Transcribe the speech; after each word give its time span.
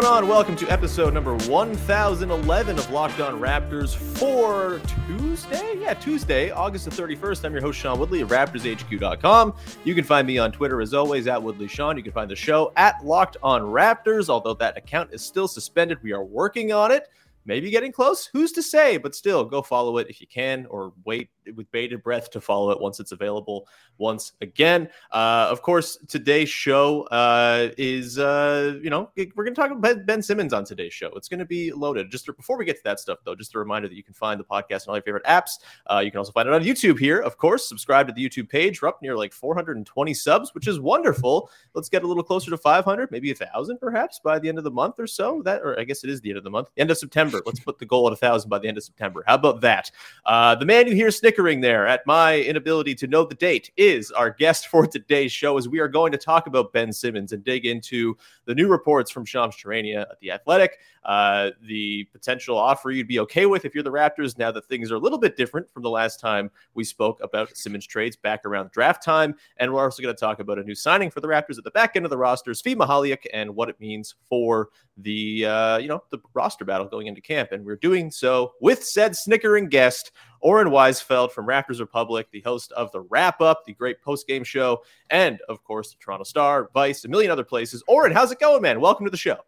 Going 0.00 0.12
on? 0.12 0.28
Welcome 0.28 0.54
to 0.54 0.70
episode 0.70 1.12
number 1.12 1.34
1011 1.48 2.78
of 2.78 2.90
Locked 2.92 3.18
On 3.18 3.40
Raptors 3.40 3.96
for 3.96 4.80
Tuesday? 5.08 5.74
Yeah, 5.80 5.94
Tuesday, 5.94 6.52
August 6.52 6.84
the 6.84 6.90
31st. 6.92 7.44
I'm 7.44 7.52
your 7.52 7.60
host, 7.60 7.80
Sean 7.80 7.98
Woodley 7.98 8.20
of 8.20 8.28
RaptorsHQ.com. 8.28 9.56
You 9.82 9.94
can 9.96 10.04
find 10.04 10.24
me 10.24 10.38
on 10.38 10.52
Twitter 10.52 10.80
as 10.80 10.94
always 10.94 11.26
at 11.26 11.42
Woodley 11.42 11.66
Sean. 11.66 11.96
You 11.96 12.04
can 12.04 12.12
find 12.12 12.30
the 12.30 12.36
show 12.36 12.72
at 12.76 13.04
Locked 13.04 13.38
On 13.42 13.62
Raptors, 13.62 14.28
although 14.28 14.54
that 14.54 14.78
account 14.78 15.12
is 15.12 15.20
still 15.20 15.48
suspended. 15.48 16.00
We 16.00 16.12
are 16.12 16.22
working 16.22 16.70
on 16.72 16.92
it. 16.92 17.08
Maybe 17.44 17.68
getting 17.68 17.90
close. 17.90 18.26
Who's 18.26 18.52
to 18.52 18.62
say? 18.62 18.98
But 18.98 19.16
still, 19.16 19.44
go 19.44 19.62
follow 19.62 19.98
it 19.98 20.08
if 20.08 20.20
you 20.20 20.28
can, 20.28 20.66
or 20.66 20.92
wait 21.06 21.28
with 21.56 21.70
bated 21.72 22.02
breath 22.02 22.30
to 22.30 22.40
follow 22.40 22.70
it 22.70 22.80
once 22.80 23.00
it's 23.00 23.12
available 23.12 23.68
once 23.98 24.32
again. 24.40 24.88
Uh, 25.10 25.48
of 25.50 25.62
course, 25.62 25.98
today's 26.08 26.48
show 26.48 27.02
uh, 27.04 27.70
is, 27.76 28.18
uh, 28.18 28.78
you 28.82 28.90
know, 28.90 29.10
we're 29.16 29.44
going 29.44 29.54
to 29.54 29.60
talk 29.60 29.70
about 29.70 30.06
Ben 30.06 30.22
Simmons 30.22 30.52
on 30.52 30.64
today's 30.64 30.92
show. 30.92 31.08
It's 31.16 31.28
going 31.28 31.40
to 31.40 31.44
be 31.44 31.72
loaded. 31.72 32.10
Just 32.10 32.26
before 32.26 32.56
we 32.56 32.64
get 32.64 32.76
to 32.76 32.84
that 32.84 33.00
stuff, 33.00 33.18
though, 33.24 33.34
just 33.34 33.54
a 33.54 33.58
reminder 33.58 33.88
that 33.88 33.96
you 33.96 34.02
can 34.02 34.14
find 34.14 34.38
the 34.38 34.44
podcast 34.44 34.86
on 34.86 34.90
all 34.90 34.96
your 34.96 35.02
favorite 35.02 35.24
apps. 35.24 35.58
Uh, 35.90 35.98
you 35.98 36.10
can 36.10 36.18
also 36.18 36.32
find 36.32 36.48
it 36.48 36.54
on 36.54 36.62
YouTube 36.62 36.98
here, 36.98 37.20
of 37.20 37.36
course. 37.36 37.68
Subscribe 37.68 38.06
to 38.06 38.12
the 38.12 38.26
YouTube 38.26 38.48
page. 38.48 38.80
We're 38.80 38.88
up 38.88 39.02
near 39.02 39.16
like 39.16 39.32
420 39.32 40.14
subs, 40.14 40.54
which 40.54 40.68
is 40.68 40.80
wonderful. 40.80 41.50
Let's 41.74 41.88
get 41.88 42.04
a 42.04 42.06
little 42.06 42.22
closer 42.22 42.50
to 42.50 42.58
500, 42.58 43.10
maybe 43.10 43.30
a 43.30 43.34
thousand, 43.34 43.78
perhaps 43.78 44.20
by 44.22 44.38
the 44.38 44.48
end 44.48 44.58
of 44.58 44.64
the 44.64 44.70
month 44.70 44.98
or 44.98 45.06
so. 45.06 45.42
That, 45.42 45.62
or 45.62 45.78
I 45.78 45.84
guess 45.84 46.04
it 46.04 46.10
is 46.10 46.20
the 46.20 46.30
end 46.30 46.38
of 46.38 46.44
the 46.44 46.50
month, 46.50 46.70
end 46.76 46.90
of 46.90 46.98
September. 46.98 47.40
Let's 47.44 47.60
put 47.60 47.78
the 47.78 47.86
goal 47.86 48.06
at 48.06 48.12
a 48.12 48.16
thousand 48.16 48.48
by 48.48 48.58
the 48.58 48.68
end 48.68 48.78
of 48.78 48.84
September. 48.84 49.24
How 49.26 49.34
about 49.34 49.60
that? 49.62 49.90
Uh, 50.24 50.54
the 50.54 50.66
man 50.66 50.86
you 50.86 50.94
hear 50.94 51.10
snickering 51.38 51.60
there 51.60 51.86
at 51.86 52.04
my 52.04 52.40
inability 52.40 52.96
to 52.96 53.06
know 53.06 53.24
the 53.24 53.32
date 53.36 53.70
is 53.76 54.10
our 54.10 54.28
guest 54.28 54.66
for 54.66 54.88
today's 54.88 55.30
show, 55.30 55.56
as 55.56 55.68
we 55.68 55.78
are 55.78 55.86
going 55.86 56.10
to 56.10 56.18
talk 56.18 56.48
about 56.48 56.72
Ben 56.72 56.92
Simmons 56.92 57.30
and 57.30 57.44
dig 57.44 57.64
into 57.64 58.16
the 58.46 58.54
new 58.56 58.66
reports 58.66 59.08
from 59.08 59.24
Shams 59.24 59.54
Charania 59.54 60.00
at 60.00 60.18
the 60.18 60.32
Athletic, 60.32 60.80
uh, 61.08 61.52
the 61.62 62.04
potential 62.12 62.58
offer 62.58 62.90
you'd 62.90 63.08
be 63.08 63.18
okay 63.18 63.46
with 63.46 63.64
if 63.64 63.74
you're 63.74 63.82
the 63.82 63.90
Raptors. 63.90 64.36
Now 64.36 64.52
that 64.52 64.66
things 64.66 64.92
are 64.92 64.96
a 64.96 64.98
little 64.98 65.18
bit 65.18 65.38
different 65.38 65.72
from 65.72 65.82
the 65.82 65.88
last 65.88 66.20
time 66.20 66.50
we 66.74 66.84
spoke 66.84 67.18
about 67.22 67.56
Simmons 67.56 67.86
trades 67.86 68.14
back 68.14 68.44
around 68.44 68.70
draft 68.72 69.02
time, 69.02 69.34
and 69.56 69.72
we're 69.72 69.82
also 69.82 70.02
going 70.02 70.14
to 70.14 70.20
talk 70.20 70.38
about 70.38 70.58
a 70.58 70.62
new 70.62 70.74
signing 70.74 71.10
for 71.10 71.20
the 71.20 71.26
Raptors 71.26 71.56
at 71.56 71.64
the 71.64 71.70
back 71.70 71.96
end 71.96 72.04
of 72.04 72.10
the 72.10 72.18
roster, 72.18 72.50
Svi 72.50 72.76
Mykhailiuk, 72.76 73.24
and 73.32 73.56
what 73.56 73.70
it 73.70 73.80
means 73.80 74.16
for 74.28 74.68
the 74.98 75.46
uh, 75.46 75.78
you 75.78 75.88
know 75.88 76.02
the 76.10 76.18
roster 76.34 76.66
battle 76.66 76.86
going 76.86 77.06
into 77.06 77.22
camp. 77.22 77.52
And 77.52 77.64
we're 77.64 77.76
doing 77.76 78.10
so 78.10 78.52
with 78.60 78.84
said 78.84 79.16
snickering 79.16 79.68
guest. 79.68 80.12
Oren 80.40 80.68
Weisfeld 80.68 81.32
from 81.32 81.46
Raptors 81.46 81.80
Republic, 81.80 82.28
the 82.30 82.42
host 82.42 82.70
of 82.72 82.92
the 82.92 83.00
Wrap 83.00 83.40
Up, 83.40 83.64
the 83.64 83.72
great 83.72 84.02
post 84.02 84.28
game 84.28 84.44
show, 84.44 84.84
and 85.08 85.40
of 85.48 85.64
course, 85.64 85.90
the 85.90 85.96
Toronto 85.98 86.24
Star, 86.24 86.68
Vice, 86.74 87.04
a 87.04 87.08
million 87.08 87.32
other 87.32 87.44
places. 87.44 87.82
Oren, 87.88 88.12
how's 88.12 88.30
it 88.30 88.38
going, 88.38 88.60
man? 88.60 88.78
Welcome 88.78 89.06
to 89.06 89.10
the 89.10 89.16
show. 89.16 89.38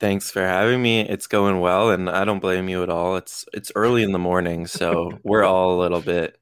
Thanks 0.00 0.30
for 0.30 0.40
having 0.40 0.80
me. 0.80 1.00
It's 1.00 1.26
going 1.26 1.60
well, 1.60 1.90
and 1.90 2.08
I 2.08 2.24
don't 2.24 2.40
blame 2.40 2.70
you 2.70 2.82
at 2.82 2.88
all. 2.88 3.16
It's 3.16 3.44
it's 3.52 3.70
early 3.74 4.02
in 4.02 4.12
the 4.12 4.18
morning, 4.18 4.66
so 4.66 5.12
we're 5.22 5.44
all 5.44 5.78
a 5.78 5.80
little 5.80 6.00
bit, 6.00 6.38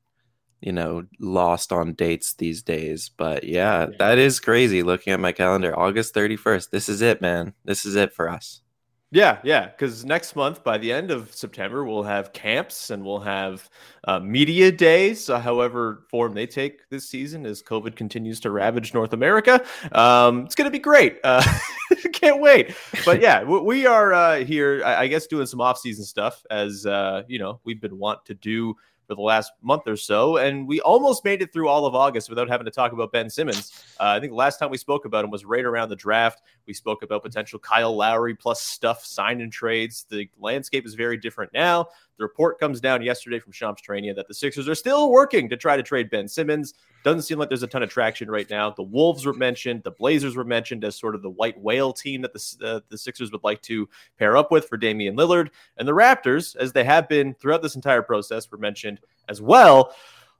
you 0.60 0.70
know, 0.70 1.04
lost 1.18 1.72
on 1.72 1.94
dates 1.94 2.34
these 2.34 2.62
days. 2.62 3.10
But 3.16 3.42
yeah, 3.42 3.86
that 3.98 4.18
is 4.18 4.38
crazy. 4.38 4.84
Looking 4.84 5.12
at 5.12 5.18
my 5.18 5.32
calendar, 5.32 5.76
August 5.76 6.14
thirty 6.14 6.36
first. 6.36 6.70
This 6.70 6.88
is 6.88 7.02
it, 7.02 7.20
man. 7.20 7.52
This 7.64 7.84
is 7.84 7.96
it 7.96 8.12
for 8.12 8.28
us. 8.28 8.62
Yeah, 9.10 9.38
yeah. 9.42 9.68
Because 9.68 10.04
next 10.04 10.36
month, 10.36 10.62
by 10.62 10.76
the 10.76 10.92
end 10.92 11.10
of 11.10 11.34
September, 11.34 11.84
we'll 11.84 12.02
have 12.02 12.34
camps 12.34 12.90
and 12.90 13.02
we'll 13.02 13.20
have 13.20 13.68
uh, 14.04 14.20
media 14.20 14.70
days, 14.70 15.30
uh, 15.30 15.40
however 15.40 16.04
form 16.10 16.34
they 16.34 16.46
take 16.46 16.88
this 16.90 17.08
season 17.08 17.46
as 17.46 17.62
COVID 17.62 17.96
continues 17.96 18.38
to 18.40 18.50
ravage 18.50 18.92
North 18.92 19.14
America. 19.14 19.64
Um, 19.92 20.44
it's 20.44 20.54
going 20.54 20.66
to 20.66 20.70
be 20.70 20.78
great. 20.78 21.18
Uh, 21.24 21.42
can't 22.18 22.40
wait. 22.40 22.74
But 23.04 23.20
yeah, 23.22 23.42
we, 23.44 23.86
are 23.86 24.12
uh, 24.12 24.44
here, 24.44 24.82
I, 24.84 25.02
I 25.02 25.06
guess, 25.06 25.26
doing 25.26 25.46
some 25.46 25.60
off-season 25.60 26.04
stuff 26.04 26.44
as 26.50 26.86
uh, 26.86 27.22
you 27.28 27.38
know 27.38 27.60
we've 27.64 27.80
been 27.80 27.98
want 27.98 28.24
to 28.26 28.34
do 28.34 28.74
for 29.06 29.14
the 29.14 29.22
last 29.22 29.52
month 29.62 29.84
or 29.86 29.96
so, 29.96 30.36
and 30.36 30.68
we 30.68 30.82
almost 30.82 31.24
made 31.24 31.40
it 31.40 31.50
through 31.50 31.66
all 31.66 31.86
of 31.86 31.94
August 31.94 32.28
without 32.28 32.46
having 32.48 32.66
to 32.66 32.70
talk 32.70 32.92
about 32.92 33.10
Ben 33.10 33.30
Simmons. 33.30 33.72
Uh, 33.98 34.04
I 34.04 34.20
think 34.20 34.32
the 34.32 34.36
last 34.36 34.58
time 34.58 34.68
we 34.70 34.76
spoke 34.76 35.06
about 35.06 35.24
him 35.24 35.30
was 35.30 35.46
right 35.46 35.64
around 35.64 35.88
the 35.88 35.96
draft. 35.96 36.42
We 36.66 36.74
spoke 36.74 37.02
about 37.02 37.22
potential 37.22 37.58
Kyle 37.58 37.96
Lowry 37.96 38.34
plus 38.34 38.60
stuff, 38.60 39.04
sign 39.04 39.40
and 39.40 39.50
trades. 39.50 40.04
The 40.10 40.28
landscape 40.38 40.84
is 40.84 40.94
very 40.94 41.16
different 41.16 41.54
now. 41.54 41.88
The 42.18 42.24
report 42.24 42.58
comes 42.58 42.80
down 42.80 43.02
yesterday 43.02 43.38
from 43.38 43.52
Shams 43.52 43.80
Charania 43.80 44.14
that 44.16 44.26
the 44.26 44.34
Sixers 44.34 44.68
are 44.68 44.74
still 44.74 45.10
working 45.10 45.48
to 45.48 45.56
try 45.56 45.76
to 45.76 45.82
trade 45.82 46.10
Ben 46.10 46.26
Simmons. 46.26 46.74
Doesn't 47.04 47.22
seem 47.22 47.38
like 47.38 47.48
there's 47.48 47.62
a 47.62 47.68
ton 47.68 47.84
of 47.84 47.90
traction 47.90 48.28
right 48.28 48.50
now. 48.50 48.70
The 48.70 48.82
Wolves 48.82 49.24
were 49.24 49.32
mentioned, 49.32 49.84
the 49.84 49.92
Blazers 49.92 50.34
were 50.34 50.44
mentioned 50.44 50.84
as 50.84 50.96
sort 50.96 51.14
of 51.14 51.22
the 51.22 51.30
white 51.30 51.58
whale 51.60 51.92
team 51.92 52.22
that 52.22 52.32
the, 52.32 52.56
uh, 52.64 52.80
the 52.88 52.98
Sixers 52.98 53.30
would 53.30 53.44
like 53.44 53.62
to 53.62 53.88
pair 54.18 54.36
up 54.36 54.50
with 54.50 54.68
for 54.68 54.76
Damian 54.76 55.16
Lillard. 55.16 55.50
And 55.76 55.86
the 55.86 55.92
Raptors, 55.92 56.56
as 56.56 56.72
they 56.72 56.84
have 56.84 57.08
been 57.08 57.34
throughout 57.34 57.62
this 57.62 57.76
entire 57.76 58.02
process, 58.02 58.50
were 58.50 58.58
mentioned 58.58 59.00
as 59.28 59.40
well. 59.40 59.94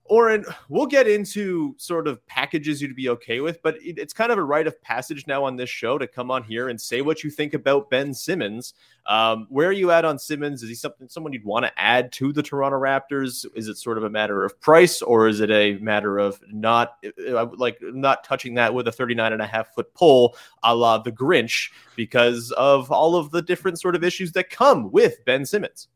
Oren, 0.09 0.45
we'll 0.69 0.87
get 0.87 1.07
into 1.07 1.75
sort 1.79 2.09
of 2.09 2.25
packages 2.27 2.81
you'd 2.81 2.97
be 2.97 3.09
okay 3.11 3.41
with, 3.41 3.63
but 3.63 3.77
it- 3.77 3.99
it's 3.99 4.13
kind 4.13 4.33
of 4.33 4.39
a 4.39 4.43
rite 4.43 4.67
of 4.67 4.81
passage 4.83 5.27
now 5.27 5.45
on 5.45 5.57
this 5.57 5.69
show 5.71 5.99
to 5.99 6.07
come 6.07 6.31
on 6.31 6.43
here 6.43 6.69
and 6.69 6.81
say 6.81 7.03
what 7.03 7.23
you 7.23 7.31
think 7.31 7.55
about 7.55 7.91
Ben 7.91 8.15
Simmons. 8.15 8.75
Um, 9.07 9.47
where 9.49 9.69
are 9.69 9.73
you 9.73 9.91
at 9.91 10.05
on 10.05 10.19
Simmons? 10.19 10.63
Is 10.63 10.69
he 10.69 10.75
something 10.75 11.09
someone 11.09 11.33
you'd 11.33 11.45
want 11.45 11.65
to 11.67 11.73
add 11.79 12.13
to 12.13 12.33
the 12.33 12.43
Toronto 12.43 12.79
Raptors? 12.79 13.47
Is 13.55 13.69
it 13.69 13.77
sort 13.77 13.99
of 13.99 14.05
a 14.05 14.11
matter 14.11 14.45
of 14.45 14.61
price, 14.61 15.03
or 15.03 15.29
is 15.29 15.41
it 15.41 15.51
a 15.51 15.79
matter 15.79 16.19
of 16.19 16.41
not 16.51 16.97
uh, 17.27 17.47
like 17.57 17.79
not 17.81 18.25
touching 18.25 18.55
that 18.55 18.73
with 18.75 18.89
a 18.89 18.93
39 18.93 19.33
and 19.33 19.43
a 19.43 19.47
half 19.47 19.75
foot 19.75 19.93
pole, 19.95 20.37
a 20.63 20.75
la 20.75 20.99
the 20.99 21.13
Grinch, 21.13 21.71
because 21.97 22.51
of 22.53 22.91
all 22.91 23.15
of 23.17 23.31
the 23.31 23.43
different 23.43 23.81
sort 23.81 23.95
of 23.95 24.05
issues 24.05 24.33
that 24.33 24.51
come 24.51 24.91
with 24.91 25.25
Ben 25.25 25.45
Simmons? 25.47 25.89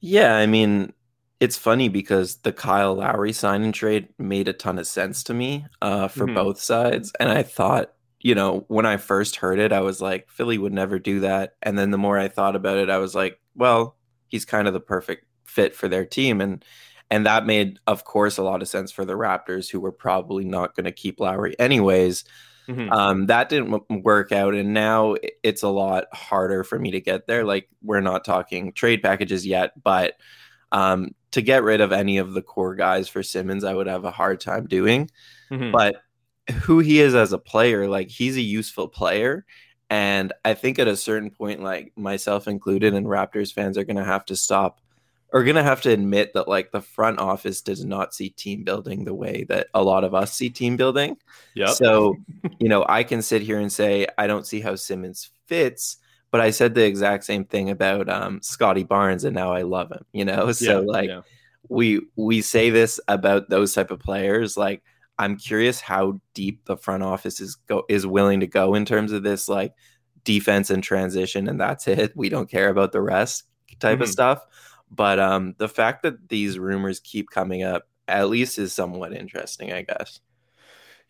Yeah, 0.00 0.36
I 0.36 0.46
mean, 0.46 0.92
it's 1.44 1.58
funny 1.58 1.88
because 1.88 2.36
the 2.38 2.52
Kyle 2.52 2.94
Lowry 2.94 3.32
sign 3.32 3.62
and 3.62 3.74
trade 3.74 4.08
made 4.18 4.48
a 4.48 4.52
ton 4.52 4.78
of 4.78 4.86
sense 4.86 5.22
to 5.24 5.34
me 5.34 5.66
uh, 5.82 6.08
for 6.08 6.26
Mhm. 6.26 6.34
both 6.34 6.58
sides. 6.60 7.12
And 7.20 7.30
I 7.30 7.42
thought, 7.42 7.92
you 8.20 8.34
know, 8.34 8.64
when 8.68 8.86
I 8.86 8.96
first 8.96 9.36
heard 9.36 9.58
it, 9.58 9.72
I 9.72 9.80
was 9.80 10.00
like, 10.00 10.28
Philly 10.30 10.58
would 10.58 10.72
never 10.72 10.98
do 10.98 11.20
that. 11.20 11.56
And 11.62 11.78
then 11.78 11.90
the 11.90 11.98
more 11.98 12.18
I 12.18 12.28
thought 12.28 12.56
about 12.56 12.78
it, 12.78 12.88
I 12.90 12.98
was 12.98 13.14
like, 13.14 13.38
well, 13.54 13.96
he's 14.28 14.44
kind 14.44 14.66
of 14.66 14.74
the 14.74 14.80
perfect 14.80 15.26
fit 15.44 15.74
for 15.74 15.88
their 15.88 16.04
team. 16.06 16.40
And 16.40 16.64
And 17.10 17.26
that 17.26 17.44
made, 17.46 17.78
of 17.86 18.04
course, 18.04 18.38
a 18.38 18.42
lot 18.42 18.62
of 18.62 18.68
sense 18.68 18.90
for 18.90 19.04
the 19.04 19.12
Raptors, 19.12 19.70
who 19.70 19.78
were 19.78 19.92
probably 19.92 20.44
not 20.44 20.74
going 20.74 20.86
to 20.86 20.92
keep 20.92 21.20
Lowry 21.20 21.54
anyways. 21.58 22.24
Mhm. 22.66 22.90
Um, 22.90 23.26
that 23.26 23.50
didn't 23.50 23.84
work 24.04 24.32
out, 24.32 24.54
and 24.54 24.72
now 24.72 25.14
it's 25.42 25.62
a 25.62 25.68
lot 25.68 26.04
harder 26.14 26.64
for 26.64 26.78
me 26.78 26.90
to 26.92 27.00
get 27.02 27.26
there. 27.26 27.44
Like 27.44 27.68
we're 27.82 28.00
not 28.00 28.24
talking 28.24 28.72
trade 28.72 29.02
packages 29.02 29.46
yet, 29.46 29.72
but 29.82 30.14
um, 30.72 31.10
to 31.34 31.42
get 31.42 31.62
rid 31.62 31.80
of 31.80 31.92
any 31.92 32.18
of 32.18 32.32
the 32.32 32.42
core 32.42 32.74
guys 32.74 33.08
for 33.08 33.22
Simmons, 33.22 33.62
I 33.62 33.74
would 33.74 33.86
have 33.86 34.04
a 34.04 34.10
hard 34.10 34.40
time 34.40 34.66
doing. 34.66 35.10
Mhm. 35.50 35.70
But 35.70 35.96
who 36.62 36.78
he 36.80 37.00
is 37.00 37.14
as 37.14 37.32
a 37.32 37.38
player, 37.38 37.88
like 37.88 38.08
he's 38.08 38.36
a 38.36 38.42
useful 38.42 38.88
player, 38.88 39.44
and 39.90 40.32
I 40.44 40.54
think 40.54 40.78
at 40.78 40.88
a 40.88 40.96
certain 40.96 41.30
point, 41.30 41.62
like 41.62 41.92
myself 41.96 42.48
included, 42.48 42.94
and 42.94 43.06
Raptors 43.06 43.52
fans 43.52 43.76
are 43.76 43.84
going 43.84 43.96
to 43.96 44.04
have 44.04 44.24
to 44.26 44.36
stop. 44.36 44.80
Are 45.32 45.42
going 45.42 45.56
to 45.56 45.64
have 45.64 45.80
to 45.82 45.90
admit 45.90 46.32
that 46.34 46.46
like 46.46 46.70
the 46.70 46.80
front 46.80 47.18
office 47.18 47.60
does 47.60 47.84
not 47.84 48.14
see 48.14 48.28
team 48.30 48.62
building 48.62 49.04
the 49.04 49.14
way 49.14 49.44
that 49.48 49.66
a 49.74 49.82
lot 49.82 50.04
of 50.04 50.14
us 50.14 50.32
see 50.32 50.48
team 50.48 50.76
building. 50.76 51.16
Yeah. 51.54 51.72
So, 51.72 52.14
you 52.60 52.68
know, 52.68 52.86
I 52.88 53.02
can 53.02 53.20
sit 53.20 53.42
here 53.42 53.58
and 53.58 53.72
say 53.72 54.06
I 54.16 54.28
don't 54.28 54.46
see 54.46 54.60
how 54.60 54.76
Simmons 54.76 55.30
fits, 55.46 55.96
but 56.34 56.42
I 56.42 56.50
said 56.50 56.74
the 56.74 56.84
exact 56.84 57.24
same 57.24 57.46
thing 57.46 57.70
about 57.70 58.08
um, 58.10 58.42
Scottie 58.42 58.82
Barnes, 58.84 59.24
and 59.24 59.34
now 59.36 59.52
I 59.52 59.62
love 59.62 59.92
him. 59.92 60.04
You 60.12 60.24
know, 60.26 60.52
so 60.54 60.80
Yeah, 60.82 60.86
like 60.86 61.08
yeah. 61.10 61.22
we 61.68 62.02
we 62.16 62.42
say 62.42 62.70
this 62.70 63.00
about 63.08 63.50
those 63.50 63.74
type 63.74 63.92
of 63.92 64.00
players. 64.00 64.56
Like 64.56 64.82
I'm 65.18 65.36
curious 65.38 65.80
how 65.80 66.20
deep 66.34 66.64
the 66.66 66.76
front 66.76 67.04
office 67.04 67.40
is 67.40 67.56
go 67.56 67.84
is 67.88 68.06
willing 68.06 68.40
to 68.40 68.48
go 68.48 68.74
in 68.74 68.84
terms 68.84 69.12
of 69.12 69.22
this 69.22 69.48
like 69.48 69.74
defense 70.24 70.70
and 70.70 70.82
transition, 70.82 71.48
and 71.48 71.60
that's 71.60 71.86
it. 71.88 72.12
We 72.16 72.28
don't 72.30 72.50
care 72.50 72.68
about 72.70 72.92
the 72.92 73.02
rest 73.02 73.44
type 73.80 74.00
of 74.00 74.08
Mhm. 74.08 74.12
stuff. 74.12 74.44
But 74.90 75.18
um, 75.20 75.54
the 75.58 75.68
fact 75.68 76.02
that 76.04 76.28
these 76.28 76.58
rumors 76.58 77.00
keep 77.00 77.30
coming 77.30 77.62
up 77.64 77.88
at 78.08 78.28
least 78.28 78.58
is 78.58 78.72
somewhat 78.72 79.12
interesting, 79.14 79.72
I 79.72 79.82
guess. 79.82 80.20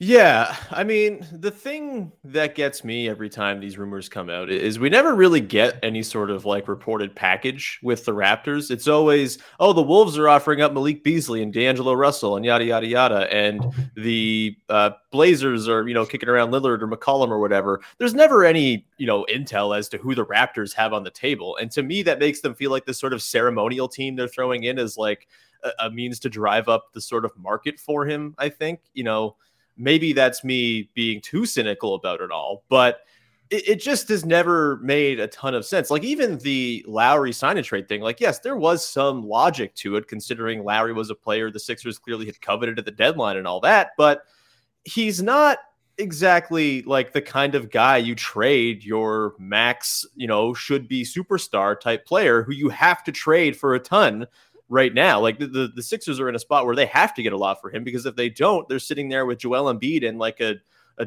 Yeah, 0.00 0.56
I 0.72 0.82
mean, 0.82 1.24
the 1.32 1.52
thing 1.52 2.10
that 2.24 2.56
gets 2.56 2.82
me 2.82 3.08
every 3.08 3.30
time 3.30 3.60
these 3.60 3.78
rumors 3.78 4.08
come 4.08 4.28
out 4.28 4.50
is 4.50 4.78
we 4.80 4.88
never 4.88 5.14
really 5.14 5.40
get 5.40 5.78
any 5.84 6.02
sort 6.02 6.30
of 6.30 6.44
like 6.44 6.66
reported 6.66 7.14
package 7.14 7.78
with 7.80 8.04
the 8.04 8.12
Raptors. 8.12 8.72
It's 8.72 8.88
always, 8.88 9.38
oh, 9.60 9.72
the 9.72 9.82
Wolves 9.82 10.18
are 10.18 10.28
offering 10.28 10.60
up 10.60 10.72
Malik 10.72 11.04
Beasley 11.04 11.42
and 11.44 11.52
D'Angelo 11.52 11.92
Russell 11.92 12.34
and 12.36 12.44
yada 12.44 12.64
yada 12.64 12.86
yada, 12.88 13.32
and 13.32 13.64
the 13.96 14.56
uh, 14.68 14.90
Blazers 15.12 15.68
are 15.68 15.86
you 15.86 15.94
know 15.94 16.04
kicking 16.04 16.28
around 16.28 16.50
Lillard 16.50 16.82
or 16.82 16.88
McCollum 16.88 17.28
or 17.28 17.38
whatever. 17.38 17.80
There's 17.98 18.14
never 18.14 18.44
any 18.44 18.84
you 18.98 19.06
know 19.06 19.24
intel 19.32 19.78
as 19.78 19.88
to 19.90 19.98
who 19.98 20.16
the 20.16 20.26
Raptors 20.26 20.74
have 20.74 20.92
on 20.92 21.04
the 21.04 21.10
table, 21.10 21.56
and 21.58 21.70
to 21.70 21.84
me 21.84 22.02
that 22.02 22.18
makes 22.18 22.40
them 22.40 22.56
feel 22.56 22.72
like 22.72 22.84
this 22.84 22.98
sort 22.98 23.12
of 23.12 23.22
ceremonial 23.22 23.86
team 23.88 24.16
they're 24.16 24.26
throwing 24.26 24.64
in 24.64 24.80
as 24.80 24.98
like 24.98 25.28
a, 25.62 25.70
a 25.86 25.90
means 25.90 26.18
to 26.20 26.28
drive 26.28 26.68
up 26.68 26.92
the 26.94 27.00
sort 27.00 27.24
of 27.24 27.30
market 27.38 27.78
for 27.78 28.04
him. 28.04 28.34
I 28.38 28.48
think 28.48 28.80
you 28.92 29.04
know 29.04 29.36
maybe 29.76 30.12
that's 30.12 30.44
me 30.44 30.90
being 30.94 31.20
too 31.20 31.46
cynical 31.46 31.94
about 31.94 32.20
it 32.20 32.30
all, 32.30 32.64
but 32.68 33.00
it, 33.50 33.68
it 33.68 33.80
just 33.80 34.08
has 34.08 34.24
never 34.24 34.78
made 34.78 35.20
a 35.20 35.28
ton 35.28 35.54
of 35.54 35.64
sense. 35.64 35.90
Like 35.90 36.04
even 36.04 36.38
the 36.38 36.84
Lowry 36.86 37.32
sign 37.32 37.56
and 37.56 37.66
trade 37.66 37.88
thing, 37.88 38.00
like, 38.00 38.20
yes, 38.20 38.38
there 38.40 38.56
was 38.56 38.86
some 38.86 39.26
logic 39.26 39.74
to 39.76 39.96
it, 39.96 40.08
considering 40.08 40.64
Lowry 40.64 40.92
was 40.92 41.10
a 41.10 41.14
player 41.14 41.50
the 41.50 41.60
Sixers 41.60 41.98
clearly 41.98 42.26
had 42.26 42.40
coveted 42.40 42.78
at 42.78 42.84
the 42.84 42.90
deadline 42.90 43.36
and 43.36 43.46
all 43.46 43.60
that, 43.60 43.90
but 43.96 44.22
he's 44.84 45.22
not 45.22 45.58
exactly 45.98 46.82
like 46.82 47.12
the 47.12 47.22
kind 47.22 47.54
of 47.54 47.70
guy 47.70 47.96
you 47.96 48.14
trade 48.14 48.84
your 48.84 49.34
max, 49.38 50.04
you 50.16 50.26
know, 50.26 50.52
should 50.52 50.88
be 50.88 51.04
superstar 51.04 51.78
type 51.78 52.04
player 52.04 52.42
who 52.42 52.52
you 52.52 52.68
have 52.68 53.04
to 53.04 53.12
trade 53.12 53.56
for 53.56 53.74
a 53.74 53.80
ton 53.80 54.26
right 54.68 54.94
now. 54.94 55.20
Like 55.20 55.38
the, 55.38 55.46
the, 55.46 55.72
the 55.74 55.82
Sixers 55.82 56.20
are 56.20 56.28
in 56.28 56.34
a 56.34 56.38
spot 56.38 56.66
where 56.66 56.76
they 56.76 56.86
have 56.86 57.14
to 57.14 57.22
get 57.22 57.32
a 57.32 57.38
lot 57.38 57.60
for 57.60 57.70
him 57.70 57.84
because 57.84 58.06
if 58.06 58.16
they 58.16 58.28
don't, 58.28 58.68
they're 58.68 58.78
sitting 58.78 59.08
there 59.08 59.26
with 59.26 59.38
Joel 59.38 59.72
Embiid 59.72 60.06
and 60.06 60.18
like 60.18 60.40
a, 60.40 60.56
a 60.98 61.06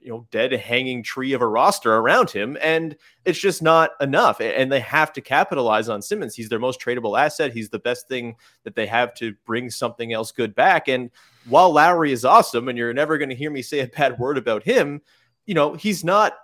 you 0.00 0.10
know 0.10 0.26
dead 0.30 0.52
hanging 0.52 1.02
tree 1.02 1.32
of 1.32 1.42
a 1.42 1.46
roster 1.46 1.94
around 1.94 2.30
him, 2.30 2.56
and 2.60 2.96
it's 3.24 3.38
just 3.40 3.62
not 3.62 3.90
enough. 4.00 4.40
And 4.40 4.70
they 4.70 4.80
have 4.80 5.12
to 5.14 5.20
capitalize 5.20 5.88
on 5.88 6.02
Simmons. 6.02 6.34
He's 6.34 6.48
their 6.48 6.58
most 6.58 6.80
tradable 6.80 7.18
asset. 7.18 7.52
He's 7.52 7.70
the 7.70 7.78
best 7.78 8.08
thing 8.08 8.36
that 8.64 8.74
they 8.74 8.86
have 8.86 9.14
to 9.14 9.34
bring 9.44 9.70
something 9.70 10.12
else 10.12 10.32
good 10.32 10.54
back. 10.54 10.88
And 10.88 11.10
while 11.48 11.72
Lowry 11.72 12.12
is 12.12 12.24
awesome, 12.24 12.68
and 12.68 12.78
you're 12.78 12.94
never 12.94 13.18
going 13.18 13.30
to 13.30 13.34
hear 13.34 13.50
me 13.50 13.62
say 13.62 13.80
a 13.80 13.86
bad 13.88 14.18
word 14.18 14.38
about 14.38 14.62
him, 14.62 15.00
you 15.46 15.54
know 15.54 15.74
he's 15.74 16.04
not 16.04 16.34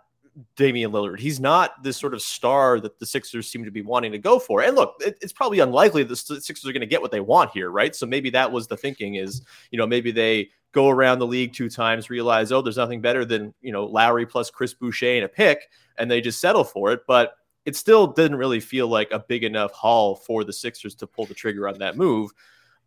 Damian 0.56 0.92
Lillard. 0.92 1.18
He's 1.18 1.40
not 1.40 1.82
this 1.82 1.96
sort 1.96 2.14
of 2.14 2.22
star 2.22 2.80
that 2.80 2.98
the 2.98 3.06
Sixers 3.06 3.50
seem 3.50 3.64
to 3.64 3.70
be 3.70 3.82
wanting 3.82 4.12
to 4.12 4.18
go 4.18 4.38
for. 4.38 4.62
And 4.62 4.76
look, 4.76 4.96
it, 5.00 5.18
it's 5.20 5.32
probably 5.32 5.60
unlikely 5.60 6.02
the 6.04 6.16
Sixers 6.16 6.66
are 6.66 6.72
going 6.72 6.80
to 6.80 6.86
get 6.86 7.02
what 7.02 7.10
they 7.10 7.20
want 7.20 7.50
here, 7.50 7.70
right? 7.70 7.94
So 7.94 8.06
maybe 8.06 8.30
that 8.30 8.50
was 8.50 8.66
the 8.66 8.76
thinking 8.76 9.16
is, 9.16 9.42
you 9.70 9.78
know, 9.78 9.86
maybe 9.86 10.10
they 10.10 10.50
go 10.72 10.88
around 10.88 11.18
the 11.18 11.26
league 11.26 11.54
two 11.54 11.70
times, 11.70 12.10
realize, 12.10 12.52
oh, 12.52 12.62
there's 12.62 12.76
nothing 12.76 13.00
better 13.00 13.24
than, 13.24 13.54
you 13.60 13.72
know, 13.72 13.86
Lowry 13.86 14.26
plus 14.26 14.50
Chris 14.50 14.74
Boucher 14.74 15.16
and 15.16 15.24
a 15.24 15.28
pick, 15.28 15.70
and 15.96 16.10
they 16.10 16.20
just 16.20 16.40
settle 16.40 16.64
for 16.64 16.92
it. 16.92 17.00
But 17.06 17.34
it 17.64 17.76
still 17.76 18.06
didn't 18.06 18.38
really 18.38 18.60
feel 18.60 18.88
like 18.88 19.10
a 19.10 19.18
big 19.18 19.44
enough 19.44 19.72
haul 19.72 20.16
for 20.16 20.44
the 20.44 20.52
Sixers 20.52 20.94
to 20.96 21.06
pull 21.06 21.26
the 21.26 21.34
trigger 21.34 21.68
on 21.68 21.78
that 21.78 21.96
move. 21.96 22.30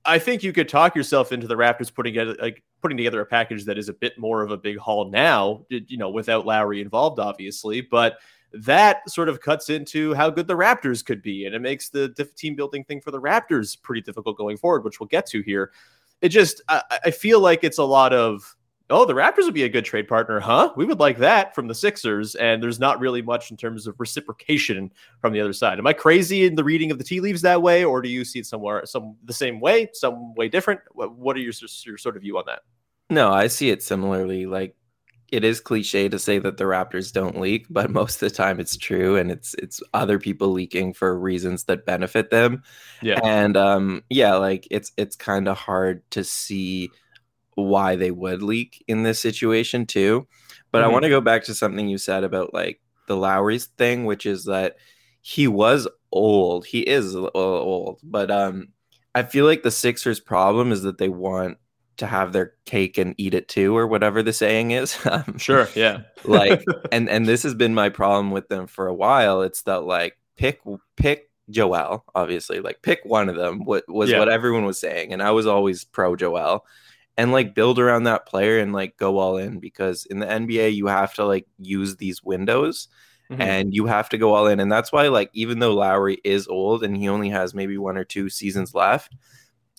I 0.06 0.19
think 0.19 0.44
you 0.44 0.51
could 0.53 0.68
talk 0.68 0.95
yourself 0.95 1.31
into 1.31 1.48
the 1.48 1.56
Raptors 1.56 1.94
putting 1.94 2.13
together 2.13 2.36
like 2.42 2.63
putting 2.81 2.98
together 2.98 3.21
a 3.21 3.25
package 3.25 3.65
that 3.65 3.77
is 3.77 3.89
a 3.89 3.94
bit 3.94 4.18
more 4.18 4.42
of 4.42 4.51
a 4.51 4.57
big 4.57 4.77
haul 4.77 5.09
now, 5.09 5.65
you 5.69 5.98
know, 5.98 6.09
without 6.09 6.45
Lowry 6.45 6.81
involved, 6.81 7.19
obviously. 7.19 7.81
But 7.81 8.18
that 8.53 9.09
sort 9.09 9.30
of 9.30 9.42
cuts 9.42 9.69
into 9.69 10.13
how 10.13 10.30
good 10.30 10.48
the 10.48 10.56
Raptors 10.56 11.06
could 11.06 11.21
be, 11.21 11.45
and 11.45 11.56
it 11.56 11.62
makes 11.62 11.89
the 11.89 12.09
team 12.36 12.56
building 12.56 12.83
thing 12.83 13.00
for 13.00 13.12
the 13.12 13.21
Raptors 13.21 13.81
pretty 13.81 14.01
difficult 14.01 14.38
going 14.38 14.57
forward, 14.57 14.83
which 14.83 15.00
we'll 15.00 15.07
get 15.07 15.25
to 15.27 15.42
here. 15.42 15.71
It 16.21 16.30
just 16.30 16.62
I, 16.68 16.83
I 17.06 17.12
feel 17.12 17.39
like 17.39 17.63
it's 17.63 17.77
a 17.77 17.83
lot 17.83 18.13
of 18.13 18.56
oh, 18.91 19.05
the 19.05 19.13
Raptors 19.13 19.45
would 19.45 19.53
be 19.53 19.63
a 19.63 19.69
good 19.69 19.85
trade 19.85 20.07
partner, 20.07 20.39
huh? 20.39 20.73
We 20.75 20.85
would 20.85 20.99
like 20.99 21.17
that 21.19 21.55
from 21.55 21.67
the 21.67 21.75
Sixers, 21.75 22.35
and 22.35 22.61
there's 22.61 22.79
not 22.79 22.99
really 22.99 23.21
much 23.21 23.49
in 23.51 23.57
terms 23.57 23.88
of 23.88 23.99
reciprocation 23.99 24.91
from 25.19 25.33
the 25.33 25.41
other 25.41 25.53
side. 25.53 25.79
Am 25.79 25.88
I 25.88 25.93
crazy 25.93 26.45
in 26.45 26.55
the 26.55 26.63
reading 26.63 26.91
of 26.91 26.97
the 26.97 27.03
tea 27.03 27.19
leaves 27.19 27.41
that 27.41 27.61
way, 27.61 27.83
or 27.83 28.01
do 28.01 28.09
you 28.09 28.23
see 28.23 28.39
it 28.39 28.45
somewhere 28.45 28.85
some 28.85 29.15
the 29.23 29.33
same 29.33 29.59
way, 29.59 29.89
some 29.93 30.35
way 30.35 30.49
different? 30.49 30.81
What, 30.91 31.15
what 31.15 31.35
are 31.35 31.39
your, 31.39 31.53
your 31.85 31.97
sort 31.97 32.15
of 32.15 32.21
view 32.21 32.38
on 32.38 32.43
that? 32.47 32.61
No, 33.09 33.31
I 33.31 33.47
see 33.47 33.69
it 33.69 33.83
similarly. 33.83 34.45
Like 34.45 34.75
it 35.31 35.45
is 35.45 35.61
cliche 35.61 36.09
to 36.09 36.19
say 36.19 36.39
that 36.39 36.57
the 36.57 36.65
Raptors 36.65 37.11
don't 37.11 37.39
leak, 37.39 37.65
but 37.69 37.89
most 37.91 38.21
of 38.21 38.29
the 38.29 38.35
time 38.35 38.59
it's 38.59 38.77
true, 38.77 39.15
and 39.15 39.31
it's 39.31 39.53
it's 39.55 39.81
other 39.93 40.19
people 40.19 40.49
leaking 40.49 40.93
for 40.93 41.17
reasons 41.17 41.63
that 41.65 41.85
benefit 41.85 42.29
them. 42.29 42.63
Yeah. 43.01 43.19
and 43.23 43.55
um, 43.57 44.03
yeah, 44.09 44.35
like 44.35 44.67
it's 44.69 44.91
it's 44.97 45.15
kind 45.15 45.47
of 45.47 45.57
hard 45.57 46.09
to 46.11 46.23
see 46.23 46.91
why 47.62 47.96
they 47.96 48.12
would 48.12 48.41
leak 48.41 48.84
in 48.88 49.03
this 49.03 49.20
situation 49.20 49.86
too. 49.86 50.27
But 50.72 50.84
I 50.84 50.88
Mhm. 50.88 50.91
want 50.94 51.03
to 51.03 51.10
go 51.10 51.22
back 51.22 51.44
to 51.46 51.53
something 51.53 51.88
you 51.88 51.98
said 51.98 52.24
about 52.24 52.53
like 52.53 52.80
the 53.08 53.15
Lowry's 53.18 53.65
thing, 53.77 54.06
which 54.06 54.25
is 54.25 54.46
that 54.46 54.75
he 55.22 55.48
was 55.48 55.88
old. 56.12 56.65
He 56.65 56.80
is 56.82 57.15
old, 57.15 58.00
but 58.03 58.32
um, 58.32 58.70
I 59.13 59.24
feel 59.24 59.46
like 59.46 59.63
the 59.63 59.72
Sixers' 59.72 60.20
problem 60.20 60.72
is 60.72 60.82
that 60.84 60.98
they 60.98 61.10
want 61.10 61.58
to 61.98 62.08
have 62.08 62.32
their 62.34 62.53
cake 62.65 62.98
and 62.98 63.13
eat 63.18 63.34
it 63.34 63.48
too, 63.48 63.75
or 63.77 63.86
whatever 63.86 64.24
the 64.24 64.34
saying 64.34 64.72
is. 64.72 64.98
Um, 65.06 65.38
Sure, 65.38 65.68
yeah. 65.75 66.00
like, 66.24 66.63
and 66.91 67.10
and 67.10 67.25
this 67.25 67.44
has 67.44 67.53
been 67.53 67.74
my 67.75 67.89
problem 67.89 68.32
with 68.32 68.48
them 68.48 68.65
for 68.68 68.88
a 68.88 68.94
while. 68.94 69.41
It's 69.41 69.63
that 69.63 69.84
like 69.84 70.18
pick 70.38 70.62
pick 70.96 71.30
Joel, 71.50 72.06
obviously, 72.15 72.62
like 72.62 72.82
pick 72.82 73.01
one 73.03 73.27
of 73.30 73.36
them. 73.36 73.65
What 73.65 73.84
was 73.89 74.10
Yeah. 74.10 74.20
what 74.20 74.30
everyone 74.30 74.65
was 74.65 74.80
saying, 74.80 75.12
and 75.12 75.22
I 75.22 75.32
was 75.32 75.46
always 75.46 75.84
pro 75.84 76.15
Joel. 76.15 76.65
And 77.22 77.32
like 77.32 77.54
build 77.54 77.78
around 77.80 78.04
that 78.06 78.25
player 78.25 78.58
and 78.60 78.74
like 78.74 78.98
go 78.98 79.20
all 79.20 79.38
in 79.38 79.60
because 79.60 80.06
in 80.08 80.20
the 80.20 80.25
NBA 80.25 80.70
you 80.74 80.88
have 80.88 81.13
to 81.16 81.25
like 81.25 81.46
use 81.60 81.98
these 81.98 82.24
windows 82.24 82.88
Mhm. 83.30 83.40
and 83.40 83.74
you 83.75 83.86
have 83.86 84.10
to 84.10 84.18
go 84.18 84.34
all 84.34 84.48
in. 84.48 84.60
And 84.60 84.72
that's 84.72 84.92
why, 84.92 85.08
like, 85.08 85.30
even 85.34 85.60
though 85.60 85.74
Lowry 85.75 86.18
is 86.24 86.48
old 86.48 86.84
and 86.84 86.98
he 86.98 87.08
only 87.10 87.30
has 87.30 87.54
maybe 87.54 87.78
one 87.78 87.98
or 87.98 88.04
two 88.04 88.30
seasons 88.30 88.74
left, 88.75 89.16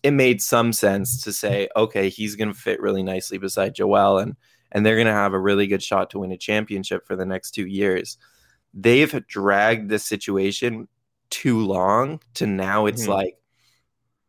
it 0.02 0.12
made 0.12 0.40
some 0.42 0.72
sense 0.72 1.22
to 1.24 1.32
say, 1.32 1.68
okay, 1.76 2.08
he's 2.08 2.36
going 2.36 2.48
to 2.52 2.58
fit 2.58 2.80
really 2.80 3.02
nicely 3.02 3.38
beside 3.38 3.74
Joel, 3.74 4.18
and 4.18 4.36
and 4.72 4.86
they're 4.86 4.96
going 4.96 5.06
to 5.06 5.12
have 5.12 5.34
a 5.34 5.38
really 5.40 5.66
good 5.66 5.82
shot 5.82 6.10
to 6.10 6.20
win 6.20 6.32
a 6.32 6.38
championship 6.38 7.06
for 7.06 7.16
the 7.16 7.26
next 7.26 7.50
two 7.52 7.66
years. 7.66 8.18
They've 8.74 9.26
dragged 9.26 9.90
this 9.90 10.04
situation 10.04 10.88
too 11.30 11.58
long 11.60 12.20
to 12.34 12.46
now. 12.46 12.86
It's 12.86 13.04
Mhm. 13.04 13.08
like 13.08 13.36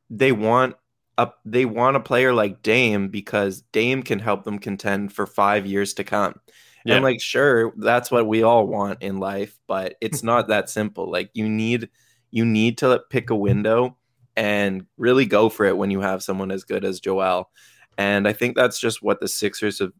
they 0.10 0.32
want 0.32 0.75
a 1.17 1.29
they 1.46 1.65
want 1.65 1.98
a 1.98 2.00
player 2.00 2.34
like 2.34 2.63
Dame 2.63 3.10
because 3.10 3.62
Dame 3.72 4.03
can 4.03 4.20
help 4.20 4.43
them 4.43 4.60
contend 4.60 5.13
for 5.13 5.25
five 5.25 5.65
years 5.65 5.93
to 5.96 6.03
come. 6.03 6.39
Yeah. 6.86 6.96
And 6.96 7.03
like, 7.03 7.22
sure, 7.22 7.74
that's 7.77 8.12
what 8.12 8.27
we 8.27 8.43
all 8.43 8.67
want 8.67 9.01
in 9.01 9.17
life, 9.17 9.58
but 9.67 9.96
it's 10.01 10.24
not 10.24 10.48
that 10.48 10.70
simple. 10.70 11.10
Like, 11.10 11.29
you 11.34 11.48
need 11.48 11.89
you 12.32 12.46
need 12.46 12.79
to 12.79 13.01
pick 13.10 13.29
a 13.29 13.36
window 13.36 13.98
and 14.36 14.86
really 14.98 15.25
go 15.25 15.50
for 15.50 15.65
it 15.65 15.77
when 15.77 15.91
you 15.91 16.01
have 16.01 16.24
someone 16.24 16.51
as 16.51 16.63
good 16.63 16.84
as 16.84 17.00
Joel. 17.00 17.51
And 17.98 18.27
I 18.27 18.34
think 18.34 18.55
that's 18.55 18.79
just 18.79 19.03
what 19.03 19.20
the 19.20 19.27
Sixers 19.27 19.77
have 19.79 19.91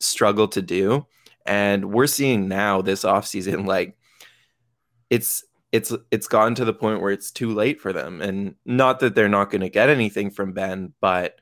struggled 0.00 0.52
to 0.52 0.62
do. 0.62 1.06
And 1.44 1.92
we're 1.92 2.06
seeing 2.06 2.48
now 2.48 2.80
this 2.80 3.04
offseason, 3.04 3.66
like 3.66 3.96
it's 5.10 5.44
it's 5.72 5.92
it's 6.10 6.28
gotten 6.28 6.54
to 6.54 6.64
the 6.64 6.74
point 6.74 7.00
where 7.00 7.10
it's 7.10 7.30
too 7.30 7.52
late 7.52 7.80
for 7.80 7.92
them 7.92 8.20
and 8.20 8.54
not 8.64 9.00
that 9.00 9.14
they're 9.14 9.28
not 9.28 9.50
going 9.50 9.62
to 9.62 9.70
get 9.70 9.88
anything 9.88 10.30
from 10.30 10.52
Ben 10.52 10.92
but 11.00 11.40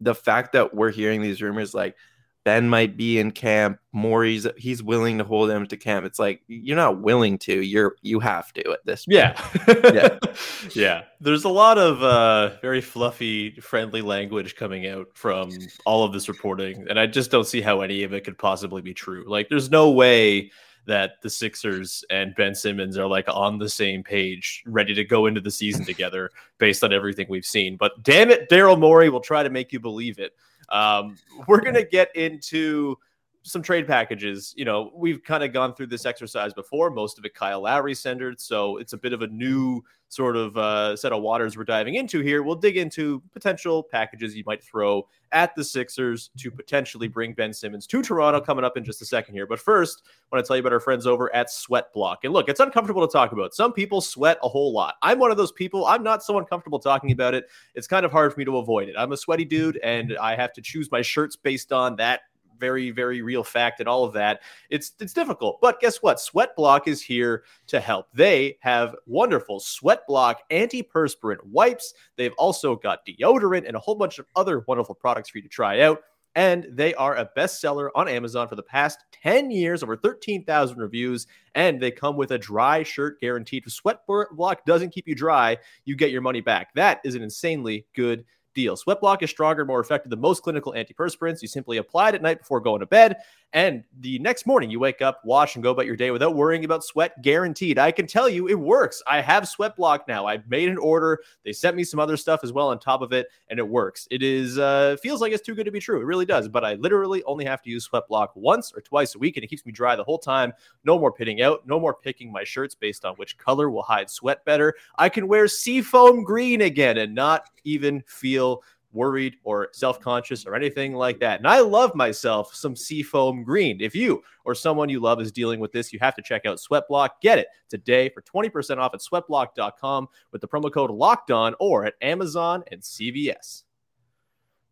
the 0.00 0.14
fact 0.14 0.52
that 0.52 0.74
we're 0.74 0.90
hearing 0.90 1.22
these 1.22 1.40
rumors 1.40 1.72
like 1.72 1.96
Ben 2.44 2.68
might 2.68 2.96
be 2.96 3.18
in 3.18 3.30
camp 3.30 3.78
Morey's 3.92 4.46
he's 4.58 4.82
willing 4.82 5.18
to 5.18 5.24
hold 5.24 5.50
him 5.50 5.66
to 5.68 5.76
camp 5.76 6.04
it's 6.04 6.18
like 6.18 6.42
you're 6.48 6.76
not 6.76 7.00
willing 7.00 7.38
to 7.38 7.62
you're 7.62 7.94
you 8.02 8.20
have 8.20 8.52
to 8.54 8.72
at 8.72 8.84
this 8.84 9.06
point. 9.06 9.16
Yeah. 9.16 9.48
Yeah. 9.92 10.18
yeah. 10.74 11.02
There's 11.20 11.44
a 11.44 11.48
lot 11.48 11.78
of 11.78 12.02
uh, 12.02 12.58
very 12.60 12.80
fluffy, 12.80 13.52
friendly 13.60 14.02
language 14.02 14.56
coming 14.56 14.86
out 14.86 15.06
from 15.14 15.50
all 15.86 16.04
of 16.04 16.12
this 16.12 16.28
reporting. 16.28 16.86
And 16.90 17.00
I 17.00 17.06
just 17.06 17.30
don't 17.30 17.46
see 17.46 17.62
how 17.62 17.80
any 17.80 18.02
of 18.02 18.12
it 18.12 18.24
could 18.24 18.36
possibly 18.36 18.82
be 18.82 18.92
true. 18.92 19.24
Like, 19.26 19.48
there's 19.48 19.70
no 19.70 19.90
way 19.90 20.50
that 20.86 21.22
the 21.22 21.30
Sixers 21.30 22.04
and 22.10 22.34
Ben 22.34 22.54
Simmons 22.54 22.98
are 22.98 23.06
like 23.06 23.26
on 23.28 23.58
the 23.58 23.68
same 23.68 24.02
page, 24.02 24.62
ready 24.66 24.94
to 24.94 25.04
go 25.04 25.26
into 25.26 25.40
the 25.40 25.50
season 25.50 25.84
together 25.86 26.30
based 26.58 26.84
on 26.84 26.92
everything 26.92 27.26
we've 27.28 27.44
seen. 27.44 27.76
But 27.76 28.02
damn 28.02 28.30
it, 28.30 28.48
Daryl 28.50 28.78
Morey 28.78 29.08
will 29.08 29.20
try 29.20 29.42
to 29.42 29.50
make 29.50 29.72
you 29.72 29.80
believe 29.80 30.18
it. 30.18 30.32
Um, 30.70 31.16
we're 31.46 31.60
going 31.60 31.74
to 31.74 31.84
get 31.84 32.14
into 32.16 32.96
some 33.44 33.62
trade 33.62 33.86
packages. 33.86 34.54
You 34.56 34.64
know, 34.64 34.90
we've 34.94 35.22
kind 35.22 35.44
of 35.44 35.52
gone 35.52 35.74
through 35.74 35.88
this 35.88 36.06
exercise 36.06 36.54
before, 36.54 36.90
most 36.90 37.18
of 37.18 37.24
it 37.24 37.34
Kyle 37.34 37.60
Lowry 37.60 37.94
centered. 37.94 38.40
So 38.40 38.78
it's 38.78 38.94
a 38.94 38.96
bit 38.96 39.12
of 39.12 39.20
a 39.20 39.26
new 39.26 39.84
sort 40.08 40.36
of 40.36 40.56
uh, 40.56 40.96
set 40.96 41.12
of 41.12 41.20
waters 41.20 41.56
we're 41.56 41.64
diving 41.64 41.96
into 41.96 42.20
here. 42.20 42.42
We'll 42.42 42.54
dig 42.54 42.76
into 42.76 43.22
potential 43.32 43.82
packages 43.82 44.34
you 44.34 44.44
might 44.46 44.62
throw 44.62 45.06
at 45.32 45.54
the 45.56 45.64
Sixers 45.64 46.30
to 46.38 46.50
potentially 46.50 47.06
bring 47.06 47.34
Ben 47.34 47.52
Simmons 47.52 47.86
to 47.88 48.00
Toronto 48.00 48.40
coming 48.40 48.64
up 48.64 48.76
in 48.76 48.84
just 48.84 49.02
a 49.02 49.04
second 49.04 49.34
here. 49.34 49.46
But 49.46 49.60
first, 49.60 50.02
I 50.06 50.36
want 50.36 50.44
to 50.44 50.48
tell 50.48 50.56
you 50.56 50.60
about 50.60 50.72
our 50.72 50.80
friends 50.80 51.06
over 51.06 51.34
at 51.34 51.50
Sweat 51.50 51.92
Block. 51.92 52.24
And 52.24 52.32
look, 52.32 52.48
it's 52.48 52.60
uncomfortable 52.60 53.06
to 53.06 53.12
talk 53.12 53.32
about. 53.32 53.54
Some 53.54 53.72
people 53.72 54.00
sweat 54.00 54.38
a 54.42 54.48
whole 54.48 54.72
lot. 54.72 54.94
I'm 55.02 55.18
one 55.18 55.30
of 55.30 55.36
those 55.36 55.52
people. 55.52 55.84
I'm 55.86 56.02
not 56.02 56.22
so 56.22 56.38
uncomfortable 56.38 56.78
talking 56.78 57.12
about 57.12 57.34
it. 57.34 57.46
It's 57.74 57.86
kind 57.86 58.06
of 58.06 58.12
hard 58.12 58.32
for 58.32 58.38
me 58.38 58.44
to 58.46 58.56
avoid 58.58 58.88
it. 58.88 58.94
I'm 58.96 59.12
a 59.12 59.16
sweaty 59.16 59.44
dude 59.44 59.78
and 59.78 60.16
I 60.16 60.34
have 60.36 60.52
to 60.54 60.62
choose 60.62 60.90
my 60.90 61.02
shirts 61.02 61.36
based 61.36 61.72
on 61.72 61.96
that 61.96 62.22
very 62.58 62.90
very 62.90 63.22
real 63.22 63.44
fact 63.44 63.80
and 63.80 63.88
all 63.88 64.04
of 64.04 64.12
that 64.12 64.40
it's 64.70 64.92
it's 65.00 65.12
difficult. 65.12 65.60
But 65.60 65.80
guess 65.80 65.98
what? 65.98 66.20
Sweat 66.20 66.56
block 66.56 66.88
is 66.88 67.02
here 67.02 67.44
to 67.68 67.80
help. 67.80 68.06
They 68.12 68.58
have 68.60 68.94
wonderful 69.06 69.60
sweat 69.60 70.06
block 70.06 70.42
antiperspirant 70.50 71.44
wipes. 71.44 71.94
They've 72.16 72.34
also 72.38 72.76
got 72.76 73.06
deodorant 73.06 73.66
and 73.66 73.76
a 73.76 73.80
whole 73.80 73.94
bunch 73.94 74.18
of 74.18 74.26
other 74.36 74.64
wonderful 74.66 74.94
products 74.94 75.30
for 75.30 75.38
you 75.38 75.42
to 75.42 75.48
try 75.48 75.82
out. 75.82 76.00
And 76.36 76.66
they 76.72 76.94
are 76.94 77.14
a 77.14 77.30
bestseller 77.36 77.90
on 77.94 78.08
Amazon 78.08 78.48
for 78.48 78.56
the 78.56 78.62
past 78.64 78.98
10 79.22 79.52
years, 79.52 79.84
over 79.84 79.96
13,000 79.96 80.76
reviews, 80.76 81.28
and 81.54 81.80
they 81.80 81.92
come 81.92 82.16
with 82.16 82.32
a 82.32 82.38
dry 82.38 82.82
shirt 82.82 83.20
guaranteed. 83.20 83.62
If 83.64 83.72
Sweat 83.72 84.00
Block 84.08 84.64
doesn't 84.66 84.90
keep 84.90 85.06
you 85.06 85.14
dry, 85.14 85.56
you 85.84 85.94
get 85.94 86.10
your 86.10 86.22
money 86.22 86.40
back. 86.40 86.74
That 86.74 87.00
is 87.04 87.14
an 87.14 87.22
insanely 87.22 87.86
good 87.94 88.24
deal. 88.54 88.76
Sweat 88.76 89.00
Block 89.00 89.22
is 89.22 89.30
stronger, 89.30 89.64
more 89.64 89.80
effective 89.80 90.10
than 90.10 90.20
most 90.20 90.42
clinical 90.42 90.72
antiperspirants. 90.72 91.42
You 91.42 91.48
simply 91.48 91.76
apply 91.78 92.10
it 92.10 92.14
at 92.14 92.22
night 92.22 92.38
before 92.38 92.60
going 92.60 92.80
to 92.80 92.86
bed, 92.86 93.16
and 93.54 93.84
the 94.00 94.18
next 94.18 94.46
morning 94.46 94.68
you 94.68 94.80
wake 94.80 95.00
up, 95.00 95.20
wash, 95.24 95.54
and 95.54 95.62
go 95.62 95.70
about 95.70 95.86
your 95.86 95.94
day 95.94 96.10
without 96.10 96.34
worrying 96.34 96.64
about 96.64 96.82
sweat. 96.82 97.22
Guaranteed. 97.22 97.78
I 97.78 97.92
can 97.92 98.04
tell 98.04 98.28
you 98.28 98.48
it 98.48 98.58
works. 98.58 99.00
I 99.06 99.20
have 99.20 99.48
Sweat 99.48 99.76
Block 99.76 100.08
now. 100.08 100.26
I've 100.26 100.48
made 100.50 100.68
an 100.68 100.76
order. 100.76 101.20
They 101.44 101.52
sent 101.52 101.76
me 101.76 101.84
some 101.84 102.00
other 102.00 102.16
stuff 102.16 102.40
as 102.42 102.52
well 102.52 102.68
on 102.68 102.80
top 102.80 103.00
of 103.00 103.12
it, 103.12 103.28
and 103.48 103.60
it 103.60 103.66
works. 103.66 104.08
It 104.10 104.24
is 104.24 104.58
uh, 104.58 104.96
feels 105.00 105.20
like 105.20 105.32
it's 105.32 105.46
too 105.46 105.54
good 105.54 105.66
to 105.66 105.70
be 105.70 105.78
true. 105.78 106.00
It 106.00 106.04
really 106.04 106.26
does. 106.26 106.48
But 106.48 106.64
I 106.64 106.74
literally 106.74 107.22
only 107.24 107.44
have 107.44 107.62
to 107.62 107.70
use 107.70 107.84
Sweat 107.84 108.08
Block 108.08 108.32
once 108.34 108.72
or 108.74 108.80
twice 108.80 109.14
a 109.14 109.18
week, 109.18 109.36
and 109.36 109.44
it 109.44 109.48
keeps 109.48 109.64
me 109.64 109.70
dry 109.70 109.94
the 109.94 110.02
whole 110.02 110.18
time. 110.18 110.52
No 110.84 110.98
more 110.98 111.12
pitting 111.12 111.40
out. 111.40 111.64
No 111.64 111.78
more 111.78 111.94
picking 111.94 112.32
my 112.32 112.42
shirts 112.42 112.74
based 112.74 113.04
on 113.04 113.14
which 113.14 113.38
color 113.38 113.70
will 113.70 113.82
hide 113.82 114.10
sweat 114.10 114.44
better. 114.44 114.74
I 114.98 115.08
can 115.08 115.28
wear 115.28 115.46
seafoam 115.46 116.24
green 116.24 116.62
again 116.62 116.98
and 116.98 117.14
not 117.14 117.50
even 117.62 118.02
feel 118.06 118.62
worried 118.94 119.36
or 119.44 119.68
self 119.72 120.00
conscious 120.00 120.46
or 120.46 120.54
anything 120.54 120.94
like 120.94 121.20
that. 121.20 121.40
And 121.40 121.48
I 121.48 121.60
love 121.60 121.94
myself 121.94 122.54
some 122.54 122.76
seafoam 122.76 123.42
green. 123.42 123.80
If 123.80 123.94
you 123.94 124.22
or 124.44 124.54
someone 124.54 124.88
you 124.88 125.00
love 125.00 125.20
is 125.20 125.32
dealing 125.32 125.60
with 125.60 125.72
this, 125.72 125.92
you 125.92 125.98
have 126.00 126.14
to 126.16 126.22
check 126.22 126.46
out 126.46 126.58
Sweatblock. 126.58 127.10
Get 127.20 127.38
it 127.38 127.48
today 127.68 128.08
for 128.08 128.22
20% 128.22 128.78
off 128.78 128.94
at 128.94 129.00
sweatblock.com 129.00 130.08
with 130.32 130.40
the 130.40 130.48
promo 130.48 130.72
code 130.72 130.90
locked 130.90 131.30
on 131.30 131.54
or 131.60 131.84
at 131.84 131.94
Amazon 132.00 132.62
and 132.70 132.80
CVS. 132.80 133.64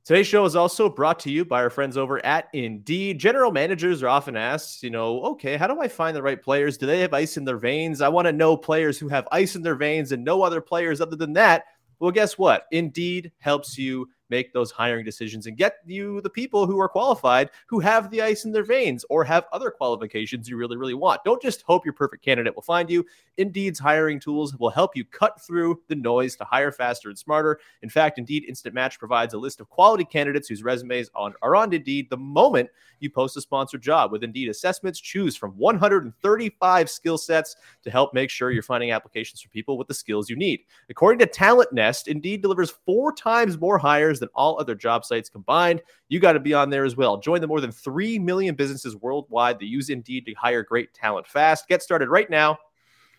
Today's 0.04 0.26
show 0.26 0.44
is 0.44 0.56
also 0.56 0.88
brought 0.88 1.20
to 1.20 1.30
you 1.30 1.44
by 1.44 1.62
our 1.62 1.70
friends 1.70 1.96
over 1.96 2.24
at 2.26 2.48
Indeed. 2.52 3.20
General 3.20 3.52
managers 3.52 4.02
are 4.02 4.08
often 4.08 4.36
asked, 4.36 4.82
you 4.82 4.90
know, 4.90 5.22
okay, 5.22 5.56
how 5.56 5.68
do 5.68 5.80
I 5.80 5.86
find 5.86 6.16
the 6.16 6.22
right 6.22 6.42
players? 6.42 6.76
Do 6.76 6.86
they 6.86 6.98
have 6.98 7.14
ice 7.14 7.36
in 7.36 7.44
their 7.44 7.56
veins? 7.56 8.00
I 8.00 8.08
want 8.08 8.26
to 8.26 8.32
know 8.32 8.56
players 8.56 8.98
who 8.98 9.06
have 9.06 9.28
ice 9.30 9.54
in 9.54 9.62
their 9.62 9.76
veins 9.76 10.10
and 10.10 10.24
no 10.24 10.42
other 10.42 10.60
players 10.60 11.00
other 11.00 11.14
than 11.14 11.34
that. 11.34 11.66
Well, 12.02 12.10
guess 12.10 12.36
what? 12.36 12.66
Indeed 12.72 13.30
helps 13.38 13.78
you 13.78 14.08
make 14.30 14.52
those 14.52 14.70
hiring 14.70 15.04
decisions 15.04 15.46
and 15.46 15.56
get 15.56 15.76
you 15.84 16.20
the 16.22 16.30
people 16.30 16.66
who 16.66 16.80
are 16.80 16.88
qualified 16.88 17.50
who 17.66 17.80
have 17.80 18.10
the 18.10 18.22
ice 18.22 18.44
in 18.44 18.52
their 18.52 18.64
veins 18.64 19.04
or 19.10 19.24
have 19.24 19.46
other 19.52 19.70
qualifications 19.70 20.48
you 20.48 20.56
really, 20.56 20.76
really 20.76 20.94
want. 20.94 21.22
Don't 21.24 21.42
just 21.42 21.62
hope 21.62 21.84
your 21.84 21.92
perfect 21.92 22.24
candidate 22.24 22.54
will 22.54 22.62
find 22.62 22.88
you. 22.88 23.04
Indeed's 23.36 23.78
hiring 23.78 24.20
tools 24.20 24.56
will 24.56 24.70
help 24.70 24.96
you 24.96 25.04
cut 25.04 25.40
through 25.40 25.80
the 25.88 25.94
noise 25.94 26.36
to 26.36 26.44
hire 26.44 26.72
faster 26.72 27.08
and 27.08 27.18
smarter. 27.18 27.60
In 27.82 27.88
fact, 27.88 28.18
Indeed 28.18 28.44
Instant 28.48 28.74
Match 28.74 28.98
provides 28.98 29.34
a 29.34 29.38
list 29.38 29.60
of 29.60 29.68
quality 29.68 30.04
candidates 30.04 30.48
whose 30.48 30.62
resumes 30.62 31.10
on, 31.14 31.34
are 31.42 31.56
on 31.56 31.72
Indeed 31.72 32.08
the 32.10 32.16
moment 32.16 32.70
you 33.00 33.10
post 33.10 33.36
a 33.36 33.40
sponsored 33.40 33.82
job. 33.82 34.12
With 34.12 34.24
Indeed 34.24 34.48
assessments, 34.48 35.00
choose 35.00 35.36
from 35.36 35.50
135 35.58 36.90
skill 36.90 37.18
sets 37.18 37.56
to 37.82 37.90
help 37.90 38.14
make 38.14 38.30
sure 38.30 38.50
you're 38.50 38.62
finding 38.62 38.92
applications 38.92 39.40
for 39.40 39.48
people 39.48 39.76
with 39.76 39.88
the 39.88 39.94
skills 39.94 40.30
you 40.30 40.36
need. 40.36 40.60
According 40.88 41.18
to 41.18 41.26
Talent 41.26 41.72
Nest, 41.72 42.08
Indeed 42.08 42.42
delivers 42.42 42.70
four 42.70 43.12
times 43.12 43.58
more 43.58 43.78
hires 43.78 44.21
than 44.22 44.30
all 44.34 44.58
other 44.58 44.74
job 44.74 45.04
sites 45.04 45.28
combined. 45.28 45.82
You 46.08 46.20
got 46.20 46.32
to 46.32 46.40
be 46.40 46.54
on 46.54 46.70
there 46.70 46.84
as 46.84 46.96
well. 46.96 47.18
Join 47.18 47.40
the 47.40 47.46
more 47.46 47.60
than 47.60 47.72
3 47.72 48.18
million 48.18 48.54
businesses 48.54 48.96
worldwide 48.96 49.58
that 49.58 49.66
use 49.66 49.90
Indeed 49.90 50.24
to 50.26 50.32
hire 50.34 50.62
great 50.62 50.94
talent 50.94 51.26
fast. 51.26 51.68
Get 51.68 51.82
started 51.82 52.08
right 52.08 52.30
now 52.30 52.58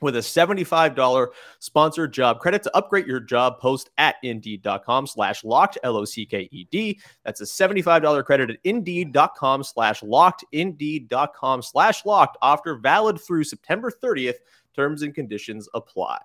with 0.03 0.17
a 0.17 0.19
$75 0.19 1.27
sponsored 1.59 2.13
job 2.13 2.39
credit 2.39 2.61
to 2.63 2.75
upgrade 2.75 3.07
your 3.07 3.21
job 3.21 3.59
post 3.59 3.89
at 3.97 4.15
indeed.com 4.21 5.07
slash 5.07 5.43
locked 5.43 5.77
l-o-c-k-e-d 5.83 6.99
that's 7.23 7.41
a 7.41 7.45
$75 7.45 8.25
credit 8.25 8.49
at 8.51 8.57
indeed.com 8.65 9.63
slash 9.63 10.03
locked 10.03 10.43
indeed.com 10.51 11.61
slash 11.61 12.05
locked 12.05 12.37
after 12.41 12.75
valid 12.75 13.19
through 13.19 13.45
september 13.45 13.89
30th 13.89 14.35
terms 14.75 15.01
and 15.01 15.15
conditions 15.15 15.69
apply 15.73 16.19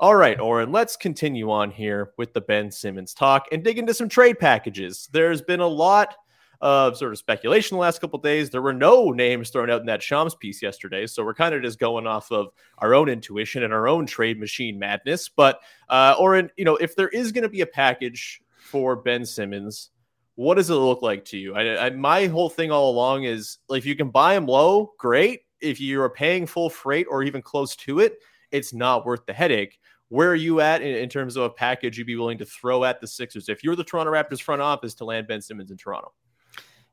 all 0.00 0.14
right, 0.14 0.38
Oren, 0.38 0.70
let's 0.70 0.96
continue 0.96 1.50
on 1.50 1.72
here 1.72 2.12
with 2.16 2.32
the 2.32 2.40
Ben 2.40 2.70
Simmons 2.70 3.14
talk 3.14 3.46
and 3.50 3.64
dig 3.64 3.78
into 3.78 3.92
some 3.92 4.08
trade 4.08 4.38
packages. 4.38 5.08
There's 5.12 5.42
been 5.42 5.58
a 5.58 5.66
lot 5.66 6.14
of 6.60 6.96
sort 6.96 7.12
of 7.12 7.18
speculation 7.18 7.76
the 7.76 7.80
last 7.80 8.00
couple 8.00 8.20
days. 8.20 8.48
There 8.48 8.62
were 8.62 8.72
no 8.72 9.10
names 9.10 9.50
thrown 9.50 9.70
out 9.70 9.80
in 9.80 9.86
that 9.86 10.02
Shams 10.02 10.36
piece 10.36 10.62
yesterday, 10.62 11.06
so 11.06 11.24
we're 11.24 11.34
kind 11.34 11.52
of 11.52 11.62
just 11.62 11.80
going 11.80 12.06
off 12.06 12.30
of 12.30 12.48
our 12.78 12.94
own 12.94 13.08
intuition 13.08 13.64
and 13.64 13.72
our 13.72 13.88
own 13.88 14.06
trade 14.06 14.38
machine 14.38 14.78
madness. 14.78 15.28
But 15.28 15.60
uh, 15.88 16.14
Oren, 16.18 16.50
you 16.56 16.64
know, 16.64 16.76
if 16.76 16.94
there 16.94 17.08
is 17.08 17.32
going 17.32 17.42
to 17.42 17.48
be 17.48 17.62
a 17.62 17.66
package 17.66 18.40
for 18.56 18.94
Ben 18.94 19.26
Simmons, 19.26 19.90
what 20.36 20.54
does 20.54 20.70
it 20.70 20.74
look 20.74 21.02
like 21.02 21.24
to 21.26 21.36
you? 21.36 21.56
I, 21.56 21.86
I, 21.86 21.90
my 21.90 22.26
whole 22.26 22.50
thing 22.50 22.70
all 22.70 22.90
along 22.90 23.24
is 23.24 23.58
like, 23.68 23.80
if 23.80 23.86
you 23.86 23.96
can 23.96 24.10
buy 24.10 24.36
him 24.36 24.46
low, 24.46 24.92
great. 24.96 25.40
If 25.60 25.80
you 25.80 26.00
are 26.02 26.10
paying 26.10 26.46
full 26.46 26.70
freight 26.70 27.08
or 27.10 27.24
even 27.24 27.42
close 27.42 27.74
to 27.76 27.98
it, 27.98 28.18
it's 28.50 28.72
not 28.72 29.04
worth 29.04 29.26
the 29.26 29.32
headache. 29.32 29.78
Where 30.08 30.30
are 30.30 30.34
you 30.34 30.60
at 30.60 30.80
in, 30.80 30.94
in, 30.94 31.08
terms 31.08 31.36
of 31.36 31.42
a 31.42 31.50
package 31.50 31.98
you'd 31.98 32.06
be 32.06 32.16
willing 32.16 32.38
to 32.38 32.46
throw 32.46 32.84
at 32.84 33.00
the 33.00 33.06
Sixers 33.06 33.48
if 33.48 33.62
you're 33.62 33.76
the 33.76 33.84
Toronto 33.84 34.12
Raptors 34.12 34.40
front 34.40 34.62
office 34.62 34.94
to 34.94 35.04
land 35.04 35.28
Ben 35.28 35.42
Simmons 35.42 35.70
in 35.70 35.76
Toronto? 35.76 36.12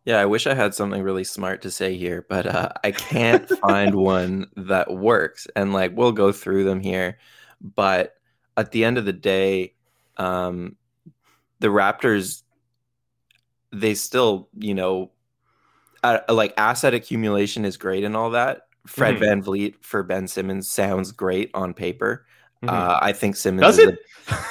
Yeah, 0.03 0.19
I 0.19 0.25
wish 0.25 0.45
I 0.45 0.53
had 0.53 0.75
something 0.75 1.01
really 1.01 1.23
smart 1.23 1.63
to 1.63 1.71
say 1.71 1.97
here, 1.97 2.25
but 2.29 2.45
uh, 2.45 2.69
I 2.83 2.91
can't 2.91 3.47
find 3.61 3.95
one 3.95 4.47
that 4.55 4.93
works. 4.93 5.47
And 5.55 5.73
like, 5.73 5.95
we'll 5.95 6.11
go 6.11 6.31
through 6.31 6.65
them 6.65 6.79
here. 6.79 7.17
But 7.59 8.13
at 8.55 8.71
the 8.71 8.85
end 8.85 8.97
of 8.97 9.05
the 9.05 9.13
day, 9.13 9.73
um, 10.17 10.75
the 11.59 11.67
Raptors, 11.67 12.43
they 13.71 13.95
still, 13.95 14.49
you 14.57 14.75
know, 14.75 15.11
uh, 16.03 16.19
like 16.29 16.53
asset 16.57 16.93
accumulation 16.93 17.65
is 17.65 17.77
great 17.77 18.03
and 18.03 18.15
all 18.15 18.29
that. 18.31 18.61
Fred 18.85 19.15
mm-hmm. 19.15 19.41
VanVleet 19.41 19.75
for 19.81 20.03
Ben 20.03 20.27
Simmons 20.27 20.69
sounds 20.69 21.11
great 21.11 21.49
on 21.55 21.73
paper. 21.73 22.27
Mm-hmm. 22.63 22.69
Uh, 22.69 22.99
I 23.01 23.13
think 23.13 23.35
Simmons 23.35 23.61
does 23.61 23.79
it. 23.79 23.99
A, 24.29 24.45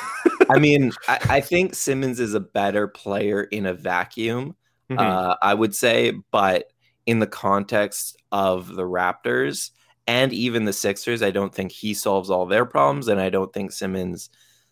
I 0.50 0.58
mean, 0.58 0.92
I, 1.08 1.18
I, 1.30 1.40
think 1.40 1.75
Simmons 1.75 2.20
is 2.20 2.34
a 2.34 2.40
better 2.40 2.87
player 2.87 3.42
in 3.42 3.66
a 3.66 3.75
vacuum. 3.75 4.56
Mm-hmm. 4.90 4.99
Uh, 4.99 5.37
I 5.40 5.54
would 5.54 5.75
say, 5.75 6.12
but 6.30 6.70
in 7.06 7.18
the 7.18 7.26
context 7.26 8.16
of 8.30 8.75
the 8.75 8.82
Raptors 8.82 9.70
and 10.06 10.32
even 10.32 10.64
the 10.64 10.73
Sixers, 10.73 11.23
I 11.23 11.30
don't 11.30 11.54
think 11.54 11.73
he 11.73 11.94
solves 11.94 12.30
all 12.30 12.46
their 12.46 12.66
problems, 12.66 13.08
and 13.08 13.20
I 13.20 13.30
don't 13.30 13.52
think 13.52 13.73
Simmons 13.73 14.30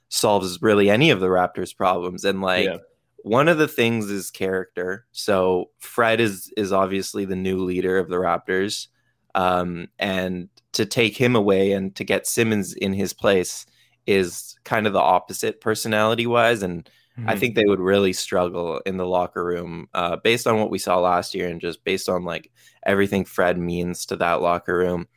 solves 0.08 0.60
really 0.60 0.90
any 0.90 1.10
of 1.10 1.20
the 1.20 1.28
Raptors' 1.28 1.76
problems. 1.76 2.24
And 2.24 2.40
like. 2.40 2.66
Yeah. 2.66 2.78
One 3.24 3.46
of 3.46 3.56
the 3.56 3.68
things 3.68 4.10
is 4.10 4.32
character. 4.32 5.06
So 5.12 5.70
Fred 5.78 6.18
is 6.18 6.52
is 6.56 6.72
obviously 6.72 7.24
the 7.24 7.36
new 7.36 7.58
leader 7.58 7.96
of 7.98 8.08
the 8.08 8.16
Raptors. 8.16 8.88
Um, 9.34 9.88
and 9.98 10.48
to 10.72 10.86
take 10.86 11.16
him 11.16 11.36
away 11.36 11.72
and 11.72 11.94
to 11.96 12.04
get 12.04 12.26
Simmons 12.26 12.72
in 12.74 12.92
his 12.92 13.12
place 13.12 13.66
is 14.06 14.56
kind 14.64 14.86
of 14.86 14.92
the 14.92 15.00
opposite 15.00 15.60
personality 15.60 16.26
wise. 16.26 16.62
And 16.62 16.84
mm-hmm. 17.18 17.28
I 17.28 17.36
think 17.36 17.54
they 17.54 17.64
would 17.64 17.80
really 17.80 18.12
struggle 18.12 18.80
in 18.84 18.96
the 18.96 19.06
locker 19.06 19.44
room 19.44 19.88
uh, 19.94 20.16
based 20.16 20.46
on 20.46 20.58
what 20.58 20.70
we 20.70 20.78
saw 20.78 20.98
last 20.98 21.34
year 21.34 21.48
and 21.48 21.60
just 21.60 21.84
based 21.84 22.08
on 22.08 22.24
like 22.24 22.50
everything 22.84 23.24
Fred 23.24 23.58
means 23.58 24.06
to 24.06 24.16
that 24.16 24.42
locker 24.42 24.76
room. 24.76 25.08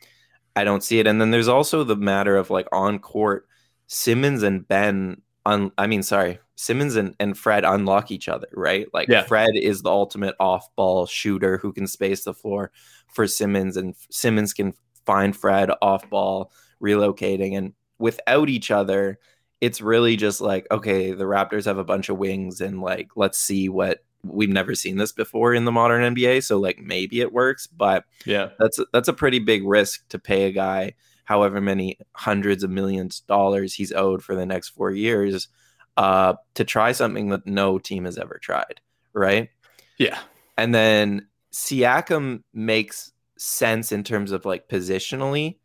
I 0.55 0.63
don't 0.63 0.83
see 0.83 0.99
it. 0.99 1.07
And 1.07 1.19
then 1.19 1.31
there's 1.31 1.47
also 1.47 1.83
the 1.83 1.95
matter 1.95 2.37
of 2.37 2.49
like 2.49 2.67
on 2.71 2.99
court, 2.99 3.47
Simmons 3.87 4.43
and 4.43 4.67
Ben, 4.67 5.21
un- 5.45 5.71
I 5.77 5.87
mean, 5.87 6.03
sorry, 6.03 6.39
Simmons 6.55 6.95
and, 6.95 7.15
and 7.19 7.37
Fred 7.37 7.65
unlock 7.65 8.11
each 8.11 8.29
other, 8.29 8.47
right? 8.53 8.87
Like 8.93 9.09
yeah. 9.09 9.23
Fred 9.23 9.51
is 9.55 9.81
the 9.81 9.89
ultimate 9.89 10.35
off 10.39 10.73
ball 10.75 11.05
shooter 11.05 11.57
who 11.57 11.73
can 11.73 11.87
space 11.87 12.23
the 12.23 12.33
floor 12.33 12.71
for 13.15 13.27
Simmons, 13.27 13.77
and 13.77 13.95
Simmons 14.11 14.53
can 14.53 14.73
find 15.05 15.35
Fred 15.35 15.71
off 15.81 16.09
ball, 16.09 16.51
relocating. 16.81 17.57
And 17.57 17.73
without 17.97 18.49
each 18.49 18.71
other, 18.71 19.17
it's 19.61 19.81
really 19.81 20.15
just 20.15 20.41
like, 20.41 20.67
okay, 20.69 21.11
the 21.11 21.23
Raptors 21.23 21.65
have 21.65 21.77
a 21.77 21.83
bunch 21.83 22.09
of 22.09 22.17
wings, 22.17 22.61
and 22.61 22.81
like, 22.81 23.09
let's 23.15 23.37
see 23.37 23.69
what 23.69 24.03
we've 24.23 24.49
never 24.49 24.75
seen 24.75 24.97
this 24.97 25.11
before 25.11 25.53
in 25.53 25.65
the 25.65 25.71
modern 25.71 26.15
NBA. 26.15 26.43
So 26.43 26.59
like 26.59 26.79
maybe 26.79 27.21
it 27.21 27.31
works, 27.31 27.67
but 27.67 28.05
yeah, 28.25 28.49
that's 28.59 28.79
that's 28.91 29.07
a 29.07 29.13
pretty 29.13 29.39
big 29.39 29.63
risk 29.65 30.07
to 30.09 30.19
pay 30.19 30.45
a 30.45 30.51
guy 30.51 30.93
however 31.25 31.59
many 31.59 31.97
hundreds 32.13 32.63
of 32.63 32.69
millions 32.69 33.19
of 33.19 33.27
dollars 33.27 33.73
he's 33.73 33.91
owed 33.91 34.23
for 34.23 34.35
the 34.35 34.45
next 34.45 34.69
four 34.69 34.91
years 34.91 35.49
uh, 35.97 36.35
to 36.53 36.63
try 36.63 36.91
something 36.91 37.29
that 37.29 37.45
no 37.45 37.77
team 37.77 38.05
has 38.05 38.17
ever 38.17 38.39
tried, 38.41 38.79
right? 39.13 39.49
Yeah. 39.97 40.19
And 40.57 40.73
then 40.73 41.27
Siakam 41.55 42.43
makes 42.53 43.13
sense 43.37 43.93
in 43.93 44.03
terms 44.03 44.33
of 44.33 44.43
like 44.43 44.67
positionally, 44.67 45.57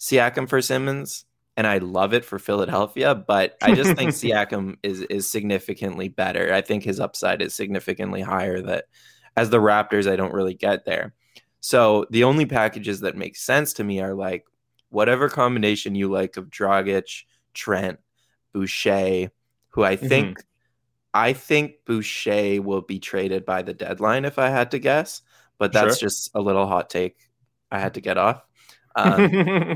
Siakam 0.00 0.48
for 0.48 0.62
Simmons, 0.62 1.26
and 1.54 1.66
I 1.66 1.78
love 1.78 2.14
it 2.14 2.24
for 2.24 2.38
Philadelphia, 2.38 3.14
but 3.14 3.58
I 3.62 3.74
just 3.74 3.94
think 3.94 4.10
Siakam 4.12 4.76
is 4.82 5.02
is 5.02 5.30
significantly 5.30 6.08
better. 6.08 6.54
I 6.54 6.62
think 6.62 6.82
his 6.82 6.98
upside 6.98 7.42
is 7.42 7.54
significantly 7.54 8.22
higher 8.22 8.62
that 8.62 8.86
as 9.36 9.50
the 9.50 9.58
Raptors 9.58 10.10
I 10.10 10.16
don't 10.16 10.32
really 10.32 10.54
get 10.54 10.86
there. 10.86 11.14
So 11.60 12.06
the 12.08 12.24
only 12.24 12.46
packages 12.46 13.00
that 13.00 13.14
make 13.14 13.36
sense 13.36 13.74
to 13.74 13.84
me 13.84 14.00
are 14.00 14.14
like 14.14 14.46
whatever 14.88 15.28
combination 15.28 15.94
you 15.94 16.10
like 16.10 16.38
of 16.38 16.48
Dragic, 16.48 17.24
Trent, 17.52 17.98
Boucher, 18.54 19.30
who 19.68 19.84
I 19.84 19.96
mm-hmm. 19.96 20.08
think 20.08 20.38
mm-hmm. 20.38 20.48
I 21.12 21.34
think 21.34 21.84
Boucher 21.84 22.62
will 22.62 22.80
be 22.80 22.98
traded 22.98 23.44
by 23.44 23.60
the 23.60 23.74
deadline 23.74 24.24
if 24.24 24.38
I 24.38 24.48
had 24.48 24.70
to 24.70 24.78
guess, 24.78 25.20
but 25.58 25.72
that's 25.72 25.98
sure. 25.98 26.08
just 26.08 26.30
a 26.34 26.40
little 26.40 26.66
hot 26.66 26.90
take 26.90 27.16
I 27.70 27.78
had 27.78 27.94
to 27.94 28.00
get 28.00 28.18
off. 28.18 28.42
Um, 28.96 29.22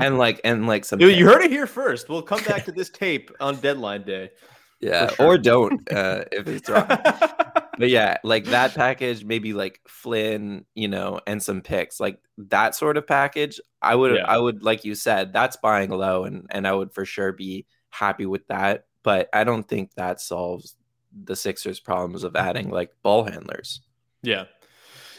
and 0.01 0.17
like 0.17 0.39
and 0.45 0.65
like 0.65 0.85
some 0.85 1.01
you, 1.01 1.09
you 1.09 1.25
heard 1.25 1.41
it 1.41 1.51
here 1.51 1.67
first. 1.67 2.07
We'll 2.07 2.21
come 2.21 2.41
back 2.45 2.63
to 2.63 2.71
this 2.71 2.89
tape 2.89 3.29
on 3.41 3.57
deadline 3.57 4.03
day. 4.03 4.31
Yeah, 4.81 5.09
sure. 5.09 5.25
or 5.25 5.37
don't 5.37 5.91
uh, 5.91 6.23
if 6.31 6.47
it's 6.47 6.69
wrong. 6.69 6.87
but 6.87 7.89
yeah, 7.89 8.15
like 8.23 8.45
that 8.45 8.73
package, 8.73 9.25
maybe 9.25 9.51
like 9.51 9.81
Flynn, 9.89 10.63
you 10.73 10.87
know, 10.87 11.19
and 11.27 11.43
some 11.43 11.59
picks, 11.59 11.99
like 11.99 12.17
that 12.37 12.75
sort 12.75 12.95
of 12.95 13.05
package. 13.05 13.59
I 13.81 13.93
would, 13.93 14.15
yeah. 14.15 14.25
I 14.25 14.37
would, 14.37 14.63
like 14.63 14.85
you 14.85 14.95
said, 14.95 15.33
that's 15.33 15.57
buying 15.57 15.89
low, 15.89 16.23
and 16.23 16.47
and 16.49 16.65
I 16.65 16.71
would 16.71 16.93
for 16.93 17.03
sure 17.03 17.33
be 17.33 17.65
happy 17.89 18.25
with 18.25 18.47
that 18.47 18.85
but 19.03 19.29
I 19.33 19.43
don't 19.43 19.67
think 19.67 19.93
that 19.95 20.21
solves 20.21 20.75
the 21.23 21.35
Sixers' 21.35 21.79
problems 21.79 22.23
of 22.23 22.35
adding 22.35 22.69
like 22.69 22.91
ball 23.01 23.23
handlers. 23.23 23.81
Yeah. 24.21 24.45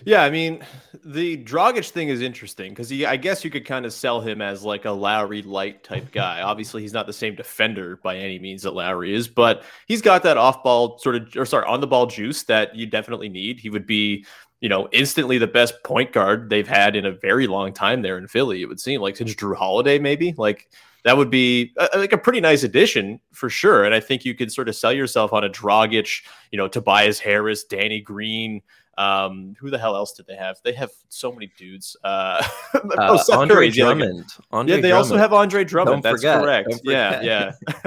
Yeah, 0.04 0.22
I 0.22 0.30
mean, 0.30 0.64
the 1.04 1.42
Dragic 1.44 1.90
thing 1.90 2.08
is 2.08 2.20
interesting 2.20 2.70
because 2.72 2.92
I 2.92 3.16
guess 3.16 3.44
you 3.44 3.50
could 3.50 3.64
kind 3.64 3.84
of 3.84 3.92
sell 3.92 4.20
him 4.20 4.40
as 4.40 4.62
like 4.62 4.84
a 4.84 4.90
Lowry 4.90 5.42
light 5.42 5.84
type 5.84 6.10
guy. 6.12 6.42
Obviously, 6.42 6.82
he's 6.82 6.92
not 6.92 7.06
the 7.06 7.12
same 7.12 7.34
defender 7.34 7.98
by 8.02 8.16
any 8.16 8.38
means 8.38 8.62
that 8.62 8.74
Lowry 8.74 9.14
is, 9.14 9.28
but 9.28 9.62
he's 9.86 10.02
got 10.02 10.22
that 10.22 10.36
off 10.36 10.62
ball 10.62 10.98
sort 10.98 11.16
of, 11.16 11.28
or 11.36 11.44
sorry, 11.44 11.66
on 11.66 11.80
the 11.80 11.86
ball 11.86 12.06
juice 12.06 12.42
that 12.44 12.74
you 12.74 12.86
definitely 12.86 13.28
need. 13.28 13.60
He 13.60 13.70
would 13.70 13.86
be, 13.86 14.24
you 14.60 14.68
know, 14.68 14.88
instantly 14.92 15.38
the 15.38 15.46
best 15.46 15.82
point 15.84 16.12
guard 16.12 16.50
they've 16.50 16.68
had 16.68 16.96
in 16.96 17.06
a 17.06 17.12
very 17.12 17.46
long 17.46 17.72
time 17.72 18.02
there 18.02 18.18
in 18.18 18.28
Philly. 18.28 18.62
It 18.62 18.66
would 18.66 18.80
seem 18.80 19.00
like 19.00 19.16
since 19.16 19.34
Jrue 19.34 19.56
Holiday, 19.56 19.98
maybe 19.98 20.34
like 20.36 20.68
that 21.04 21.16
would 21.16 21.30
be 21.30 21.72
a, 21.78 21.98
like 21.98 22.12
a 22.12 22.18
pretty 22.18 22.40
nice 22.40 22.62
addition 22.62 23.20
for 23.32 23.48
sure. 23.48 23.84
And 23.84 23.94
I 23.94 24.00
think 24.00 24.24
you 24.24 24.34
could 24.34 24.52
sort 24.52 24.68
of 24.68 24.76
sell 24.76 24.92
yourself 24.92 25.32
on 25.32 25.44
a 25.44 25.48
Dragic, 25.48 26.22
you 26.50 26.58
know, 26.58 26.68
Tobias 26.68 27.18
Harris, 27.18 27.64
Danny 27.64 28.00
Green, 28.00 28.60
um, 29.00 29.56
who 29.58 29.70
the 29.70 29.78
hell 29.78 29.96
else 29.96 30.12
did 30.12 30.26
they 30.26 30.36
have? 30.36 30.58
They 30.62 30.74
have 30.74 30.90
so 31.08 31.32
many 31.32 31.50
dudes. 31.56 31.96
Uh, 32.04 32.46
oh, 32.74 33.16
uh, 33.16 33.24
Andre 33.32 33.70
Drummond. 33.70 34.26
Andre 34.52 34.76
yeah, 34.76 34.82
they 34.82 34.88
Drummond. 34.88 34.92
also 34.92 35.16
have 35.16 35.32
Andre 35.32 35.64
Drummond. 35.64 36.02
Don't 36.02 36.12
That's 36.12 36.22
forget. 36.22 36.42
correct. 36.42 36.80
Yeah, 36.84 37.22
yeah. 37.22 37.52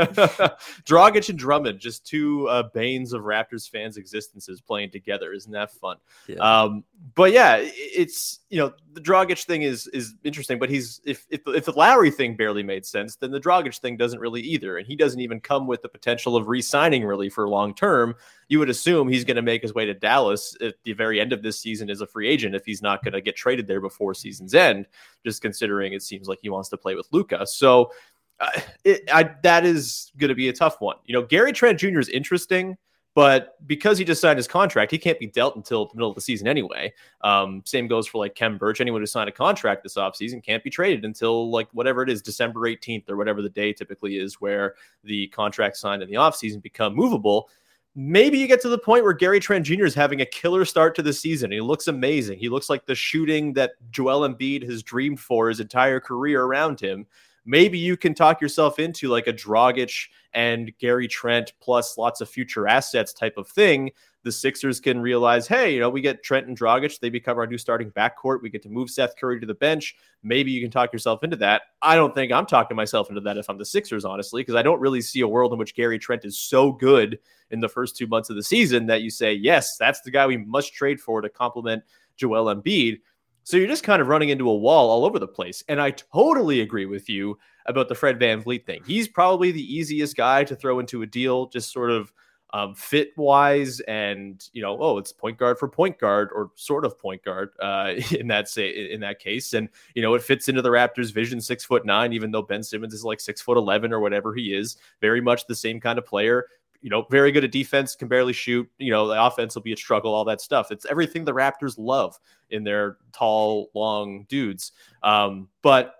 Dragic 0.87 1.29
and 1.29 1.37
Drummond, 1.37 1.79
just 1.79 2.07
two 2.07 2.47
uh, 2.47 2.63
banes 2.73 3.13
of 3.13 3.21
Raptors 3.21 3.69
fans' 3.69 3.97
existences 3.97 4.59
playing 4.59 4.89
together. 4.89 5.33
Isn't 5.33 5.51
that 5.51 5.71
fun? 5.71 5.97
Yeah. 6.25 6.37
Um, 6.37 6.83
but 7.13 7.31
yeah, 7.31 7.57
it's 7.61 8.39
you 8.49 8.57
know 8.57 8.73
the 8.93 9.01
Dragic 9.01 9.43
thing 9.45 9.61
is 9.61 9.85
is 9.87 10.15
interesting, 10.23 10.57
but 10.57 10.71
he's 10.71 10.99
if 11.05 11.27
if 11.29 11.41
if 11.45 11.65
the 11.65 11.73
Lowry 11.73 12.09
thing 12.09 12.35
barely 12.35 12.63
made 12.63 12.87
sense, 12.87 13.17
then 13.17 13.29
the 13.29 13.39
Dragic 13.39 13.79
thing 13.79 13.97
doesn't 13.97 14.19
really 14.19 14.41
either, 14.41 14.79
and 14.79 14.87
he 14.87 14.95
doesn't 14.95 15.19
even 15.19 15.39
come 15.39 15.67
with 15.67 15.83
the 15.83 15.89
potential 15.89 16.35
of 16.35 16.47
re-signing 16.47 17.05
really 17.05 17.29
for 17.29 17.47
long 17.47 17.75
term 17.75 18.15
you 18.47 18.59
would 18.59 18.69
assume 18.69 19.07
he's 19.07 19.25
going 19.25 19.35
to 19.35 19.41
make 19.41 19.61
his 19.61 19.73
way 19.73 19.85
to 19.85 19.93
Dallas 19.93 20.55
at 20.61 20.75
the 20.83 20.93
very 20.93 21.19
end 21.19 21.33
of 21.33 21.41
this 21.41 21.59
season 21.59 21.89
as 21.89 22.01
a 22.01 22.07
free 22.07 22.27
agent 22.27 22.55
if 22.55 22.65
he's 22.65 22.81
not 22.81 23.03
going 23.03 23.13
to 23.13 23.21
get 23.21 23.35
traded 23.35 23.67
there 23.67 23.81
before 23.81 24.13
season's 24.13 24.53
end, 24.53 24.87
just 25.25 25.41
considering 25.41 25.93
it 25.93 26.01
seems 26.01 26.27
like 26.27 26.39
he 26.41 26.49
wants 26.49 26.69
to 26.69 26.77
play 26.77 26.95
with 26.95 27.07
Luka. 27.11 27.45
So 27.45 27.91
uh, 28.39 28.59
it, 28.83 29.03
I, 29.11 29.31
that 29.43 29.65
is 29.65 30.11
going 30.17 30.29
to 30.29 30.35
be 30.35 30.49
a 30.49 30.53
tough 30.53 30.81
one. 30.81 30.97
You 31.05 31.13
know, 31.13 31.23
Gary 31.23 31.53
Trent 31.53 31.79
Jr. 31.79 31.99
is 31.99 32.09
interesting. 32.09 32.77
But 33.15 33.55
because 33.67 33.99
he 33.99 34.05
just 34.05 34.21
signed 34.21 34.37
his 34.37 34.47
contract, 34.47 34.91
he 34.91 34.97
can't 34.97 35.19
be 35.19 35.27
dealt 35.27 35.55
until 35.55 35.85
the 35.85 35.93
middle 35.93 36.09
of 36.09 36.15
the 36.15 36.21
season 36.21 36.47
anyway. 36.47 36.91
Um, 37.21 37.61
same 37.63 37.87
goes 37.87 38.07
for 38.07 38.17
like 38.17 38.33
Khem 38.33 38.57
Birch. 38.57 38.81
Anyone 38.81 39.01
who 39.01 39.05
signed 39.05 39.29
a 39.29 39.31
contract 39.31 39.83
this 39.83 39.95
offseason 39.95 40.43
can't 40.43 40.63
be 40.63 40.71
traded 40.71 41.05
until 41.05 41.51
like 41.51 41.67
whatever 41.73 42.01
it 42.01 42.09
is, 42.09 42.23
December 42.23 42.61
18th 42.61 43.09
or 43.09 43.15
whatever 43.15 43.43
the 43.43 43.49
day 43.49 43.71
typically 43.71 44.17
is 44.17 44.41
where 44.41 44.73
the 45.03 45.27
contract 45.27 45.77
signed 45.77 46.01
in 46.01 46.09
the 46.09 46.15
offseason 46.15 46.61
become 46.61 46.95
movable 46.95 47.49
maybe 47.95 48.37
you 48.37 48.47
get 48.47 48.61
to 48.61 48.69
the 48.69 48.77
point 48.77 49.03
where 49.03 49.13
Gary 49.13 49.39
Trent 49.39 49.65
Jr. 49.65 49.85
is 49.85 49.95
having 49.95 50.21
a 50.21 50.25
killer 50.25 50.65
start 50.65 50.95
to 50.95 51.01
the 51.01 51.13
season. 51.13 51.51
He 51.51 51.61
looks 51.61 51.87
amazing. 51.87 52.39
He 52.39 52.49
looks 52.49 52.69
like 52.69 52.85
the 52.85 52.95
shooting 52.95 53.53
that 53.53 53.71
Joel 53.91 54.27
Embiid 54.27 54.63
has 54.63 54.83
dreamed 54.83 55.19
for 55.19 55.49
his 55.49 55.59
entire 55.59 55.99
career 55.99 56.43
around 56.43 56.79
him. 56.79 57.05
Maybe 57.45 57.77
you 57.77 57.97
can 57.97 58.13
talk 58.13 58.41
yourself 58.41 58.79
into 58.79 59.09
like 59.09 59.27
a 59.27 59.33
Dragic 59.33 60.07
and 60.33 60.71
Gary 60.79 61.07
Trent 61.07 61.53
plus 61.59 61.97
lots 61.97 62.21
of 62.21 62.29
future 62.29 62.67
assets 62.67 63.13
type 63.13 63.37
of 63.37 63.47
thing 63.47 63.91
the 64.23 64.31
Sixers 64.31 64.79
can 64.79 65.01
realize, 65.01 65.47
hey, 65.47 65.73
you 65.73 65.79
know, 65.81 65.89
we 65.89 66.01
get 66.01 66.23
Trent 66.23 66.47
and 66.47 66.57
Dragic, 66.57 66.99
they 66.99 67.09
become 67.09 67.37
our 67.37 67.45
new 67.45 67.57
starting 67.57 67.91
backcourt. 67.91 68.41
We 68.41 68.49
get 68.49 68.63
to 68.63 68.69
move 68.69 68.89
Seth 68.89 69.17
Curry 69.17 69.39
to 69.41 69.45
the 69.45 69.53
bench. 69.53 69.95
Maybe 70.23 70.51
you 70.51 70.61
can 70.61 70.71
talk 70.71 70.93
yourself 70.93 71.23
into 71.23 71.35
that. 71.37 71.63
I 71.81 71.95
don't 71.95 72.15
think 72.15 72.31
I'm 72.31 72.45
talking 72.45 72.77
myself 72.77 73.09
into 73.09 73.21
that 73.21 73.37
if 73.37 73.49
I'm 73.49 73.57
the 73.57 73.65
Sixers, 73.65 74.05
honestly, 74.05 74.41
because 74.41 74.55
I 74.55 74.61
don't 74.61 74.79
really 74.79 75.01
see 75.01 75.19
a 75.21 75.27
world 75.27 75.51
in 75.51 75.59
which 75.59 75.75
Gary 75.75 75.99
Trent 75.99 76.23
is 76.23 76.39
so 76.39 76.71
good 76.71 77.19
in 77.51 77.59
the 77.59 77.69
first 77.69 77.97
two 77.97 78.07
months 78.07 78.29
of 78.29 78.37
the 78.37 78.43
season 78.43 78.85
that 78.87 79.01
you 79.01 79.09
say, 79.09 79.33
yes, 79.33 79.75
that's 79.77 80.01
the 80.01 80.11
guy 80.11 80.25
we 80.25 80.37
must 80.37 80.73
trade 80.73 81.01
for 81.01 81.21
to 81.21 81.29
complement 81.29 81.83
Joel 82.15 82.53
Embiid. 82.55 83.01
So 83.43 83.57
you're 83.57 83.67
just 83.67 83.83
kind 83.83 84.01
of 84.01 84.07
running 84.07 84.29
into 84.29 84.49
a 84.49 84.55
wall 84.55 84.89
all 84.89 85.05
over 85.05 85.19
the 85.19 85.27
place. 85.27 85.63
And 85.67 85.81
I 85.81 85.91
totally 85.91 86.61
agree 86.61 86.85
with 86.85 87.09
you 87.09 87.37
about 87.65 87.89
the 87.89 87.95
Fred 87.95 88.19
VanVleet 88.19 88.65
thing. 88.65 88.81
He's 88.85 89.07
probably 89.07 89.51
the 89.51 89.75
easiest 89.75 90.15
guy 90.15 90.43
to 90.43 90.55
throw 90.55 90.79
into 90.79 91.01
a 91.01 91.05
deal, 91.05 91.47
just 91.47 91.71
sort 91.71 91.91
of 91.91 92.11
um, 92.53 92.75
fit 92.75 93.13
wise 93.17 93.79
and 93.81 94.47
you 94.53 94.61
know 94.61 94.77
oh 94.79 94.99
it's 94.99 95.11
point 95.11 95.39
guard 95.39 95.57
for 95.57 95.67
point 95.67 95.97
guard 95.97 96.29
or 96.31 96.51
sort 96.53 96.85
of 96.85 96.99
point 96.99 97.23
guard 97.23 97.49
uh, 97.59 97.93
in 98.11 98.27
that 98.27 98.47
say 98.47 98.91
in 98.91 98.99
that 99.01 99.19
case 99.19 99.53
and 99.53 99.69
you 99.95 100.03
know 100.03 100.13
it 100.13 100.21
fits 100.21 100.47
into 100.47 100.61
the 100.61 100.69
Raptors 100.69 101.11
vision 101.11 101.41
six 101.41 101.65
foot 101.65 101.83
nine 101.83 102.13
even 102.13 102.29
though 102.29 102.43
Ben 102.43 102.61
Simmons 102.61 102.93
is 102.93 103.03
like 103.03 103.19
six 103.19 103.41
foot 103.41 103.57
eleven 103.57 103.91
or 103.91 103.99
whatever 103.99 104.35
he 104.35 104.53
is 104.53 104.77
very 105.01 105.19
much 105.19 105.47
the 105.47 105.55
same 105.55 105.79
kind 105.79 105.97
of 105.97 106.05
player 106.05 106.45
you 106.83 106.89
know 106.89 107.07
very 107.09 107.31
good 107.31 107.43
at 107.43 107.51
defense 107.51 107.95
can 107.95 108.07
barely 108.07 108.33
shoot 108.33 108.69
you 108.77 108.91
know 108.91 109.07
the 109.07 109.25
offense 109.25 109.55
will 109.55 109.63
be 109.63 109.73
a 109.73 109.77
struggle 109.77 110.13
all 110.13 110.25
that 110.25 110.41
stuff. 110.41 110.71
It's 110.71 110.85
everything 110.85 111.25
the 111.25 111.33
Raptors 111.33 111.75
love 111.77 112.19
in 112.51 112.63
their 112.63 112.97
tall 113.11 113.71
long 113.73 114.25
dudes. 114.29 114.73
Um, 115.01 115.47
but 115.63 115.95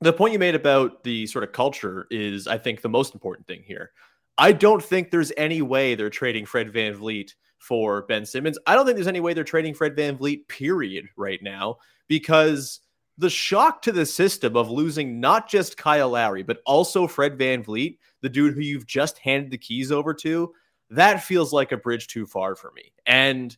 the 0.00 0.12
point 0.12 0.32
you 0.32 0.38
made 0.38 0.54
about 0.54 1.04
the 1.04 1.26
sort 1.26 1.44
of 1.44 1.52
culture 1.52 2.06
is 2.10 2.48
I 2.48 2.58
think 2.58 2.80
the 2.80 2.88
most 2.88 3.14
important 3.14 3.46
thing 3.46 3.62
here. 3.64 3.92
I 4.36 4.52
don't 4.52 4.82
think 4.82 5.10
there's 5.10 5.32
any 5.36 5.62
way 5.62 5.94
they're 5.94 6.10
trading 6.10 6.46
Fred 6.46 6.72
Van 6.72 6.94
VanVleet 6.94 7.34
for 7.58 8.02
Ben 8.02 8.26
Simmons. 8.26 8.58
I 8.66 8.74
don't 8.74 8.84
think 8.84 8.96
there's 8.96 9.06
any 9.06 9.20
way 9.20 9.32
they're 9.32 9.44
trading 9.44 9.74
Fred 9.74 9.94
Van 9.94 10.18
VanVleet, 10.18 10.48
period, 10.48 11.06
right 11.16 11.42
now, 11.42 11.78
because 12.08 12.80
the 13.16 13.30
shock 13.30 13.80
to 13.82 13.92
the 13.92 14.04
system 14.04 14.56
of 14.56 14.70
losing 14.70 15.20
not 15.20 15.48
just 15.48 15.76
Kyle 15.76 16.10
Lowry, 16.10 16.42
but 16.42 16.58
also 16.66 17.06
Fred 17.06 17.38
Van 17.38 17.62
VanVleet, 17.62 17.98
the 18.24 18.30
dude 18.30 18.54
who 18.54 18.62
you've 18.62 18.86
just 18.86 19.18
handed 19.18 19.50
the 19.50 19.58
keys 19.58 19.92
over 19.92 20.14
to, 20.14 20.50
that 20.88 21.22
feels 21.22 21.52
like 21.52 21.72
a 21.72 21.76
bridge 21.76 22.08
too 22.08 22.24
far 22.24 22.54
for 22.54 22.72
me. 22.72 22.90
And 23.04 23.54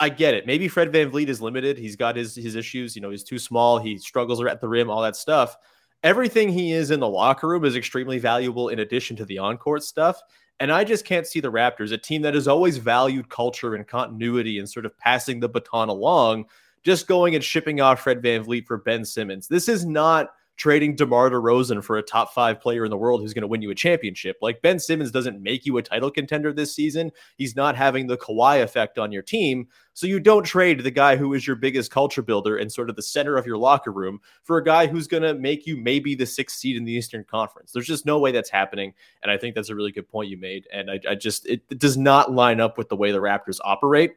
I 0.00 0.08
get 0.08 0.32
it. 0.32 0.46
Maybe 0.46 0.66
Fred 0.66 0.90
VanVleet 0.90 1.28
is 1.28 1.42
limited. 1.42 1.76
He's 1.76 1.94
got 1.94 2.16
his 2.16 2.34
his 2.34 2.54
issues. 2.54 2.96
You 2.96 3.02
know, 3.02 3.10
he's 3.10 3.22
too 3.22 3.38
small. 3.38 3.78
He 3.78 3.98
struggles 3.98 4.42
at 4.42 4.62
the 4.62 4.68
rim, 4.68 4.88
all 4.88 5.02
that 5.02 5.14
stuff. 5.14 5.58
Everything 6.02 6.48
he 6.48 6.72
is 6.72 6.90
in 6.90 7.00
the 7.00 7.08
locker 7.08 7.48
room 7.48 7.66
is 7.66 7.76
extremely 7.76 8.18
valuable 8.18 8.70
in 8.70 8.78
addition 8.78 9.14
to 9.16 9.26
the 9.26 9.38
on-court 9.38 9.82
stuff. 9.82 10.22
And 10.58 10.72
I 10.72 10.84
just 10.84 11.04
can't 11.04 11.26
see 11.26 11.40
the 11.40 11.52
Raptors, 11.52 11.92
a 11.92 11.98
team 11.98 12.22
that 12.22 12.34
has 12.34 12.48
always 12.48 12.78
valued 12.78 13.28
culture 13.28 13.74
and 13.74 13.86
continuity 13.86 14.58
and 14.58 14.70
sort 14.70 14.86
of 14.86 14.96
passing 14.96 15.38
the 15.38 15.48
baton 15.48 15.90
along, 15.90 16.46
just 16.82 17.06
going 17.08 17.34
and 17.34 17.44
shipping 17.44 17.80
off 17.80 18.00
Fred 18.00 18.22
VanVleet 18.22 18.66
for 18.66 18.78
Ben 18.78 19.04
Simmons. 19.04 19.48
This 19.48 19.68
is 19.68 19.84
not 19.84 20.30
trading 20.58 20.96
DeMar 20.96 21.30
DeRozan 21.30 21.82
for 21.82 21.96
a 21.96 22.02
top 22.02 22.34
five 22.34 22.60
player 22.60 22.84
in 22.84 22.90
the 22.90 22.96
world 22.96 23.20
who's 23.20 23.32
going 23.32 23.42
to 23.42 23.48
win 23.48 23.62
you 23.62 23.70
a 23.70 23.74
championship. 23.74 24.36
Like 24.42 24.60
Ben 24.60 24.78
Simmons 24.78 25.12
doesn't 25.12 25.40
make 25.40 25.64
you 25.64 25.78
a 25.78 25.82
title 25.82 26.10
contender 26.10 26.52
this 26.52 26.74
season. 26.74 27.12
He's 27.36 27.56
not 27.56 27.76
having 27.76 28.08
the 28.08 28.18
Kawhi 28.18 28.62
effect 28.62 28.98
on 28.98 29.12
your 29.12 29.22
team. 29.22 29.68
So 29.94 30.06
you 30.06 30.20
don't 30.20 30.44
trade 30.44 30.82
the 30.82 30.90
guy 30.90 31.16
who 31.16 31.32
is 31.32 31.46
your 31.46 31.56
biggest 31.56 31.90
culture 31.92 32.22
builder 32.22 32.56
and 32.56 32.70
sort 32.70 32.90
of 32.90 32.96
the 32.96 33.02
center 33.02 33.36
of 33.36 33.46
your 33.46 33.56
locker 33.56 33.92
room 33.92 34.20
for 34.42 34.58
a 34.58 34.64
guy 34.64 34.88
who's 34.88 35.06
going 35.06 35.22
to 35.22 35.34
make 35.34 35.66
you 35.66 35.76
maybe 35.76 36.14
the 36.14 36.26
sixth 36.26 36.58
seed 36.58 36.76
in 36.76 36.84
the 36.84 36.92
Eastern 36.92 37.24
Conference. 37.24 37.72
There's 37.72 37.86
just 37.86 38.04
no 38.04 38.18
way 38.18 38.32
that's 38.32 38.50
happening. 38.50 38.94
And 39.22 39.30
I 39.30 39.38
think 39.38 39.54
that's 39.54 39.70
a 39.70 39.74
really 39.76 39.92
good 39.92 40.08
point 40.08 40.28
you 40.28 40.36
made. 40.36 40.66
And 40.72 40.90
I, 40.90 41.00
I 41.08 41.14
just, 41.14 41.46
it, 41.46 41.62
it 41.70 41.78
does 41.78 41.96
not 41.96 42.32
line 42.32 42.60
up 42.60 42.76
with 42.76 42.88
the 42.88 42.96
way 42.96 43.12
the 43.12 43.18
Raptors 43.18 43.60
operate 43.64 44.16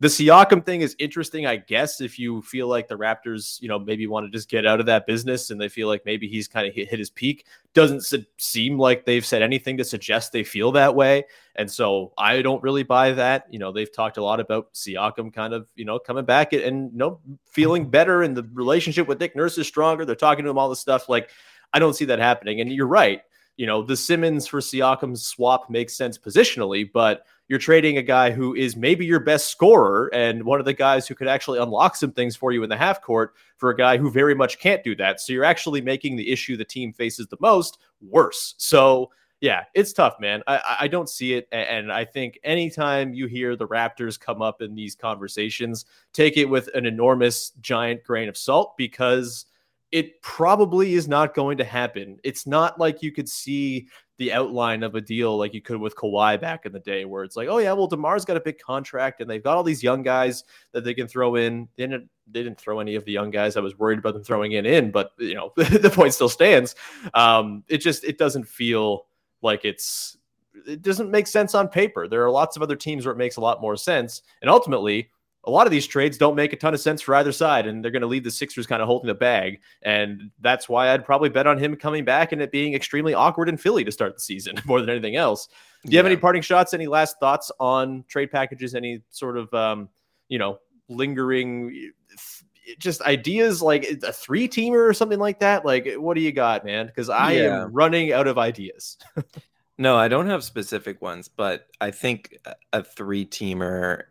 the 0.00 0.08
Siakam 0.08 0.64
thing 0.64 0.82
is 0.82 0.94
interesting, 1.00 1.44
I 1.46 1.56
guess, 1.56 2.00
if 2.00 2.20
you 2.20 2.40
feel 2.42 2.68
like 2.68 2.86
the 2.86 2.96
Raptors, 2.96 3.60
you 3.60 3.66
know, 3.66 3.80
maybe 3.80 4.06
want 4.06 4.26
to 4.26 4.30
just 4.30 4.48
get 4.48 4.64
out 4.64 4.78
of 4.78 4.86
that 4.86 5.06
business 5.06 5.50
and 5.50 5.60
they 5.60 5.68
feel 5.68 5.88
like 5.88 6.04
maybe 6.06 6.28
he's 6.28 6.46
kind 6.46 6.68
of 6.68 6.74
hit, 6.74 6.88
hit 6.88 7.00
his 7.00 7.10
peak. 7.10 7.46
Doesn't 7.74 8.04
seem 8.36 8.78
like 8.78 9.04
they've 9.04 9.26
said 9.26 9.42
anything 9.42 9.76
to 9.78 9.84
suggest 9.84 10.30
they 10.30 10.44
feel 10.44 10.70
that 10.72 10.94
way. 10.94 11.24
And 11.56 11.68
so 11.68 12.12
I 12.16 12.42
don't 12.42 12.62
really 12.62 12.84
buy 12.84 13.10
that. 13.12 13.46
You 13.50 13.58
know, 13.58 13.72
they've 13.72 13.92
talked 13.92 14.18
a 14.18 14.22
lot 14.22 14.38
about 14.38 14.72
Siakam 14.72 15.32
kind 15.32 15.52
of, 15.52 15.66
you 15.74 15.84
know, 15.84 15.98
coming 15.98 16.24
back 16.24 16.52
and, 16.52 16.92
you 16.92 16.98
know, 16.98 17.20
feeling 17.44 17.90
better 17.90 18.22
and 18.22 18.36
the 18.36 18.48
relationship 18.52 19.08
with 19.08 19.18
Nick 19.18 19.34
Nurse 19.34 19.58
is 19.58 19.66
stronger. 19.66 20.04
They're 20.04 20.14
talking 20.14 20.44
to 20.44 20.50
him 20.50 20.58
all 20.58 20.68
this 20.68 20.80
stuff. 20.80 21.08
Like, 21.08 21.30
I 21.72 21.80
don't 21.80 21.94
see 21.94 22.04
that 22.04 22.20
happening. 22.20 22.60
And 22.60 22.72
you're 22.72 22.86
right. 22.86 23.22
You 23.58 23.66
know, 23.66 23.82
the 23.82 23.96
Simmons 23.96 24.46
for 24.46 24.60
Siakam 24.60 25.18
swap 25.18 25.68
makes 25.68 25.94
sense 25.94 26.16
positionally, 26.16 26.90
but 26.90 27.26
you're 27.48 27.58
trading 27.58 27.98
a 27.98 28.02
guy 28.02 28.30
who 28.30 28.54
is 28.54 28.76
maybe 28.76 29.04
your 29.04 29.20
best 29.20 29.50
scorer 29.50 30.08
and 30.14 30.44
one 30.44 30.60
of 30.60 30.64
the 30.64 30.72
guys 30.72 31.08
who 31.08 31.14
could 31.14 31.28
actually 31.28 31.58
unlock 31.58 31.96
some 31.96 32.12
things 32.12 32.36
for 32.36 32.52
you 32.52 32.62
in 32.62 32.70
the 32.70 32.76
half 32.76 33.02
court 33.02 33.34
for 33.56 33.70
a 33.70 33.76
guy 33.76 33.96
who 33.96 34.10
very 34.10 34.34
much 34.34 34.60
can't 34.60 34.84
do 34.84 34.94
that. 34.96 35.20
So 35.20 35.32
you're 35.32 35.44
actually 35.44 35.80
making 35.80 36.16
the 36.16 36.30
issue 36.30 36.56
the 36.56 36.64
team 36.64 36.92
faces 36.92 37.26
the 37.26 37.36
most 37.40 37.78
worse. 38.00 38.54
So 38.58 39.10
yeah, 39.40 39.64
it's 39.74 39.92
tough, 39.92 40.20
man. 40.20 40.42
I, 40.46 40.76
I 40.80 40.88
don't 40.88 41.08
see 41.08 41.34
it. 41.34 41.48
And 41.52 41.92
I 41.92 42.04
think 42.04 42.38
anytime 42.44 43.14
you 43.14 43.26
hear 43.26 43.56
the 43.56 43.68
Raptors 43.68 44.20
come 44.20 44.42
up 44.42 44.62
in 44.62 44.74
these 44.74 44.94
conversations, 44.94 45.84
take 46.12 46.36
it 46.36 46.44
with 46.44 46.68
an 46.74 46.86
enormous, 46.86 47.50
giant 47.60 48.04
grain 48.04 48.28
of 48.28 48.36
salt 48.36 48.76
because 48.76 49.46
it 49.90 50.20
probably 50.22 50.94
is 50.94 51.08
not 51.08 51.34
going 51.34 51.56
to 51.58 51.64
happen. 51.64 52.18
It's 52.22 52.46
not 52.46 52.78
like 52.78 53.02
you 53.02 53.10
could 53.12 53.28
see 53.28 53.88
the 54.18 54.32
outline 54.32 54.82
of 54.82 54.96
a 54.96 55.00
deal 55.00 55.38
like 55.38 55.54
you 55.54 55.62
could 55.62 55.80
with 55.80 55.94
Kawhi 55.94 56.40
back 56.40 56.66
in 56.66 56.72
the 56.72 56.80
day, 56.80 57.04
where 57.04 57.24
it's 57.24 57.36
like, 57.36 57.48
oh 57.48 57.58
yeah, 57.58 57.72
well 57.72 57.88
DeMar's 57.88 58.24
got 58.24 58.36
a 58.36 58.40
big 58.40 58.58
contract 58.58 59.20
and 59.20 59.30
they've 59.30 59.42
got 59.42 59.56
all 59.56 59.62
these 59.62 59.82
young 59.82 60.02
guys 60.02 60.44
that 60.72 60.84
they 60.84 60.92
can 60.92 61.06
throw 61.06 61.36
in. 61.36 61.68
They 61.76 61.84
didn't, 61.84 62.10
they 62.30 62.42
didn't 62.42 62.58
throw 62.58 62.80
any 62.80 62.96
of 62.96 63.04
the 63.04 63.12
young 63.12 63.30
guys 63.30 63.56
I 63.56 63.60
was 63.60 63.78
worried 63.78 64.00
about 64.00 64.14
them 64.14 64.24
throwing 64.24 64.52
in 64.52 64.66
in, 64.66 64.90
but 64.90 65.12
you 65.18 65.34
know 65.34 65.52
the 65.56 65.90
point 65.92 66.14
still 66.14 66.28
stands. 66.28 66.74
Um, 67.14 67.64
it 67.68 67.78
just 67.78 68.04
it 68.04 68.18
doesn't 68.18 68.44
feel 68.44 69.06
like 69.40 69.64
it's 69.64 70.18
it 70.66 70.82
doesn't 70.82 71.10
make 71.10 71.28
sense 71.28 71.54
on 71.54 71.68
paper. 71.68 72.08
There 72.08 72.24
are 72.24 72.30
lots 72.30 72.56
of 72.56 72.62
other 72.62 72.76
teams 72.76 73.06
where 73.06 73.14
it 73.14 73.18
makes 73.18 73.36
a 73.36 73.40
lot 73.40 73.62
more 73.62 73.76
sense, 73.76 74.22
and 74.42 74.50
ultimately 74.50 75.10
a 75.48 75.50
lot 75.50 75.66
of 75.66 75.70
these 75.70 75.86
trades 75.86 76.18
don't 76.18 76.36
make 76.36 76.52
a 76.52 76.56
ton 76.56 76.74
of 76.74 76.80
sense 76.80 77.00
for 77.00 77.14
either 77.14 77.32
side, 77.32 77.66
and 77.66 77.82
they're 77.82 77.90
going 77.90 78.02
to 78.02 78.06
leave 78.06 78.22
the 78.22 78.30
Sixers 78.30 78.66
kind 78.66 78.82
of 78.82 78.86
holding 78.86 79.06
the 79.06 79.14
bag. 79.14 79.60
And 79.80 80.30
that's 80.40 80.68
why 80.68 80.90
I'd 80.90 81.06
probably 81.06 81.30
bet 81.30 81.46
on 81.46 81.56
him 81.56 81.74
coming 81.74 82.04
back 82.04 82.32
and 82.32 82.42
it 82.42 82.52
being 82.52 82.74
extremely 82.74 83.14
awkward 83.14 83.48
in 83.48 83.56
Philly 83.56 83.82
to 83.84 83.90
start 83.90 84.14
the 84.14 84.20
season 84.20 84.56
more 84.66 84.82
than 84.82 84.90
anything 84.90 85.16
else. 85.16 85.46
Do 85.46 85.52
you 85.90 85.94
yeah. 85.94 86.00
have 86.00 86.06
any 86.06 86.16
parting 86.16 86.42
shots? 86.42 86.74
Any 86.74 86.86
last 86.86 87.18
thoughts 87.18 87.50
on 87.58 88.04
trade 88.08 88.30
packages? 88.30 88.74
Any 88.74 89.00
sort 89.08 89.38
of, 89.38 89.52
um, 89.54 89.88
you 90.28 90.38
know, 90.38 90.58
lingering 90.90 91.92
eh, 92.12 92.74
just 92.78 93.00
ideas 93.02 93.62
like 93.62 93.86
eh, 93.86 94.06
a 94.06 94.12
three 94.12 94.48
teamer 94.48 94.86
or 94.86 94.92
something 94.92 95.18
like 95.18 95.40
that? 95.40 95.64
Like, 95.64 95.86
eh, 95.86 95.96
what 95.96 96.14
do 96.14 96.20
you 96.20 96.32
got, 96.32 96.62
man? 96.62 96.88
Because 96.88 97.08
I 97.08 97.32
yeah. 97.32 97.62
am 97.62 97.72
running 97.72 98.12
out 98.12 98.26
of 98.26 98.36
ideas. 98.36 98.98
no, 99.78 99.96
I 99.96 100.08
don't 100.08 100.26
have 100.26 100.44
specific 100.44 101.00
ones, 101.00 101.26
but 101.26 101.68
I 101.80 101.90
think 101.90 102.36
a 102.74 102.82
three 102.82 103.24
teamer 103.24 104.02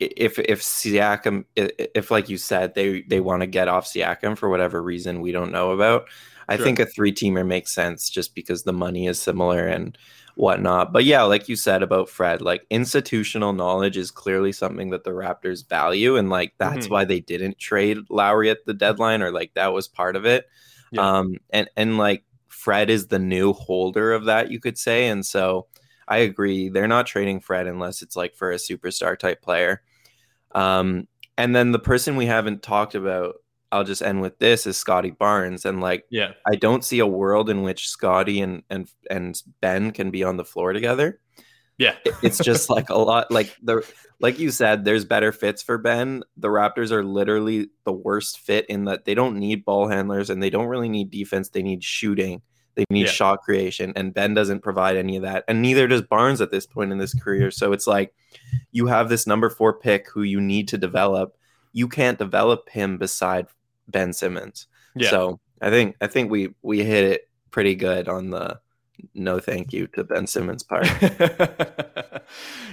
if 0.00 0.38
if 0.38 0.62
Siakam 0.62 1.44
if 1.54 2.10
like 2.10 2.28
you 2.30 2.38
said 2.38 2.74
they 2.74 3.02
they 3.02 3.20
want 3.20 3.42
to 3.42 3.46
get 3.46 3.68
off 3.68 3.86
Siakam 3.86 4.36
for 4.36 4.48
whatever 4.48 4.82
reason 4.82 5.20
we 5.20 5.30
don't 5.30 5.52
know 5.52 5.72
about, 5.72 6.08
I 6.48 6.56
sure. 6.56 6.64
think 6.64 6.78
a 6.80 6.86
three 6.86 7.12
teamer 7.12 7.46
makes 7.46 7.72
sense 7.72 8.08
just 8.08 8.34
because 8.34 8.62
the 8.62 8.72
money 8.72 9.06
is 9.06 9.20
similar 9.20 9.66
and 9.66 9.96
whatnot. 10.36 10.92
But 10.92 11.04
yeah, 11.04 11.22
like 11.22 11.50
you 11.50 11.56
said 11.56 11.82
about 11.82 12.08
Fred, 12.08 12.40
like 12.40 12.66
institutional 12.70 13.52
knowledge 13.52 13.98
is 13.98 14.10
clearly 14.10 14.52
something 14.52 14.88
that 14.90 15.04
the 15.04 15.10
Raptors 15.10 15.68
value, 15.68 16.16
and 16.16 16.30
like 16.30 16.54
that's 16.56 16.86
mm-hmm. 16.86 16.92
why 16.92 17.04
they 17.04 17.20
didn't 17.20 17.58
trade 17.58 17.98
Lowry 18.08 18.48
at 18.48 18.64
the 18.64 18.74
deadline, 18.74 19.20
or 19.20 19.30
like 19.30 19.52
that 19.54 19.74
was 19.74 19.86
part 19.86 20.16
of 20.16 20.24
it. 20.24 20.46
Yeah. 20.92 21.18
Um, 21.18 21.36
and 21.50 21.68
and 21.76 21.98
like 21.98 22.24
Fred 22.48 22.88
is 22.88 23.08
the 23.08 23.18
new 23.18 23.52
holder 23.52 24.14
of 24.14 24.24
that, 24.24 24.50
you 24.50 24.60
could 24.60 24.78
say, 24.78 25.08
and 25.08 25.24
so. 25.24 25.66
I 26.08 26.16
agree. 26.16 26.70
They're 26.70 26.88
not 26.88 27.06
trading 27.06 27.38
Fred 27.38 27.68
unless 27.68 28.02
it's 28.02 28.16
like 28.16 28.34
for 28.34 28.50
a 28.50 28.56
superstar 28.56 29.16
type 29.16 29.42
player. 29.42 29.80
Um, 30.52 31.06
and 31.36 31.54
then 31.54 31.72
the 31.72 31.78
person 31.78 32.16
we 32.16 32.26
haven't 32.26 32.62
talked 32.62 32.94
about, 32.94 33.36
I'll 33.72 33.84
just 33.84 34.02
end 34.02 34.20
with 34.20 34.38
this 34.38 34.66
is 34.66 34.76
Scottie 34.76 35.12
Barnes. 35.12 35.64
And 35.64 35.80
like, 35.80 36.04
yeah, 36.10 36.32
I 36.46 36.56
don't 36.56 36.84
see 36.84 36.98
a 36.98 37.06
world 37.06 37.48
in 37.48 37.62
which 37.62 37.88
Scottie 37.88 38.40
and 38.40 38.62
and 38.68 38.90
and 39.08 39.40
Ben 39.60 39.92
can 39.92 40.10
be 40.10 40.24
on 40.24 40.36
the 40.36 40.44
floor 40.44 40.72
together. 40.72 41.20
Yeah, 41.78 41.94
it's 42.22 42.38
just 42.38 42.68
like 42.68 42.90
a 42.90 42.98
lot. 42.98 43.30
Like 43.30 43.56
the 43.62 43.82
like 44.20 44.38
you 44.38 44.50
said, 44.50 44.84
there's 44.84 45.04
better 45.04 45.32
fits 45.32 45.62
for 45.62 45.78
Ben. 45.78 46.22
The 46.36 46.48
Raptors 46.48 46.90
are 46.90 47.04
literally 47.04 47.70
the 47.84 47.92
worst 47.92 48.40
fit 48.40 48.66
in 48.66 48.84
that 48.84 49.06
they 49.06 49.14
don't 49.14 49.38
need 49.38 49.64
ball 49.64 49.88
handlers 49.88 50.28
and 50.28 50.42
they 50.42 50.50
don't 50.50 50.66
really 50.66 50.90
need 50.90 51.10
defense. 51.10 51.48
They 51.48 51.62
need 51.62 51.82
shooting. 51.82 52.42
They 52.74 52.84
need 52.90 53.06
yeah. 53.06 53.12
shot 53.12 53.42
creation, 53.42 53.92
and 53.96 54.14
Ben 54.14 54.34
doesn't 54.34 54.60
provide 54.60 54.96
any 54.96 55.16
of 55.16 55.22
that, 55.22 55.44
and 55.48 55.60
neither 55.60 55.86
does 55.88 56.02
Barnes 56.02 56.40
at 56.40 56.50
this 56.50 56.66
point 56.66 56.92
in 56.92 56.98
this 56.98 57.14
career. 57.14 57.50
So 57.50 57.72
it's 57.72 57.86
like 57.86 58.14
you 58.72 58.86
have 58.86 59.08
this 59.08 59.26
number 59.26 59.50
four 59.50 59.74
pick 59.74 60.08
who 60.08 60.22
you 60.22 60.40
need 60.40 60.68
to 60.68 60.78
develop. 60.78 61.36
You 61.72 61.88
can't 61.88 62.18
develop 62.18 62.68
him 62.68 62.98
beside 62.98 63.46
Ben 63.88 64.12
Simmons. 64.12 64.66
Yeah. 64.94 65.10
So 65.10 65.40
I 65.60 65.70
think 65.70 65.96
I 66.00 66.06
think 66.06 66.30
we 66.30 66.54
we 66.62 66.82
hit 66.82 67.04
it 67.04 67.28
pretty 67.50 67.74
good 67.74 68.08
on 68.08 68.30
the 68.30 68.60
no 69.14 69.38
thank 69.38 69.72
you 69.72 69.86
to 69.88 70.04
Ben 70.04 70.26
Simmons 70.26 70.62
part. 70.62 70.86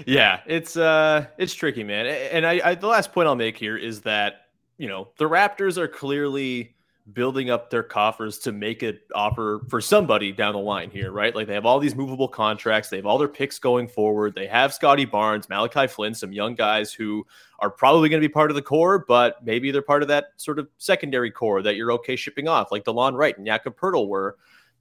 yeah, 0.05 0.41
it's 0.45 0.77
uh 0.77 1.25
it's 1.37 1.53
tricky, 1.53 1.83
man. 1.83 2.05
And 2.05 2.45
I, 2.45 2.61
I 2.63 2.75
the 2.75 2.87
last 2.87 3.11
point 3.11 3.27
I'll 3.27 3.35
make 3.35 3.57
here 3.57 3.77
is 3.77 4.01
that 4.01 4.41
you 4.77 4.87
know 4.87 5.09
the 5.17 5.25
Raptors 5.25 5.77
are 5.77 5.87
clearly 5.87 6.75
building 7.13 7.49
up 7.49 7.69
their 7.69 7.83
coffers 7.83 8.37
to 8.37 8.51
make 8.51 8.83
an 8.83 8.99
offer 9.15 9.61
for 9.69 9.79
somebody 9.79 10.31
down 10.31 10.53
the 10.53 10.59
line 10.59 10.89
here, 10.89 11.11
right? 11.11 11.33
Like 11.33 11.47
they 11.47 11.53
have 11.53 11.65
all 11.65 11.79
these 11.79 11.95
movable 11.95 12.27
contracts, 12.27 12.89
they 12.89 12.97
have 12.97 13.05
all 13.05 13.17
their 13.17 13.29
picks 13.29 13.59
going 13.59 13.87
forward. 13.87 14.35
They 14.35 14.47
have 14.47 14.73
Scottie 14.73 15.05
Barnes, 15.05 15.47
Malachi 15.47 15.87
Flynn, 15.87 16.13
some 16.13 16.33
young 16.33 16.55
guys 16.55 16.91
who 16.91 17.25
are 17.59 17.69
probably 17.69 18.09
going 18.09 18.21
to 18.21 18.27
be 18.27 18.31
part 18.31 18.51
of 18.51 18.55
the 18.55 18.61
core, 18.61 19.05
but 19.07 19.43
maybe 19.45 19.71
they're 19.71 19.81
part 19.81 20.01
of 20.01 20.09
that 20.09 20.31
sort 20.35 20.59
of 20.59 20.67
secondary 20.77 21.31
core 21.31 21.61
that 21.61 21.75
you're 21.75 21.93
okay 21.93 22.15
shipping 22.15 22.47
off, 22.47 22.71
like 22.71 22.83
Delon 22.83 23.15
Wright 23.15 23.37
and 23.37 23.45
Jakob 23.45 23.77
Poeltl 23.77 24.07
were. 24.07 24.37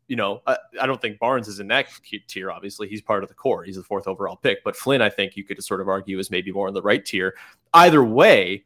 You 0.08 0.14
know, 0.14 0.40
I, 0.46 0.56
I 0.80 0.86
don't 0.86 1.02
think 1.02 1.18
Barnes 1.18 1.48
is 1.48 1.58
in 1.58 1.66
that 1.68 1.88
tier. 2.28 2.52
Obviously, 2.52 2.88
he's 2.88 3.02
part 3.02 3.24
of 3.24 3.28
the 3.28 3.34
core. 3.34 3.64
He's 3.64 3.74
the 3.74 3.82
fourth 3.82 4.06
overall 4.06 4.36
pick. 4.36 4.62
But 4.62 4.76
Flynn, 4.76 5.02
I 5.02 5.08
think 5.08 5.36
you 5.36 5.42
could 5.42 5.60
sort 5.64 5.80
of 5.80 5.88
argue 5.88 6.20
is 6.20 6.30
maybe 6.30 6.52
more 6.52 6.68
in 6.68 6.74
the 6.74 6.82
right 6.82 7.04
tier. 7.04 7.34
Either 7.74 8.04
way, 8.04 8.64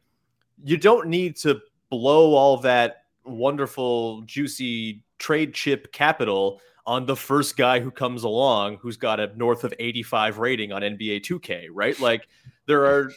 you 0.63 0.77
don't 0.77 1.07
need 1.07 1.35
to 1.37 1.59
blow 1.89 2.35
all 2.35 2.57
that 2.57 3.00
wonderful, 3.25 4.21
juicy 4.21 5.03
trade 5.19 5.53
chip 5.53 5.91
capital 5.91 6.59
on 6.85 7.05
the 7.05 7.15
first 7.15 7.57
guy 7.57 7.79
who 7.79 7.91
comes 7.91 8.23
along 8.23 8.77
who's 8.77 8.97
got 8.97 9.19
a 9.19 9.31
north 9.37 9.63
of 9.63 9.73
85 9.77 10.39
rating 10.39 10.71
on 10.71 10.81
NBA 10.81 11.21
2K, 11.21 11.67
right? 11.71 11.99
Like 11.99 12.27
there 12.65 12.85
are 12.85 13.11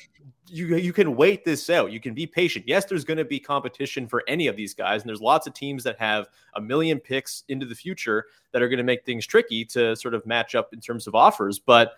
you 0.47 0.77
you 0.77 0.93
can 0.93 1.17
wait 1.17 1.45
this 1.45 1.71
out. 1.71 1.91
You 1.91 2.01
can 2.01 2.13
be 2.13 2.27
patient. 2.27 2.67
Yes, 2.69 2.85
there's 2.85 3.05
going 3.05 3.17
to 3.17 3.25
be 3.25 3.41
competition 3.41 4.07
for 4.07 4.23
any 4.29 4.47
of 4.47 4.57
these 4.57 4.75
guys 4.75 5.01
and 5.01 5.09
there's 5.09 5.23
lots 5.23 5.47
of 5.47 5.55
teams 5.55 5.83
that 5.85 5.99
have 5.99 6.29
a 6.55 6.61
million 6.61 7.01
picks 7.01 7.45
into 7.49 7.65
the 7.65 7.75
future 7.75 8.27
that 8.53 8.61
are 8.61 8.69
going 8.69 8.79
to 8.79 8.85
make 8.85 9.05
things 9.05 9.27
tricky 9.27 9.65
to 9.67 9.97
sort 9.97 10.15
of 10.15 10.27
match 10.27 10.55
up 10.55 10.75
in 10.75 10.81
terms 10.81 11.07
of 11.07 11.15
offers, 11.15 11.59
but 11.59 11.95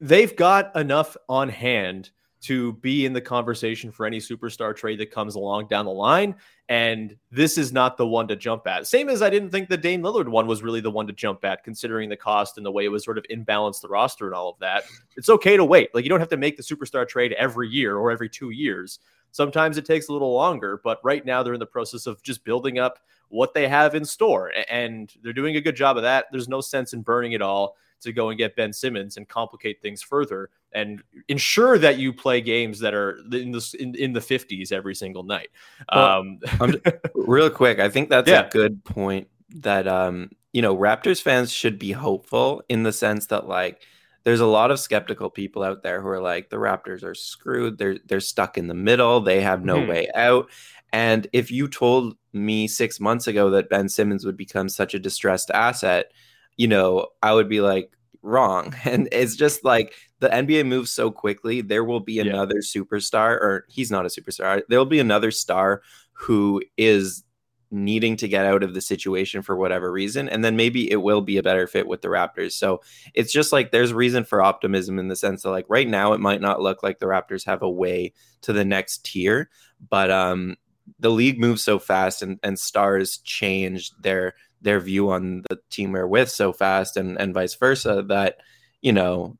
they've 0.00 0.36
got 0.36 0.74
enough 0.76 1.16
on 1.28 1.48
hand 1.48 2.10
to 2.40 2.74
be 2.74 3.04
in 3.04 3.12
the 3.12 3.20
conversation 3.20 3.90
for 3.90 4.06
any 4.06 4.18
superstar 4.18 4.74
trade 4.74 5.00
that 5.00 5.10
comes 5.10 5.34
along 5.34 5.66
down 5.66 5.84
the 5.84 5.90
line. 5.90 6.34
And 6.68 7.16
this 7.30 7.58
is 7.58 7.72
not 7.72 7.96
the 7.96 8.06
one 8.06 8.28
to 8.28 8.36
jump 8.36 8.66
at. 8.66 8.86
Same 8.86 9.08
as 9.08 9.22
I 9.22 9.30
didn't 9.30 9.50
think 9.50 9.68
the 9.68 9.76
Dame 9.76 10.02
Lillard 10.02 10.28
one 10.28 10.46
was 10.46 10.62
really 10.62 10.80
the 10.80 10.90
one 10.90 11.06
to 11.06 11.12
jump 11.12 11.44
at, 11.44 11.64
considering 11.64 12.08
the 12.08 12.16
cost 12.16 12.56
and 12.56 12.64
the 12.64 12.70
way 12.70 12.84
it 12.84 12.90
was 12.90 13.04
sort 13.04 13.18
of 13.18 13.24
imbalanced 13.30 13.80
the 13.80 13.88
roster 13.88 14.26
and 14.26 14.34
all 14.34 14.50
of 14.50 14.58
that. 14.60 14.84
It's 15.16 15.28
okay 15.30 15.56
to 15.56 15.64
wait. 15.64 15.94
Like 15.94 16.04
you 16.04 16.10
don't 16.10 16.20
have 16.20 16.28
to 16.28 16.36
make 16.36 16.56
the 16.56 16.62
superstar 16.62 17.08
trade 17.08 17.32
every 17.32 17.68
year 17.68 17.96
or 17.96 18.10
every 18.10 18.28
two 18.28 18.50
years. 18.50 19.00
Sometimes 19.30 19.76
it 19.76 19.84
takes 19.84 20.08
a 20.08 20.12
little 20.12 20.32
longer, 20.32 20.80
but 20.84 21.00
right 21.02 21.24
now 21.24 21.42
they're 21.42 21.54
in 21.54 21.60
the 21.60 21.66
process 21.66 22.06
of 22.06 22.22
just 22.22 22.44
building 22.44 22.78
up 22.78 22.98
what 23.30 23.52
they 23.52 23.68
have 23.68 23.94
in 23.94 24.04
store. 24.04 24.52
And 24.70 25.12
they're 25.22 25.32
doing 25.32 25.56
a 25.56 25.60
good 25.60 25.76
job 25.76 25.96
of 25.96 26.02
that. 26.04 26.26
There's 26.30 26.48
no 26.48 26.60
sense 26.60 26.92
in 26.92 27.02
burning 27.02 27.32
it 27.32 27.42
all 27.42 27.76
to 28.00 28.12
go 28.12 28.30
and 28.30 28.38
get 28.38 28.56
Ben 28.56 28.72
Simmons 28.72 29.16
and 29.16 29.28
complicate 29.28 29.80
things 29.82 30.02
further 30.02 30.50
and 30.72 31.02
ensure 31.28 31.78
that 31.78 31.98
you 31.98 32.12
play 32.12 32.40
games 32.40 32.78
that 32.80 32.94
are 32.94 33.18
in 33.32 33.52
the 33.52 33.76
in, 33.78 33.94
in 33.94 34.12
the 34.12 34.20
50s 34.20 34.72
every 34.72 34.94
single 34.94 35.22
night. 35.22 35.48
Well, 35.92 36.24
um, 36.60 36.74
real 37.14 37.50
quick, 37.50 37.78
I 37.78 37.88
think 37.88 38.08
that's 38.08 38.28
yeah. 38.28 38.46
a 38.46 38.50
good 38.50 38.84
point 38.84 39.28
that 39.56 39.88
um, 39.88 40.30
you 40.52 40.62
know, 40.62 40.76
Raptors 40.76 41.22
fans 41.22 41.52
should 41.52 41.78
be 41.78 41.92
hopeful 41.92 42.62
in 42.68 42.82
the 42.82 42.92
sense 42.92 43.26
that 43.26 43.48
like 43.48 43.82
there's 44.24 44.40
a 44.40 44.46
lot 44.46 44.70
of 44.70 44.80
skeptical 44.80 45.30
people 45.30 45.62
out 45.62 45.82
there 45.82 46.00
who 46.00 46.08
are 46.08 46.20
like 46.20 46.50
the 46.50 46.56
Raptors 46.56 47.02
are 47.02 47.14
screwed. 47.14 47.78
They're 47.78 47.98
they're 48.06 48.20
stuck 48.20 48.58
in 48.58 48.66
the 48.66 48.74
middle. 48.74 49.20
They 49.20 49.40
have 49.40 49.64
no 49.64 49.76
mm-hmm. 49.76 49.90
way 49.90 50.08
out. 50.14 50.50
And 50.92 51.26
if 51.32 51.50
you 51.50 51.68
told 51.68 52.16
me 52.32 52.66
6 52.66 52.98
months 52.98 53.26
ago 53.26 53.50
that 53.50 53.68
Ben 53.68 53.90
Simmons 53.90 54.24
would 54.24 54.38
become 54.38 54.70
such 54.70 54.94
a 54.94 54.98
distressed 54.98 55.50
asset, 55.50 56.12
you 56.58 56.68
know, 56.68 57.06
I 57.22 57.32
would 57.32 57.48
be 57.48 57.62
like, 57.62 57.90
wrong. 58.22 58.74
And 58.84 59.08
it's 59.12 59.36
just 59.36 59.64
like 59.64 59.94
the 60.20 60.28
NBA 60.28 60.66
moves 60.66 60.92
so 60.92 61.10
quickly. 61.10 61.60
There 61.60 61.84
will 61.84 62.00
be 62.00 62.20
another 62.20 62.56
yeah. 62.56 62.82
superstar, 62.82 63.32
or 63.32 63.64
he's 63.68 63.90
not 63.90 64.04
a 64.04 64.08
superstar. 64.08 64.62
There 64.68 64.78
will 64.78 64.86
be 64.86 65.00
another 65.00 65.30
star 65.30 65.82
who 66.12 66.62
is 66.76 67.24
needing 67.70 68.16
to 68.16 68.26
get 68.26 68.46
out 68.46 68.62
of 68.62 68.72
the 68.72 68.80
situation 68.80 69.42
for 69.42 69.54
whatever 69.54 69.92
reason. 69.92 70.28
And 70.28 70.42
then 70.42 70.56
maybe 70.56 70.90
it 70.90 71.02
will 71.02 71.20
be 71.20 71.36
a 71.36 71.42
better 71.42 71.66
fit 71.66 71.86
with 71.86 72.00
the 72.00 72.08
Raptors. 72.08 72.52
So 72.52 72.80
it's 73.14 73.32
just 73.32 73.52
like 73.52 73.70
there's 73.70 73.92
reason 73.92 74.24
for 74.24 74.42
optimism 74.42 74.98
in 74.98 75.08
the 75.08 75.16
sense 75.16 75.42
that, 75.42 75.50
like, 75.50 75.66
right 75.68 75.86
now, 75.86 76.14
it 76.14 76.20
might 76.20 76.40
not 76.40 76.62
look 76.62 76.82
like 76.82 76.98
the 76.98 77.06
Raptors 77.06 77.44
have 77.44 77.62
a 77.62 77.70
way 77.70 78.14
to 78.42 78.54
the 78.54 78.64
next 78.64 79.04
tier, 79.04 79.50
but 79.90 80.10
um, 80.10 80.56
the 80.98 81.10
league 81.10 81.38
moves 81.38 81.62
so 81.62 81.78
fast 81.78 82.22
and, 82.22 82.40
and 82.42 82.58
stars 82.58 83.18
change 83.18 83.92
their 84.00 84.34
their 84.60 84.80
view 84.80 85.10
on 85.10 85.42
the 85.48 85.58
team 85.70 85.92
we're 85.92 86.06
with 86.06 86.30
so 86.30 86.52
fast 86.52 86.96
and 86.96 87.20
and 87.20 87.34
vice 87.34 87.54
versa 87.54 88.04
that 88.08 88.38
you 88.80 88.92
know 88.92 89.36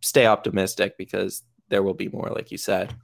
stay 0.00 0.26
optimistic 0.26 0.96
because 0.98 1.42
there 1.68 1.82
will 1.82 1.94
be 1.94 2.08
more 2.08 2.30
like 2.34 2.50
you 2.50 2.58
said 2.58 2.94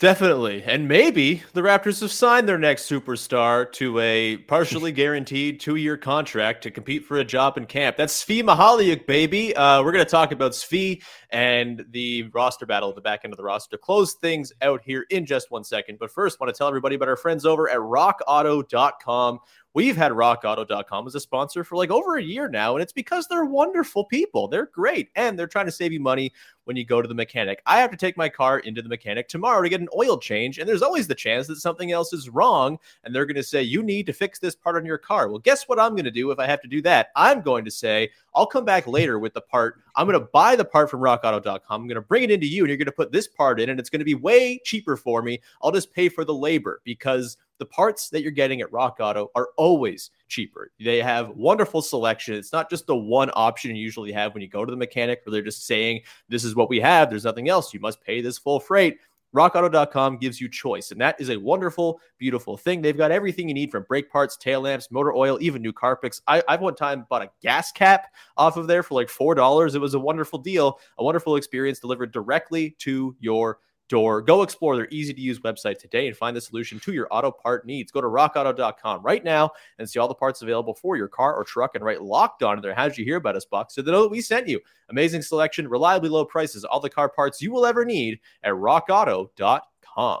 Definitely. 0.00 0.62
And 0.62 0.88
maybe 0.88 1.42
the 1.52 1.60
Raptors 1.60 2.00
have 2.00 2.10
signed 2.10 2.48
their 2.48 2.56
next 2.56 2.88
superstar 2.88 3.70
to 3.72 3.98
a 3.98 4.38
partially 4.38 4.92
guaranteed 4.92 5.60
two 5.60 5.76
year 5.76 5.98
contract 5.98 6.62
to 6.62 6.70
compete 6.70 7.04
for 7.04 7.18
a 7.18 7.24
job 7.24 7.58
in 7.58 7.66
camp. 7.66 7.98
That's 7.98 8.24
Svi 8.24 8.42
Mykhailiuk, 8.42 9.06
baby. 9.06 9.54
Uh, 9.54 9.82
we're 9.82 9.92
going 9.92 10.02
to 10.02 10.10
talk 10.10 10.32
about 10.32 10.52
Svi 10.52 11.02
and 11.28 11.84
the 11.90 12.22
roster 12.32 12.64
battle 12.64 12.88
at 12.88 12.94
the 12.94 13.02
back 13.02 13.20
end 13.24 13.34
of 13.34 13.36
the 13.36 13.42
roster 13.42 13.76
close 13.76 14.14
things 14.14 14.54
out 14.62 14.80
here 14.82 15.04
in 15.10 15.26
just 15.26 15.50
one 15.50 15.64
second. 15.64 15.98
But 15.98 16.10
first, 16.10 16.40
want 16.40 16.50
to 16.50 16.56
tell 16.56 16.66
everybody 16.66 16.94
about 16.94 17.08
our 17.08 17.16
friends 17.16 17.44
over 17.44 17.68
at 17.68 17.76
rockauto.com. 17.76 19.38
We've 19.72 19.96
had 19.96 20.10
rockauto.com 20.10 21.06
as 21.06 21.14
a 21.14 21.20
sponsor 21.20 21.62
for 21.62 21.76
like 21.76 21.90
over 21.90 22.16
a 22.16 22.22
year 22.22 22.48
now, 22.48 22.74
and 22.74 22.82
it's 22.82 22.92
because 22.92 23.28
they're 23.28 23.44
wonderful 23.44 24.04
people. 24.04 24.48
They're 24.48 24.66
great, 24.66 25.10
and 25.14 25.38
they're 25.38 25.46
trying 25.46 25.66
to 25.66 25.72
save 25.72 25.92
you 25.92 26.00
money 26.00 26.32
when 26.64 26.76
you 26.76 26.84
go 26.84 27.00
to 27.00 27.06
the 27.06 27.14
mechanic. 27.14 27.62
I 27.66 27.78
have 27.78 27.92
to 27.92 27.96
take 27.96 28.16
my 28.16 28.28
car 28.28 28.58
into 28.58 28.82
the 28.82 28.88
mechanic 28.88 29.28
tomorrow 29.28 29.62
to 29.62 29.68
get 29.68 29.80
an 29.80 29.88
oil 29.96 30.18
change, 30.18 30.58
and 30.58 30.68
there's 30.68 30.82
always 30.82 31.06
the 31.06 31.14
chance 31.14 31.46
that 31.46 31.56
something 31.56 31.92
else 31.92 32.12
is 32.12 32.28
wrong, 32.28 32.78
and 33.04 33.14
they're 33.14 33.26
going 33.26 33.36
to 33.36 33.44
say, 33.44 33.62
You 33.62 33.84
need 33.84 34.06
to 34.06 34.12
fix 34.12 34.40
this 34.40 34.56
part 34.56 34.74
on 34.74 34.84
your 34.84 34.98
car. 34.98 35.28
Well, 35.28 35.38
guess 35.38 35.68
what 35.68 35.78
I'm 35.78 35.92
going 35.92 36.04
to 36.04 36.10
do 36.10 36.32
if 36.32 36.40
I 36.40 36.46
have 36.46 36.62
to 36.62 36.68
do 36.68 36.82
that? 36.82 37.10
I'm 37.14 37.40
going 37.40 37.64
to 37.64 37.70
say, 37.70 38.10
I'll 38.34 38.46
come 38.46 38.64
back 38.64 38.88
later 38.88 39.20
with 39.20 39.34
the 39.34 39.40
part. 39.40 39.80
I'm 39.94 40.06
going 40.08 40.18
to 40.18 40.28
buy 40.32 40.56
the 40.56 40.64
part 40.64 40.90
from 40.90 41.00
rockauto.com. 41.00 41.60
I'm 41.68 41.86
going 41.86 41.94
to 41.94 42.00
bring 42.00 42.24
it 42.24 42.32
into 42.32 42.46
you, 42.48 42.62
and 42.62 42.68
you're 42.70 42.76
going 42.76 42.86
to 42.86 42.92
put 42.92 43.12
this 43.12 43.28
part 43.28 43.60
in, 43.60 43.70
and 43.70 43.78
it's 43.78 43.90
going 43.90 44.00
to 44.00 44.04
be 44.04 44.14
way 44.16 44.60
cheaper 44.64 44.96
for 44.96 45.22
me. 45.22 45.40
I'll 45.62 45.70
just 45.70 45.92
pay 45.92 46.08
for 46.08 46.24
the 46.24 46.34
labor 46.34 46.80
because 46.84 47.36
the 47.60 47.66
parts 47.66 48.08
that 48.08 48.22
you're 48.22 48.32
getting 48.32 48.62
at 48.62 48.72
Rock 48.72 48.96
Auto 48.98 49.30
are 49.36 49.50
always 49.56 50.10
cheaper. 50.28 50.72
They 50.80 51.00
have 51.02 51.28
wonderful 51.28 51.82
selection. 51.82 52.34
It's 52.34 52.52
not 52.52 52.70
just 52.70 52.86
the 52.86 52.96
one 52.96 53.30
option 53.34 53.76
you 53.76 53.82
usually 53.82 54.10
have 54.12 54.32
when 54.32 54.42
you 54.42 54.48
go 54.48 54.64
to 54.64 54.70
the 54.70 54.76
mechanic 54.76 55.20
where 55.24 55.30
they're 55.30 55.42
just 55.42 55.66
saying, 55.66 56.00
this 56.28 56.42
is 56.42 56.56
what 56.56 56.70
we 56.70 56.80
have. 56.80 57.10
There's 57.10 57.24
nothing 57.24 57.50
else. 57.50 57.72
You 57.72 57.78
must 57.78 58.00
pay 58.02 58.22
this 58.22 58.38
full 58.38 58.58
freight. 58.58 58.98
RockAuto.com 59.34 60.16
gives 60.16 60.40
you 60.40 60.48
choice, 60.48 60.90
and 60.90 61.00
that 61.00 61.20
is 61.20 61.30
a 61.30 61.36
wonderful, 61.36 62.00
beautiful 62.18 62.56
thing. 62.56 62.82
They've 62.82 62.96
got 62.96 63.12
everything 63.12 63.46
you 63.46 63.54
need 63.54 63.70
from 63.70 63.84
brake 63.84 64.10
parts, 64.10 64.36
tail 64.36 64.62
lamps, 64.62 64.90
motor 64.90 65.12
oil, 65.12 65.38
even 65.40 65.62
new 65.62 65.72
carpets. 65.72 66.20
I, 66.26 66.42
I've 66.48 66.60
one 66.60 66.74
time 66.74 67.06
bought 67.08 67.22
a 67.22 67.30
gas 67.40 67.70
cap 67.70 68.08
off 68.36 68.56
of 68.56 68.66
there 68.66 68.82
for 68.82 68.94
like 68.94 69.06
$4. 69.06 69.74
It 69.74 69.78
was 69.78 69.94
a 69.94 70.00
wonderful 70.00 70.40
deal, 70.40 70.80
a 70.98 71.04
wonderful 71.04 71.36
experience 71.36 71.78
delivered 71.78 72.10
directly 72.10 72.74
to 72.80 73.14
your 73.20 73.58
door. 73.90 74.22
Go 74.22 74.40
explore 74.40 74.76
their 74.76 74.88
easy 74.90 75.12
to 75.12 75.20
use 75.20 75.40
website 75.40 75.78
today 75.78 76.06
and 76.06 76.16
find 76.16 76.34
the 76.34 76.40
solution 76.40 76.80
to 76.80 76.92
your 76.92 77.06
auto 77.10 77.30
part 77.30 77.66
needs. 77.66 77.92
Go 77.92 78.00
to 78.00 78.06
rockauto.com 78.06 79.02
right 79.02 79.22
now 79.22 79.50
and 79.78 79.90
see 79.90 79.98
all 79.98 80.08
the 80.08 80.14
parts 80.14 80.40
available 80.40 80.72
for 80.72 80.96
your 80.96 81.08
car 81.08 81.34
or 81.34 81.44
truck 81.44 81.74
and 81.74 81.84
write 81.84 82.02
locked 82.02 82.42
on 82.42 82.56
in 82.56 82.62
there. 82.62 82.74
How'd 82.74 82.96
you 82.96 83.04
hear 83.04 83.16
about 83.16 83.36
us, 83.36 83.44
box? 83.44 83.74
So 83.74 83.82
they 83.82 83.92
know 83.92 84.04
that 84.04 84.10
we 84.10 84.22
sent 84.22 84.48
you. 84.48 84.60
Amazing 84.88 85.22
selection, 85.22 85.68
reliably 85.68 86.08
low 86.08 86.24
prices, 86.24 86.64
all 86.64 86.80
the 86.80 86.88
car 86.88 87.10
parts 87.10 87.42
you 87.42 87.52
will 87.52 87.66
ever 87.66 87.84
need 87.84 88.20
at 88.42 88.54
rockauto.com. 88.54 90.20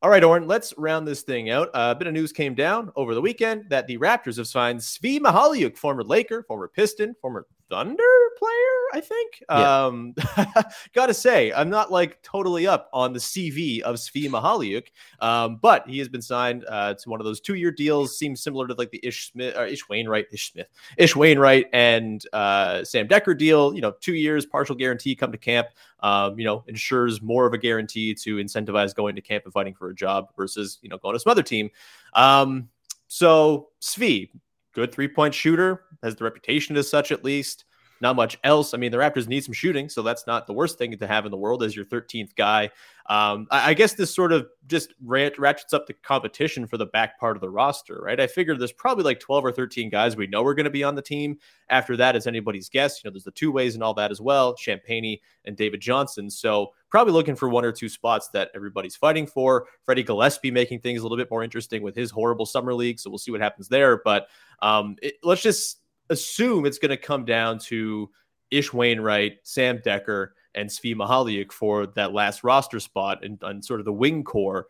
All 0.00 0.10
right, 0.10 0.22
Oren, 0.22 0.46
let's 0.46 0.72
round 0.78 1.08
this 1.08 1.22
thing 1.22 1.50
out. 1.50 1.70
Uh, 1.74 1.92
a 1.94 1.98
bit 1.98 2.06
of 2.06 2.14
news 2.14 2.32
came 2.32 2.54
down 2.54 2.92
over 2.94 3.16
the 3.16 3.20
weekend 3.20 3.68
that 3.68 3.88
the 3.88 3.98
Raptors 3.98 4.36
have 4.36 4.46
signed 4.46 4.78
Svi 4.78 5.18
Mykhailiuk, 5.18 5.76
former 5.76 6.04
Laker, 6.04 6.44
former 6.44 6.68
Piston, 6.68 7.16
former 7.20 7.46
Thunder 7.68 8.02
player, 8.38 8.78
I 8.94 9.00
think. 9.00 9.44
Yeah. 9.50 9.86
Um, 9.86 10.14
gotta 10.94 11.12
say, 11.12 11.52
I'm 11.52 11.68
not 11.68 11.92
like 11.92 12.22
totally 12.22 12.66
up 12.66 12.88
on 12.92 13.12
the 13.12 13.18
CV 13.18 13.80
of 13.80 13.96
Svi 13.96 14.28
Mykhailiuk, 14.28 14.86
um, 15.20 15.58
but 15.60 15.86
he 15.86 15.98
has 15.98 16.08
been 16.08 16.22
signed 16.22 16.64
uh, 16.68 16.94
to 16.94 17.10
one 17.10 17.20
of 17.20 17.26
those 17.26 17.40
two-year 17.40 17.70
deals. 17.70 18.18
Seems 18.18 18.42
similar 18.42 18.66
to 18.68 18.74
like 18.74 18.90
the 18.90 19.00
Ish 19.02 19.30
Smith, 19.30 19.56
or 19.56 19.66
Ish 19.66 19.86
Wainright, 19.88 20.26
Ish 20.32 20.52
Smith, 20.52 20.68
Ish 20.96 21.14
Wainright, 21.14 21.66
and 21.72 22.24
uh, 22.32 22.84
Sam 22.84 23.06
Dekker 23.06 23.36
deal. 23.36 23.74
You 23.74 23.82
know, 23.82 23.92
two 24.00 24.14
years, 24.14 24.46
partial 24.46 24.74
guarantee, 24.74 25.14
come 25.14 25.32
to 25.32 25.38
camp. 25.38 25.68
Um, 26.00 26.38
you 26.38 26.44
know, 26.44 26.64
ensures 26.68 27.20
more 27.20 27.46
of 27.46 27.52
a 27.52 27.58
guarantee 27.58 28.14
to 28.14 28.36
incentivize 28.36 28.94
going 28.94 29.16
to 29.16 29.22
camp 29.22 29.44
and 29.44 29.52
fighting 29.52 29.74
for 29.74 29.90
a 29.90 29.94
job 29.94 30.28
versus 30.36 30.78
you 30.80 30.88
know 30.88 30.98
going 30.98 31.14
to 31.14 31.20
some 31.20 31.30
other 31.30 31.42
team. 31.42 31.70
Um, 32.14 32.68
so 33.08 33.68
Svi, 33.80 34.28
good 34.78 34.92
three 34.92 35.08
point 35.08 35.34
shooter, 35.34 35.82
has 36.04 36.14
the 36.14 36.22
reputation 36.22 36.76
as 36.76 36.88
such 36.88 37.10
at 37.10 37.24
least. 37.24 37.64
Not 38.00 38.16
much 38.16 38.38
else. 38.44 38.74
I 38.74 38.76
mean, 38.76 38.92
the 38.92 38.98
Raptors 38.98 39.26
need 39.26 39.44
some 39.44 39.52
shooting, 39.52 39.88
so 39.88 40.02
that's 40.02 40.26
not 40.26 40.46
the 40.46 40.52
worst 40.52 40.78
thing 40.78 40.96
to 40.96 41.06
have 41.06 41.24
in 41.24 41.30
the 41.30 41.36
world 41.36 41.62
as 41.62 41.74
your 41.74 41.84
13th 41.84 42.34
guy. 42.36 42.70
Um, 43.06 43.46
I, 43.50 43.70
I, 43.70 43.74
guess 43.74 43.94
this 43.94 44.14
sort 44.14 44.32
of 44.32 44.48
just 44.66 44.92
ratchets 45.02 45.72
up 45.72 45.86
the 45.86 45.94
competition 45.94 46.66
for 46.66 46.76
the 46.76 46.84
back 46.84 47.18
part 47.18 47.38
of 47.38 47.40
the 47.40 47.48
roster, 47.48 47.98
right? 48.02 48.20
I 48.20 48.26
figured 48.26 48.60
there's 48.60 48.70
probably 48.70 49.02
like 49.02 49.18
12 49.18 49.46
or 49.46 49.52
13 49.52 49.88
guys 49.88 50.14
we 50.14 50.26
know 50.26 50.44
are 50.44 50.54
going 50.54 50.64
to 50.64 50.70
be 50.70 50.84
on 50.84 50.94
the 50.94 51.00
team. 51.00 51.38
After 51.70 51.96
that, 51.96 52.16
it's 52.16 52.26
anybody's 52.26 52.68
guess. 52.68 53.02
You 53.02 53.08
know, 53.08 53.14
there's 53.14 53.24
the 53.24 53.30
two 53.30 53.50
ways 53.50 53.74
and 53.74 53.82
all 53.82 53.94
that 53.94 54.10
as 54.10 54.20
well, 54.20 54.54
Champagnie 54.54 55.20
and 55.46 55.56
David 55.56 55.80
Johnson. 55.80 56.28
So 56.28 56.74
probably 56.90 57.14
looking 57.14 57.34
for 57.34 57.48
one 57.48 57.64
or 57.64 57.72
two 57.72 57.88
spots 57.88 58.28
that 58.34 58.50
everybody's 58.54 58.94
fighting 58.96 59.26
for. 59.26 59.66
Freddie 59.84 60.02
Gillespie 60.02 60.50
making 60.50 60.80
things 60.80 61.00
a 61.00 61.02
little 61.02 61.16
bit 61.16 61.30
more 61.30 61.42
interesting 61.42 61.82
with 61.82 61.96
his 61.96 62.10
horrible 62.10 62.44
summer 62.46 62.74
league. 62.74 63.00
So 63.00 63.08
we'll 63.08 63.18
see 63.18 63.30
what 63.30 63.40
happens 63.40 63.68
there. 63.68 64.02
But 64.04 64.28
um, 64.60 64.96
it, 65.00 65.14
let's 65.22 65.42
just 65.42 65.78
assume 66.10 66.66
it's 66.66 66.78
going 66.78 66.90
to 66.90 66.96
come 66.96 67.24
down 67.24 67.58
to 67.60 68.10
Ish 68.50 68.70
Wainright, 68.70 69.36
Sam 69.42 69.78
Dekker, 69.78 70.28
and 70.54 70.68
Svi 70.68 70.94
Mykhailiuk 70.94 71.52
for 71.52 71.86
that 71.88 72.12
last 72.12 72.42
roster 72.42 72.80
spot 72.80 73.24
and, 73.24 73.38
and 73.42 73.64
sort 73.64 73.80
of 73.80 73.86
the 73.86 73.92
wing 73.92 74.24
core. 74.24 74.66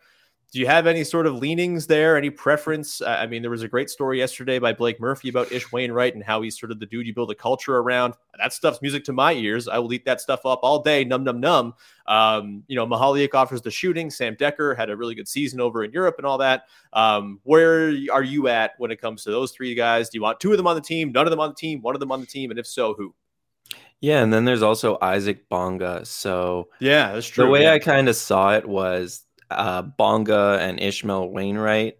Do 0.51 0.61
you 0.61 0.67
have 0.67 0.87
any 0.87 1.05
sort 1.05 1.27
of 1.27 1.35
leanings 1.35 1.87
there? 1.87 2.17
Any 2.17 2.31
preference? 2.31 3.03
I 3.03 3.27
mean, 3.27 3.43
there 3.43 3.51
was 3.51 3.63
a 3.63 3.69
great 3.69 3.91
story 3.91 4.19
yesterday 4.19 4.59
by 4.59 4.73
Blake 4.73 4.99
Murphy 4.99 5.29
about 5.29 5.53
Ish 5.53 5.67
Wainright 5.67 6.15
and 6.15 6.25
how 6.25 6.41
he's 6.41 6.59
sort 6.59 6.73
of 6.73 6.81
the 6.81 6.87
dude 6.87 7.07
you 7.07 7.13
build 7.13 7.31
a 7.31 7.35
culture 7.35 7.77
around. 7.77 8.15
That 8.39 8.55
stuff's 8.55 8.81
music 8.81 9.05
to 9.05 9.13
my 9.13 9.35
ears. 9.35 9.69
I 9.69 9.79
will 9.79 9.93
eat 9.93 10.07
that 10.07 10.23
stuff 10.23 10.47
up 10.47 10.61
all 10.63 10.83
day. 10.83 11.05
Num 11.05 11.23
num 11.23 11.39
num. 11.39 11.75
Um, 12.07 12.63
you 12.67 12.77
know, 12.77 12.87
Mykhailiuk 12.87 13.35
offers 13.35 13.61
the 13.61 13.71
shooting. 13.71 14.09
Sam 14.09 14.37
Dekker 14.37 14.75
had 14.75 14.89
a 14.89 14.97
really 14.97 15.15
good 15.15 15.29
season 15.29 15.61
over 15.61 15.85
in 15.85 15.93
Europe 15.93 16.15
and 16.17 16.27
all 16.27 16.39
that. 16.39 16.65
Um, 16.95 17.41
where 17.43 17.89
are 18.11 18.23
you 18.23 18.49
at 18.49 18.73
when 18.79 18.91
it 18.91 19.03
comes 19.03 19.25
to 19.25 19.31
those 19.31 19.53
three 19.53 19.75
guys? 19.75 20.09
Do 20.09 20.17
you 20.17 20.23
want 20.23 20.41
two 20.41 20.53
of 20.53 20.57
them 20.57 20.67
on 20.67 20.77
the 20.77 20.81
team, 20.81 21.13
none 21.13 21.27
of 21.27 21.31
them 21.31 21.41
on 21.41 21.51
the 21.51 21.57
team, 21.57 21.83
one 21.83 21.95
of 21.95 22.01
them 22.01 22.11
on 22.11 22.21
the 22.21 22.27
team, 22.27 22.51
and 22.51 22.59
if 22.59 22.67
so, 22.67 22.95
who? 22.95 23.15
Yeah, 24.01 24.23
and 24.23 24.33
then 24.33 24.45
there's 24.45 24.63
also 24.63 24.97
Isaac 25.03 25.49
Bonga. 25.51 26.07
So 26.07 26.69
yeah, 26.81 27.13
that's 27.13 27.27
true. 27.27 27.45
The 27.45 27.51
way 27.51 27.65
yeah. 27.65 27.75
I 27.75 27.79
kind 27.79 28.09
of 28.09 28.17
saw 28.17 28.55
it 28.55 28.67
was 28.67 29.25
uh, 29.51 29.83
Bonga 29.83 30.59
and 30.61 30.79
Ishmail 30.79 31.33
Wainright. 31.33 31.95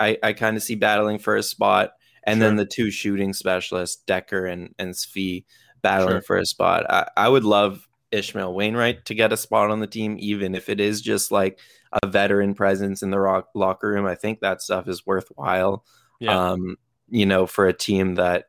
I, 0.00 0.18
I 0.22 0.32
kind 0.32 0.56
of 0.56 0.62
see 0.62 0.74
battling 0.74 1.18
for 1.18 1.36
a 1.36 1.42
spot, 1.42 1.92
and 2.24 2.38
sure. 2.38 2.48
then 2.48 2.56
the 2.56 2.66
two 2.66 2.90
shooting 2.90 3.32
specialists, 3.32 4.02
Dekker 4.06 4.50
and 4.50 4.74
and 4.78 4.94
Svi, 4.94 5.44
battling 5.82 6.14
sure. 6.14 6.22
for 6.22 6.36
a 6.38 6.46
spot. 6.46 6.90
I, 6.90 7.08
I 7.16 7.28
would 7.28 7.44
love 7.44 7.88
Ishmail 8.12 8.54
Wainright 8.54 9.04
to 9.04 9.14
get 9.14 9.32
a 9.32 9.36
spot 9.36 9.70
on 9.70 9.80
the 9.80 9.86
team, 9.86 10.16
even 10.18 10.54
if 10.54 10.68
it 10.68 10.80
is 10.80 11.00
just 11.00 11.30
like 11.30 11.58
a 12.02 12.06
veteran 12.06 12.54
presence 12.54 13.02
in 13.02 13.10
the 13.10 13.18
rock, 13.18 13.48
locker 13.54 13.88
room. 13.88 14.06
I 14.06 14.14
think 14.14 14.40
that 14.40 14.62
stuff 14.62 14.88
is 14.88 15.06
worthwhile. 15.06 15.84
Yeah. 16.20 16.50
Um, 16.50 16.76
you 17.08 17.26
know, 17.26 17.46
for 17.46 17.66
a 17.66 17.72
team 17.72 18.14
that 18.16 18.46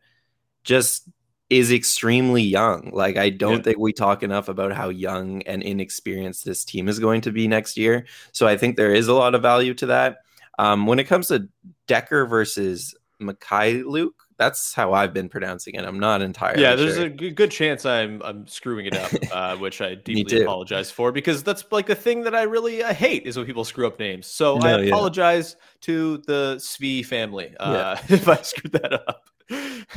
just 0.63 1.09
is 1.49 1.71
extremely 1.71 2.41
young. 2.41 2.91
Like 2.93 3.17
I 3.17 3.29
don't 3.29 3.58
yeah. 3.58 3.63
think 3.63 3.77
we 3.77 3.93
talk 3.93 4.23
enough 4.23 4.47
about 4.47 4.73
how 4.73 4.89
young 4.89 5.41
and 5.43 5.62
inexperienced 5.62 6.45
this 6.45 6.65
team 6.65 6.88
is 6.88 6.99
going 6.99 7.21
to 7.21 7.32
be 7.32 7.47
next 7.47 7.77
year. 7.77 8.06
So 8.32 8.47
I 8.47 8.58
think 8.58 8.75
there 8.75 8.93
is 8.93 9.08
a 9.08 9.13
lot 9.13 9.36
of 9.36 9.41
value 9.41 9.73
to 9.75 9.86
that. 9.88 10.17
Um, 10.60 10.86
when 10.86 10.99
it 10.99 11.06
comes 11.06 11.27
to 11.27 11.47
Dekker 11.88 12.29
versus 12.29 12.95
Mykhailiuk, 13.21 14.12
that's 14.38 14.73
how 14.73 14.93
I've 14.93 15.13
been 15.13 15.29
pronouncing 15.29 15.75
it. 15.75 15.86
I'm 15.86 15.99
not 15.99 16.21
entirely. 16.21 16.62
Yeah, 16.62 16.75
there's 16.75 16.95
sure. 16.95 17.06
a 17.06 17.10
good 17.10 17.51
chance 17.51 17.86
I'm 17.86 18.21
I'm 18.23 18.47
screwing 18.47 18.88
it 18.88 18.95
up, 18.95 19.12
uh, 19.32 19.58
which 19.58 19.82
I 19.82 19.95
deeply 19.95 20.41
apologize 20.41 20.91
for 20.91 21.12
because 21.12 21.43
that's 21.43 21.63
like 21.71 21.86
the 21.86 21.95
thing 21.95 22.23
that 22.23 22.36
I 22.36 22.43
really 22.43 22.84
uh, 22.84 22.93
hate 22.93 23.25
is 23.25 23.38
when 23.38 23.45
people 23.45 23.63
screw 23.63 23.88
up 23.88 23.99
names. 23.99 24.27
So 24.27 24.58
no, 24.58 24.67
I 24.67 24.82
apologize 24.82 25.56
yeah. 25.60 25.65
to 25.82 26.17
the 26.19 26.56
Svi 26.58 27.06
family 27.06 27.56
uh, 27.58 27.97
yeah. 27.97 28.06
if 28.15 28.27
I 28.27 28.41
screwed 28.41 28.73
that 28.73 28.93
up. 28.93 29.29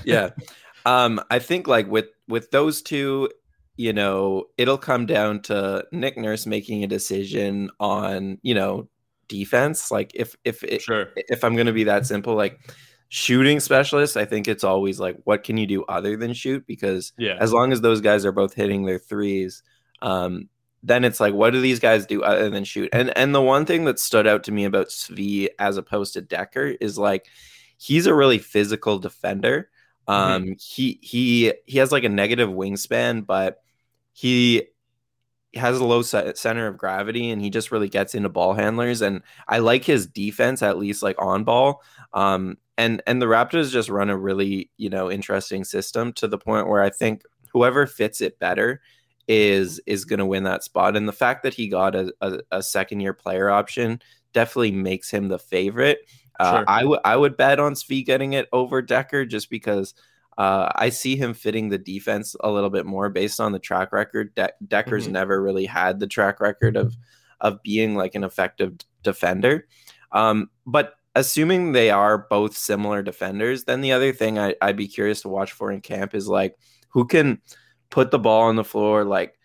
yeah, 0.04 0.30
um, 0.86 1.20
I 1.30 1.40
think 1.40 1.66
like 1.66 1.88
with 1.88 2.06
with 2.28 2.50
those 2.52 2.80
two, 2.80 3.28
you 3.76 3.92
know, 3.92 4.44
it'll 4.56 4.78
come 4.78 5.04
down 5.04 5.42
to 5.42 5.84
Nick 5.92 6.16
Nurse 6.16 6.46
making 6.46 6.84
a 6.84 6.86
decision 6.86 7.70
on, 7.80 8.38
you 8.42 8.54
know, 8.54 8.88
defense. 9.28 9.90
Like 9.90 10.12
if 10.14 10.36
if 10.44 10.62
it, 10.62 10.80
sure. 10.80 11.08
if 11.16 11.42
I'm 11.42 11.56
gonna 11.56 11.72
be 11.72 11.84
that 11.84 12.06
simple, 12.06 12.36
like 12.36 12.60
shooting 13.08 13.58
specialist, 13.58 14.16
I 14.16 14.24
think 14.24 14.46
it's 14.46 14.62
always 14.62 15.00
like 15.00 15.16
what 15.24 15.42
can 15.42 15.56
you 15.58 15.66
do 15.66 15.84
other 15.84 16.16
than 16.16 16.32
shoot? 16.32 16.64
Because 16.68 17.12
yeah, 17.18 17.36
as 17.40 17.52
long 17.52 17.72
as 17.72 17.80
those 17.80 18.00
guys 18.00 18.24
are 18.24 18.32
both 18.32 18.54
hitting 18.54 18.84
their 18.84 19.00
threes, 19.00 19.64
um, 20.02 20.48
then 20.84 21.02
it's 21.02 21.18
like 21.18 21.34
what 21.34 21.50
do 21.52 21.60
these 21.60 21.80
guys 21.80 22.06
do 22.06 22.22
other 22.22 22.48
than 22.48 22.62
shoot? 22.62 22.90
And 22.92 23.16
and 23.18 23.34
the 23.34 23.42
one 23.42 23.66
thing 23.66 23.86
that 23.86 23.98
stood 23.98 24.28
out 24.28 24.44
to 24.44 24.52
me 24.52 24.64
about 24.64 24.88
Svi 24.90 25.48
as 25.58 25.76
opposed 25.78 26.14
to 26.14 26.22
Dekker 26.22 26.76
is 26.80 26.96
like 26.96 27.26
he's 27.76 28.06
a 28.06 28.14
really 28.14 28.38
physical 28.38 29.00
defender. 29.00 29.68
Mm-hmm. 30.08 30.12
Um, 30.12 30.42
mm-hmm. 30.42 30.52
he 30.58 30.98
he 31.02 31.52
he 31.66 31.78
has 31.78 31.92
like 31.92 32.04
a 32.04 32.08
negative 32.08 32.48
wingspan, 32.48 33.26
but 33.26 33.62
he 34.12 34.68
has 35.54 35.78
a 35.78 35.84
low 35.84 36.02
center 36.02 36.66
of 36.66 36.78
gravity, 36.78 37.30
and 37.30 37.40
he 37.40 37.50
just 37.50 37.72
really 37.72 37.88
gets 37.88 38.14
into 38.14 38.28
ball 38.28 38.54
handlers. 38.54 39.02
And 39.02 39.22
I 39.48 39.58
like 39.58 39.84
his 39.84 40.06
defense, 40.06 40.62
at 40.62 40.78
least 40.78 41.02
like 41.02 41.16
on 41.20 41.44
ball. 41.44 41.82
Um, 42.12 42.58
and 42.78 43.02
and 43.06 43.20
the 43.20 43.26
Raptors 43.26 43.70
just 43.70 43.88
run 43.88 44.10
a 44.10 44.16
really 44.16 44.70
you 44.76 44.90
know 44.90 45.10
interesting 45.10 45.64
system 45.64 46.12
to 46.14 46.28
the 46.28 46.38
point 46.38 46.68
where 46.68 46.82
I 46.82 46.90
think 46.90 47.22
whoever 47.52 47.86
fits 47.86 48.20
it 48.20 48.38
better 48.38 48.80
is 49.28 49.80
is 49.86 50.04
going 50.04 50.18
to 50.18 50.26
win 50.26 50.44
that 50.44 50.62
spot. 50.62 50.96
And 50.96 51.08
the 51.08 51.12
fact 51.12 51.42
that 51.42 51.54
he 51.54 51.68
got 51.68 51.94
a, 51.94 52.12
a, 52.20 52.38
a 52.52 52.62
second 52.62 53.00
year 53.00 53.12
player 53.12 53.50
option 53.50 54.00
definitely 54.32 54.72
makes 54.72 55.10
him 55.10 55.28
the 55.28 55.38
favorite. 55.38 55.98
Uh, 56.38 56.64
I 56.66 56.84
would 56.84 57.00
I 57.04 57.16
would 57.16 57.36
bet 57.36 57.60
on 57.60 57.74
Svi 57.74 58.04
getting 58.04 58.34
it 58.34 58.48
over 58.52 58.82
Dekker 58.82 59.28
just 59.28 59.50
because 59.50 59.94
uh, 60.38 60.70
I 60.74 60.90
see 60.90 61.16
him 61.16 61.32
fitting 61.34 61.68
the 61.68 61.78
defense 61.78 62.36
a 62.40 62.50
little 62.50 62.70
bit 62.70 62.84
more 62.84 63.08
based 63.08 63.40
on 63.40 63.52
the 63.52 63.58
track 63.58 63.92
record. 63.92 64.34
De- 64.34 64.52
Dekker's 64.66 65.04
mm-hmm. 65.04 65.12
never 65.12 65.42
really 65.42 65.66
had 65.66 65.98
the 65.98 66.06
track 66.06 66.40
record 66.40 66.76
of 66.76 66.94
of 67.40 67.62
being 67.62 67.94
like 67.94 68.14
an 68.14 68.24
effective 68.24 68.74
defender. 69.02 69.66
Um, 70.12 70.50
but 70.66 70.94
assuming 71.14 71.72
they 71.72 71.90
are 71.90 72.18
both 72.18 72.56
similar 72.56 73.02
defenders, 73.02 73.64
then 73.64 73.80
the 73.80 73.92
other 73.92 74.12
thing 74.12 74.38
I, 74.38 74.54
I'd 74.60 74.76
be 74.76 74.88
curious 74.88 75.22
to 75.22 75.28
watch 75.28 75.52
for 75.52 75.72
in 75.72 75.80
camp 75.80 76.14
is 76.14 76.28
like 76.28 76.56
who 76.90 77.06
can 77.06 77.40
put 77.90 78.10
the 78.10 78.18
ball 78.18 78.42
on 78.42 78.56
the 78.56 78.64
floor, 78.64 79.04
like 79.04 79.38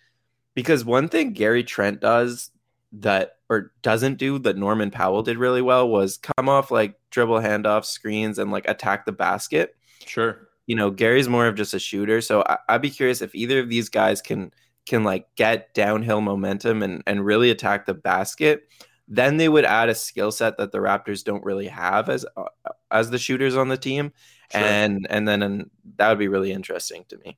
because 0.54 0.84
one 0.84 1.08
thing 1.08 1.34
Gary 1.34 1.64
Trent 1.64 2.02
does 2.02 2.52
that 2.94 3.38
or 3.50 3.72
doesn't 3.82 4.18
do 4.18 4.40
that 4.40 4.58
Norman 4.58 4.92
Powell 4.92 5.24
did 5.24 5.38
really 5.38 5.62
well 5.62 5.88
was 5.88 6.18
come 6.18 6.50
off 6.50 6.72
like 6.72 6.96
dribble 7.10 7.40
handoff 7.40 7.86
screens 7.86 8.38
and 8.38 8.52
like 8.52 8.68
attack 8.68 9.06
the 9.06 9.12
basket. 9.12 9.76
Sure. 10.06 10.48
You 10.68 10.76
know, 10.76 10.90
Gary's 10.90 11.30
more 11.30 11.48
of 11.48 11.56
just 11.56 11.74
a 11.74 11.80
shooter. 11.80 12.22
So 12.22 12.44
I, 12.44 12.58
would 12.74 12.82
be 12.82 12.90
curious 12.90 13.22
if 13.22 13.34
either 13.34 13.60
of 13.60 13.70
these 13.70 13.90
guys 13.90 14.22
can 14.22 14.52
can 14.86 15.04
like 15.04 15.28
get 15.36 15.74
downhill 15.74 16.22
momentum 16.22 16.84
and 16.84 17.04
and 17.08 17.26
really 17.26 17.50
attack 17.50 17.86
the 17.86 17.94
basket. 17.94 18.68
Then 19.08 19.38
they 19.38 19.50
would 19.50 19.66
add 19.66 19.90
a 19.90 19.96
skill 19.96 20.32
set 20.32 20.58
that 20.58 20.72
the 20.72 20.78
Raptors 20.78 21.24
don't 21.24 21.44
really 21.44 21.68
have 21.68 22.10
as 22.10 22.26
uh, 22.38 22.44
as 22.90 23.10
the 23.10 23.18
shooters 23.18 23.58
on 23.58 23.68
the 23.68 23.78
team, 23.78 24.14
sure. 24.52 24.62
and 24.62 25.06
and 25.10 25.28
then 25.28 25.44
and 25.44 25.70
that 25.98 26.10
would 26.10 26.20
be 26.20 26.30
really 26.30 26.52
interesting 26.52 27.04
to 27.10 27.18
me. 27.18 27.38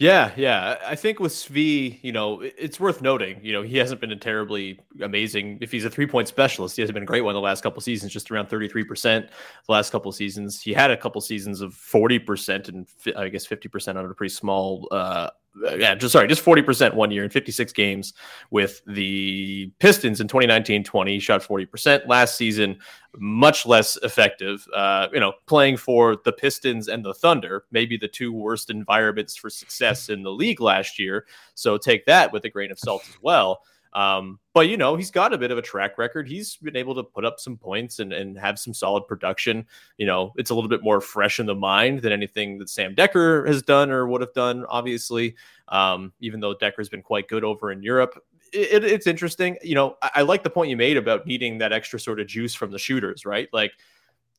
Yeah, 0.00 0.32
yeah. 0.34 0.78
I 0.86 0.94
think 0.96 1.20
with 1.20 1.30
Svi, 1.32 1.98
you 2.02 2.10
know, 2.10 2.40
it's 2.40 2.80
worth 2.80 3.02
noting, 3.02 3.38
you 3.44 3.52
know, 3.52 3.60
he 3.60 3.76
hasn't 3.76 4.00
been 4.00 4.12
a 4.12 4.16
terribly 4.16 4.80
amazing. 5.02 5.58
If 5.60 5.70
he's 5.70 5.84
a 5.84 5.90
three 5.90 6.06
point 6.06 6.26
specialist, 6.26 6.74
he 6.76 6.80
hasn't 6.80 6.94
been 6.94 7.02
a 7.02 7.06
great 7.06 7.20
one 7.20 7.34
the 7.34 7.40
last 7.40 7.62
couple 7.62 7.82
seasons, 7.82 8.10
just 8.10 8.30
around 8.30 8.48
33% 8.48 9.28
the 9.66 9.72
last 9.72 9.92
couple 9.92 10.10
seasons. 10.10 10.62
He 10.62 10.72
had 10.72 10.90
a 10.90 10.96
couple 10.96 11.20
seasons 11.20 11.60
of 11.60 11.74
40% 11.74 12.70
and 12.70 12.88
I 13.14 13.28
guess 13.28 13.46
50% 13.46 13.96
on 13.96 14.06
a 14.06 14.14
pretty 14.14 14.32
small 14.32 14.88
uh, 14.90 14.94
uh, 14.94 15.30
yeah, 15.56 15.94
just 15.94 16.12
sorry, 16.12 16.28
just 16.28 16.44
40% 16.44 16.94
one 16.94 17.10
year 17.10 17.24
in 17.24 17.30
56 17.30 17.72
games 17.72 18.14
with 18.50 18.82
the 18.86 19.70
Pistons 19.78 20.20
in 20.20 20.28
2019 20.28 20.84
20. 20.84 21.18
Shot 21.18 21.42
40% 21.42 22.06
last 22.06 22.36
season, 22.36 22.78
much 23.16 23.66
less 23.66 23.96
effective. 24.02 24.66
Uh, 24.74 25.08
you 25.12 25.20
know, 25.20 25.32
playing 25.46 25.76
for 25.76 26.16
the 26.24 26.32
Pistons 26.32 26.88
and 26.88 27.04
the 27.04 27.14
Thunder, 27.14 27.64
maybe 27.72 27.96
the 27.96 28.08
two 28.08 28.32
worst 28.32 28.70
environments 28.70 29.36
for 29.36 29.50
success 29.50 30.08
in 30.08 30.22
the 30.22 30.30
league 30.30 30.60
last 30.60 30.98
year. 30.98 31.26
So 31.54 31.76
take 31.76 32.06
that 32.06 32.32
with 32.32 32.44
a 32.44 32.50
grain 32.50 32.70
of 32.70 32.78
salt 32.78 33.02
as 33.08 33.16
well. 33.20 33.60
Um, 33.92 34.38
but 34.52 34.68
you 34.68 34.76
know, 34.76 34.96
he's 34.96 35.10
got 35.10 35.32
a 35.32 35.38
bit 35.38 35.50
of 35.50 35.58
a 35.58 35.62
track 35.62 35.98
record. 35.98 36.28
He's 36.28 36.56
been 36.56 36.76
able 36.76 36.94
to 36.94 37.02
put 37.02 37.24
up 37.24 37.40
some 37.40 37.56
points 37.56 37.98
and, 37.98 38.12
and 38.12 38.38
have 38.38 38.58
some 38.58 38.74
solid 38.74 39.06
production. 39.06 39.66
You 39.98 40.06
know, 40.06 40.32
it's 40.36 40.50
a 40.50 40.54
little 40.54 40.70
bit 40.70 40.82
more 40.82 41.00
fresh 41.00 41.40
in 41.40 41.46
the 41.46 41.54
mind 41.54 42.02
than 42.02 42.12
anything 42.12 42.58
that 42.58 42.70
Sam 42.70 42.94
Dekker 42.94 43.46
has 43.46 43.62
done 43.62 43.90
or 43.90 44.06
would 44.06 44.20
have 44.20 44.34
done, 44.34 44.64
obviously. 44.68 45.34
Um, 45.68 46.12
even 46.20 46.40
though 46.40 46.54
Dekker's 46.54 46.88
been 46.88 47.02
quite 47.02 47.28
good 47.28 47.44
over 47.44 47.70
in 47.70 47.82
Europe. 47.82 48.20
It, 48.52 48.82
it, 48.82 48.84
it's 48.84 49.06
interesting. 49.06 49.56
You 49.62 49.76
know, 49.76 49.96
I, 50.02 50.10
I 50.16 50.22
like 50.22 50.42
the 50.42 50.50
point 50.50 50.70
you 50.70 50.76
made 50.76 50.96
about 50.96 51.26
needing 51.26 51.58
that 51.58 51.72
extra 51.72 52.00
sort 52.00 52.18
of 52.18 52.26
juice 52.26 52.54
from 52.54 52.72
the 52.72 52.78
shooters, 52.78 53.24
right? 53.24 53.48
Like 53.52 53.72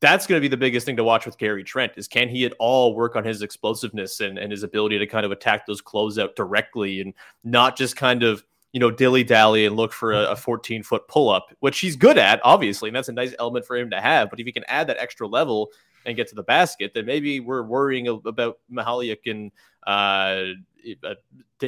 that's 0.02 0.26
going 0.26 0.36
to 0.36 0.42
be 0.42 0.48
the 0.48 0.56
biggest 0.56 0.84
thing 0.84 0.96
to 0.96 1.04
watch 1.04 1.24
with 1.24 1.38
Gary 1.38 1.62
Trent 1.62 1.92
is 1.96 2.08
can 2.08 2.28
he 2.28 2.44
at 2.44 2.52
all 2.58 2.94
work 2.94 3.14
on 3.14 3.24
his 3.24 3.40
explosiveness 3.40 4.20
and, 4.20 4.36
and 4.36 4.50
his 4.50 4.64
ability 4.64 4.98
to 4.98 5.06
kind 5.06 5.24
of 5.24 5.30
attack 5.30 5.64
those 5.64 5.80
closeout 5.80 6.34
directly 6.34 7.00
and 7.00 7.14
not 7.44 7.76
just 7.78 7.96
kind 7.96 8.24
of 8.24 8.44
you 8.72 8.80
know, 8.80 8.90
dilly 8.90 9.22
dally 9.22 9.66
and 9.66 9.76
look 9.76 9.92
for 9.92 10.12
a, 10.12 10.34
14 10.34 10.82
foot 10.82 11.06
pull 11.06 11.28
up, 11.28 11.54
which 11.60 11.78
he's 11.78 11.94
good 11.94 12.16
at, 12.18 12.40
obviously. 12.42 12.88
And 12.88 12.96
that's 12.96 13.08
a 13.08 13.12
nice 13.12 13.34
element 13.38 13.66
for 13.66 13.76
him 13.76 13.90
to 13.90 14.00
have. 14.00 14.30
But 14.30 14.40
if 14.40 14.46
he 14.46 14.52
can 14.52 14.64
add 14.66 14.86
that 14.86 14.96
extra 14.98 15.28
level 15.28 15.70
and 16.06 16.16
get 16.16 16.26
to 16.28 16.34
the 16.34 16.42
basket, 16.42 16.92
then 16.94 17.04
maybe 17.04 17.38
we're 17.38 17.62
worrying 17.62 18.08
about 18.08 18.58
Mykhailiuk 18.72 19.30
and 19.30 19.52
uh, 19.86 20.54
uh, 21.04 21.14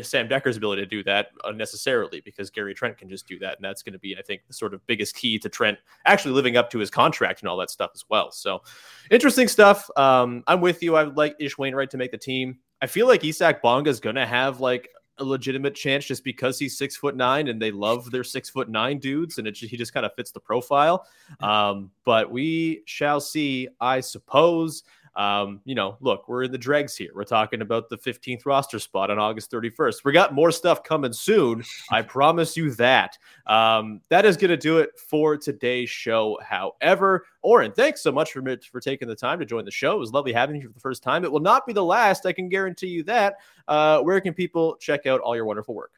Sam 0.02 0.28
Dekker's 0.28 0.56
ability 0.56 0.82
to 0.82 0.86
do 0.86 1.04
that 1.04 1.28
unnecessarily 1.44 2.20
because 2.20 2.50
Gary 2.50 2.74
Trent 2.74 2.96
can 2.96 3.08
just 3.08 3.28
do 3.28 3.38
that. 3.40 3.56
And 3.56 3.64
that's 3.64 3.82
going 3.82 3.92
to 3.92 3.98
be, 3.98 4.16
I 4.18 4.22
think, 4.22 4.42
the 4.48 4.54
sort 4.54 4.72
of 4.72 4.84
biggest 4.86 5.14
key 5.14 5.38
to 5.40 5.48
Trent 5.48 5.78
actually 6.06 6.32
living 6.32 6.56
up 6.56 6.70
to 6.70 6.78
his 6.78 6.90
contract 6.90 7.42
and 7.42 7.48
all 7.48 7.56
that 7.58 7.70
stuff 7.70 7.90
as 7.94 8.04
well. 8.08 8.32
So 8.32 8.62
interesting 9.10 9.48
stuff. 9.48 9.88
Um, 9.96 10.42
I'm 10.46 10.60
with 10.60 10.82
you. 10.82 10.96
I 10.96 11.04
would 11.04 11.16
like 11.16 11.36
Ish 11.38 11.56
Wainright 11.56 11.90
to 11.90 11.96
make 11.96 12.10
the 12.10 12.18
team. 12.18 12.58
I 12.82 12.86
feel 12.86 13.06
like 13.06 13.24
Isaac 13.24 13.62
Bonga 13.62 13.90
is 13.90 14.00
going 14.00 14.16
to 14.16 14.26
have 14.26 14.60
like 14.60 14.88
a 15.18 15.24
legitimate 15.24 15.74
chance 15.74 16.04
just 16.04 16.24
because 16.24 16.58
he's 16.58 16.76
six 16.76 16.96
foot 16.96 17.16
nine 17.16 17.48
and 17.48 17.60
they 17.60 17.70
love 17.70 18.10
their 18.10 18.24
six 18.24 18.50
foot 18.50 18.68
nine 18.68 18.98
dudes 18.98 19.38
and 19.38 19.46
it, 19.46 19.56
he 19.56 19.76
just 19.76 19.94
kind 19.94 20.04
of 20.04 20.14
fits 20.14 20.32
the 20.32 20.40
profile. 20.40 21.06
Um, 21.40 21.90
but 22.04 22.30
we 22.30 22.82
shall 22.86 23.20
see, 23.20 23.68
I 23.80 24.00
suppose. 24.00 24.82
Um, 25.16 25.60
you 25.64 25.74
know, 25.74 25.96
look, 26.00 26.28
we're 26.28 26.44
in 26.44 26.52
the 26.52 26.58
dregs 26.58 26.96
here. 26.96 27.10
We're 27.14 27.24
talking 27.24 27.60
about 27.60 27.88
the 27.88 27.98
15th 27.98 28.46
roster 28.46 28.78
spot 28.78 29.10
on 29.10 29.18
August 29.18 29.50
31st. 29.50 30.04
We 30.04 30.12
got 30.12 30.34
more 30.34 30.50
stuff 30.50 30.82
coming 30.82 31.12
soon. 31.12 31.62
I 31.90 32.02
promise 32.02 32.56
you 32.56 32.72
that. 32.72 33.16
Um, 33.46 34.00
that 34.08 34.24
is 34.24 34.36
going 34.36 34.50
to 34.50 34.56
do 34.56 34.78
it 34.78 34.98
for 34.98 35.36
today's 35.36 35.90
show. 35.90 36.38
However, 36.42 37.26
Oren, 37.42 37.72
thanks 37.72 38.02
so 38.02 38.10
much 38.10 38.32
for, 38.32 38.42
for 38.70 38.80
taking 38.80 39.08
the 39.08 39.14
time 39.14 39.38
to 39.38 39.44
join 39.44 39.64
the 39.64 39.70
show. 39.70 39.94
It 39.94 40.00
was 40.00 40.12
lovely 40.12 40.32
having 40.32 40.56
you 40.56 40.68
for 40.68 40.74
the 40.74 40.80
first 40.80 41.02
time. 41.02 41.24
It 41.24 41.32
will 41.32 41.40
not 41.40 41.66
be 41.66 41.72
the 41.72 41.84
last. 41.84 42.26
I 42.26 42.32
can 42.32 42.48
guarantee 42.48 42.88
you 42.88 43.02
that. 43.04 43.36
Uh, 43.68 44.00
where 44.00 44.20
can 44.20 44.34
people 44.34 44.76
check 44.76 45.06
out 45.06 45.20
all 45.20 45.36
your 45.36 45.44
wonderful 45.44 45.74
work? 45.74 45.92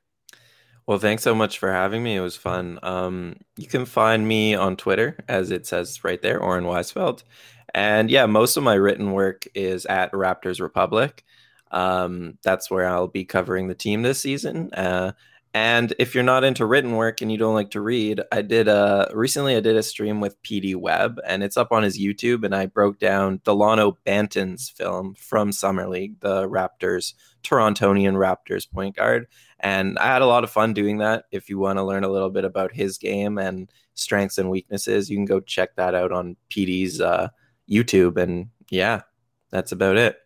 Well, 0.87 0.99
thanks 0.99 1.25
so 1.25 1.35
much 1.35 1.59
for 1.59 1.73
having 1.73 2.03
me. 2.03 2.15
It 2.15 2.21
was 2.21 2.37
fun. 2.37 2.79
Um, 2.83 3.37
you 3.57 3.67
can 3.67 3.87
find 3.87 4.27
me 4.27 4.55
on 4.55 4.77
Twitter, 4.77 5.19
as 5.29 5.51
it 5.51 5.67
says 5.67 6.05
right 6.05 6.23
there, 6.23 6.41
Oren 6.41 6.65
Weisfeld. 6.65 7.25
And 7.75 8.09
yeah, 8.09 8.27
most 8.27 8.57
of 8.57 8.63
my 8.63 8.75
written 8.75 9.13
work 9.13 9.47
is 9.55 9.85
at 9.87 10.13
Raptors 10.13 10.61
Republic. 10.61 11.25
Um, 11.73 12.39
that's 12.43 12.71
where 12.71 12.87
I'll 12.89 13.09
be 13.09 13.25
covering 13.25 13.67
the 13.67 13.75
team 13.75 14.03
this 14.03 14.21
season. 14.21 14.73
Uh, 14.73 15.13
and 15.53 15.93
if 15.99 16.15
you're 16.15 16.23
not 16.23 16.45
into 16.45 16.67
written 16.67 16.93
work 16.93 17.21
and 17.21 17.33
you 17.33 17.39
don't 17.39 17.55
like 17.55 17.71
to 17.71 17.81
read, 17.81 18.21
I 18.31 18.43
did 18.43 18.69
a 18.69 19.11
recently 19.15 19.57
I 19.57 19.61
did 19.61 19.75
a 19.75 19.83
stream 19.83 20.21
with 20.21 20.41
PD 20.43 20.77
Webb 20.77 21.19
and 21.27 21.43
it's 21.43 21.57
up 21.57 21.73
on 21.73 21.83
his 21.83 21.99
YouTube 21.99 22.45
and 22.45 22.55
I 22.55 22.67
broke 22.67 22.99
down 22.99 23.41
Delano 23.43 23.97
Banton's 24.05 24.69
film 24.69 25.15
from 25.15 25.53
Summer 25.53 25.89
League, 25.89 26.21
the 26.21 26.47
Raptors, 26.47 27.15
Torontonian 27.43 28.17
Raptors 28.17 28.71
point 28.71 28.97
guard. 28.97 29.27
And 29.61 29.99
I 29.99 30.07
had 30.07 30.23
a 30.23 30.27
lot 30.27 30.45
of 30.45 30.51
fun 30.51 30.75
doing 30.75 30.99
that. 30.99 31.25
If 31.31 31.49
you 31.49 31.59
want 31.59 31.79
to 31.79 31.85
learn 31.85 32.05
a 32.05 32.11
little 32.11 32.31
bit 32.31 32.45
about 32.45 32.73
his 32.73 32.99
game 32.99 33.39
and 33.39 33.71
strengths 33.95 34.39
and 34.39 34.51
weaknesses, 34.51 35.09
you 35.09 35.17
can 35.17 35.25
go 35.25 35.41
check 35.41 35.77
that 35.77 35.95
out 35.95 36.13
on 36.13 36.37
PD's 36.51 37.01
uh, 37.01 37.29
YouTube. 37.71 38.19
And 38.19 38.49
yeah, 38.71 39.03
that's 39.51 39.73
about 39.73 39.97
it. 39.97 40.19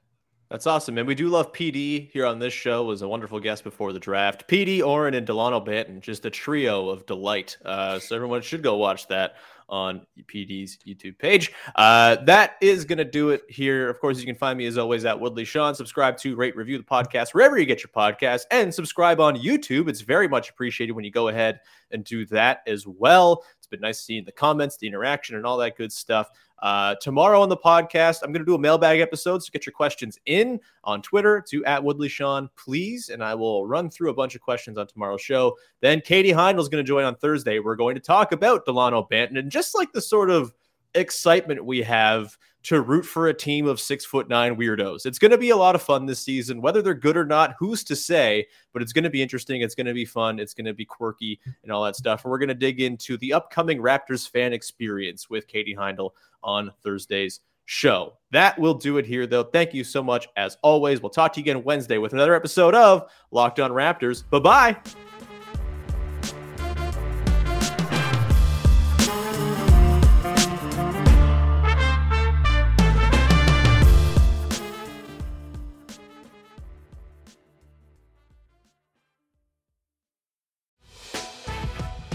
That's 0.51 0.66
awesome, 0.66 0.97
man. 0.97 1.07
We 1.07 1.14
do 1.14 1.28
love 1.28 1.53
PD 1.53 2.11
here 2.11 2.26
on 2.26 2.41
this 2.41 2.53
show. 2.53 2.83
Was 2.83 3.03
a 3.03 3.09
wonderful 3.09 3.39
guest 3.39 3.62
before 3.62 3.93
the 3.93 4.01
draft. 4.01 4.49
PD, 4.49 4.85
Oren, 4.85 5.14
and 5.14 5.24
Delano 5.24 5.61
Banton, 5.61 6.01
just 6.01 6.26
a 6.26 6.31
trio 6.31 6.89
of 6.89 7.07
delight. 7.07 7.57
Uh, 7.64 8.01
so 8.01 8.16
everyone 8.16 8.43
should 8.43 8.61
go 8.61 8.76
watch 8.76 9.07
that 9.07 9.37
on 9.71 10.07
PD's 10.27 10.79
YouTube 10.87 11.18
page. 11.18 11.53
Uh, 11.77 12.16
that 12.25 12.57
is 12.61 12.85
going 12.85 12.99
to 12.99 13.05
do 13.05 13.31
it 13.31 13.43
here. 13.49 13.89
Of 13.89 14.01
course, 14.01 14.18
you 14.18 14.27
can 14.27 14.35
find 14.35 14.59
me 14.59 14.66
as 14.66 14.77
always 14.77 15.05
at 15.05 15.18
Woodley 15.18 15.45
Sean. 15.45 15.75
Subscribe 15.75 16.16
to, 16.18 16.37
rate, 16.37 16.57
review 16.57 16.77
the 16.77 16.85
podcast 16.85 17.33
wherever 17.33 17.57
you 17.57 17.64
get 17.64 17.83
your 17.83 17.91
podcast, 17.95 18.43
and 18.51 18.75
subscribe 18.75 19.21
on 19.21 19.37
YouTube. 19.37 19.89
It's 19.89 20.01
very 20.03 20.29
much 20.29 20.51
appreciated 20.51 20.93
when 20.93 21.05
you 21.05 21.11
go 21.11 21.29
ahead 21.29 21.61
and 21.93 22.05
do 22.05 22.27
that 22.27 22.62
as 22.66 22.87
well. 22.87 23.45
Been 23.71 23.81
nice 23.81 24.01
seeing 24.01 24.25
the 24.25 24.33
comments, 24.33 24.77
the 24.77 24.87
interaction, 24.87 25.37
and 25.37 25.47
all 25.47 25.57
that 25.59 25.77
good 25.77 25.93
stuff. 25.93 26.31
Uh, 26.61 26.95
tomorrow 27.01 27.41
on 27.41 27.49
the 27.49 27.57
podcast, 27.57 28.18
I'm 28.23 28.33
going 28.33 28.45
to 28.45 28.47
do 28.47 28.55
a 28.55 28.59
mailbag 28.59 29.01
episode. 29.01 29.43
So 29.43 29.49
get 29.53 29.64
your 29.64 29.73
questions 29.73 30.18
in 30.27 30.61
on 30.85 31.01
Twitter 31.01 31.43
to 31.49 31.64
at 31.64 31.83
Woodley 31.83 32.09
Sean, 32.09 32.51
please. 32.57 33.09
And 33.09 33.25
I 33.25 33.35
will 33.35 33.66
run 33.66 33.89
through 33.89 34.11
a 34.11 34.14
bunch 34.14 34.35
of 34.35 34.41
questions 34.43 34.77
on 34.77 34.87
tomorrow's 34.87 35.23
show. 35.23 35.57
Then 35.81 36.01
Katie 36.01 36.33
Heindl 36.33 36.61
is 36.61 36.68
going 36.68 36.85
to 36.85 36.89
join 36.89 37.05
on 37.05 37.14
Thursday. 37.16 37.61
We're 37.61 37.77
going 37.77 37.95
to 37.95 38.01
talk 38.01 38.33
about 38.33 38.66
Delano 38.66 39.07
Banton 39.11 39.39
and 39.39 39.51
just 39.51 39.75
like 39.75 39.93
the 39.93 40.03
sort 40.03 40.31
of 40.31 40.53
excitement 40.95 41.64
we 41.64 41.83
have 41.83 42.37
to 42.62 42.80
root 42.80 43.04
for 43.04 43.28
a 43.28 43.34
team 43.34 43.66
of 43.66 43.80
six 43.80 44.04
foot 44.04 44.28
nine 44.28 44.56
weirdos. 44.56 45.06
It's 45.06 45.18
going 45.18 45.30
to 45.30 45.38
be 45.38 45.50
a 45.50 45.56
lot 45.56 45.74
of 45.74 45.82
fun 45.82 46.06
this 46.06 46.20
season. 46.20 46.61
Whether 46.61 46.82
they're 46.82 46.94
good 46.94 47.16
or 47.16 47.24
not, 47.24 47.54
who's 47.58 47.82
to 47.84 47.96
say? 47.96 48.46
But 48.72 48.82
it's 48.82 48.92
going 48.92 49.04
to 49.04 49.11
be 49.11 49.22
interesting. 49.22 49.62
It's 49.62 49.74
going 49.74 49.86
to 49.86 49.94
be 49.94 50.04
fun. 50.04 50.38
It's 50.38 50.54
going 50.54 50.66
to 50.66 50.74
be 50.74 50.84
quirky 50.84 51.40
and 51.62 51.72
all 51.72 51.84
that 51.84 51.96
stuff. 51.96 52.24
And 52.24 52.30
we're 52.30 52.38
going 52.38 52.48
to 52.48 52.54
dig 52.54 52.80
into 52.80 53.16
the 53.18 53.32
upcoming 53.32 53.78
Raptors 53.78 54.28
fan 54.28 54.52
experience 54.52 55.30
with 55.30 55.46
Katie 55.46 55.74
Heindl 55.74 56.11
on 56.42 56.72
Thursday's 56.82 57.40
show. 57.64 58.14
That 58.32 58.58
will 58.58 58.74
do 58.74 58.98
it 58.98 59.06
here, 59.06 59.26
though. 59.26 59.44
Thank 59.44 59.72
you 59.72 59.84
so 59.84 60.02
much. 60.02 60.28
As 60.36 60.58
always, 60.62 61.00
we'll 61.00 61.11
talk 61.11 61.32
to 61.34 61.40
you 61.40 61.44
again 61.44 61.64
Wednesday 61.64 61.98
with 61.98 62.12
another 62.12 62.34
episode 62.34 62.74
of 62.74 63.11
Locked 63.30 63.61
On 63.61 63.70
Raptors. 63.70 64.28
Bye 64.28 64.38
bye. 64.40 65.09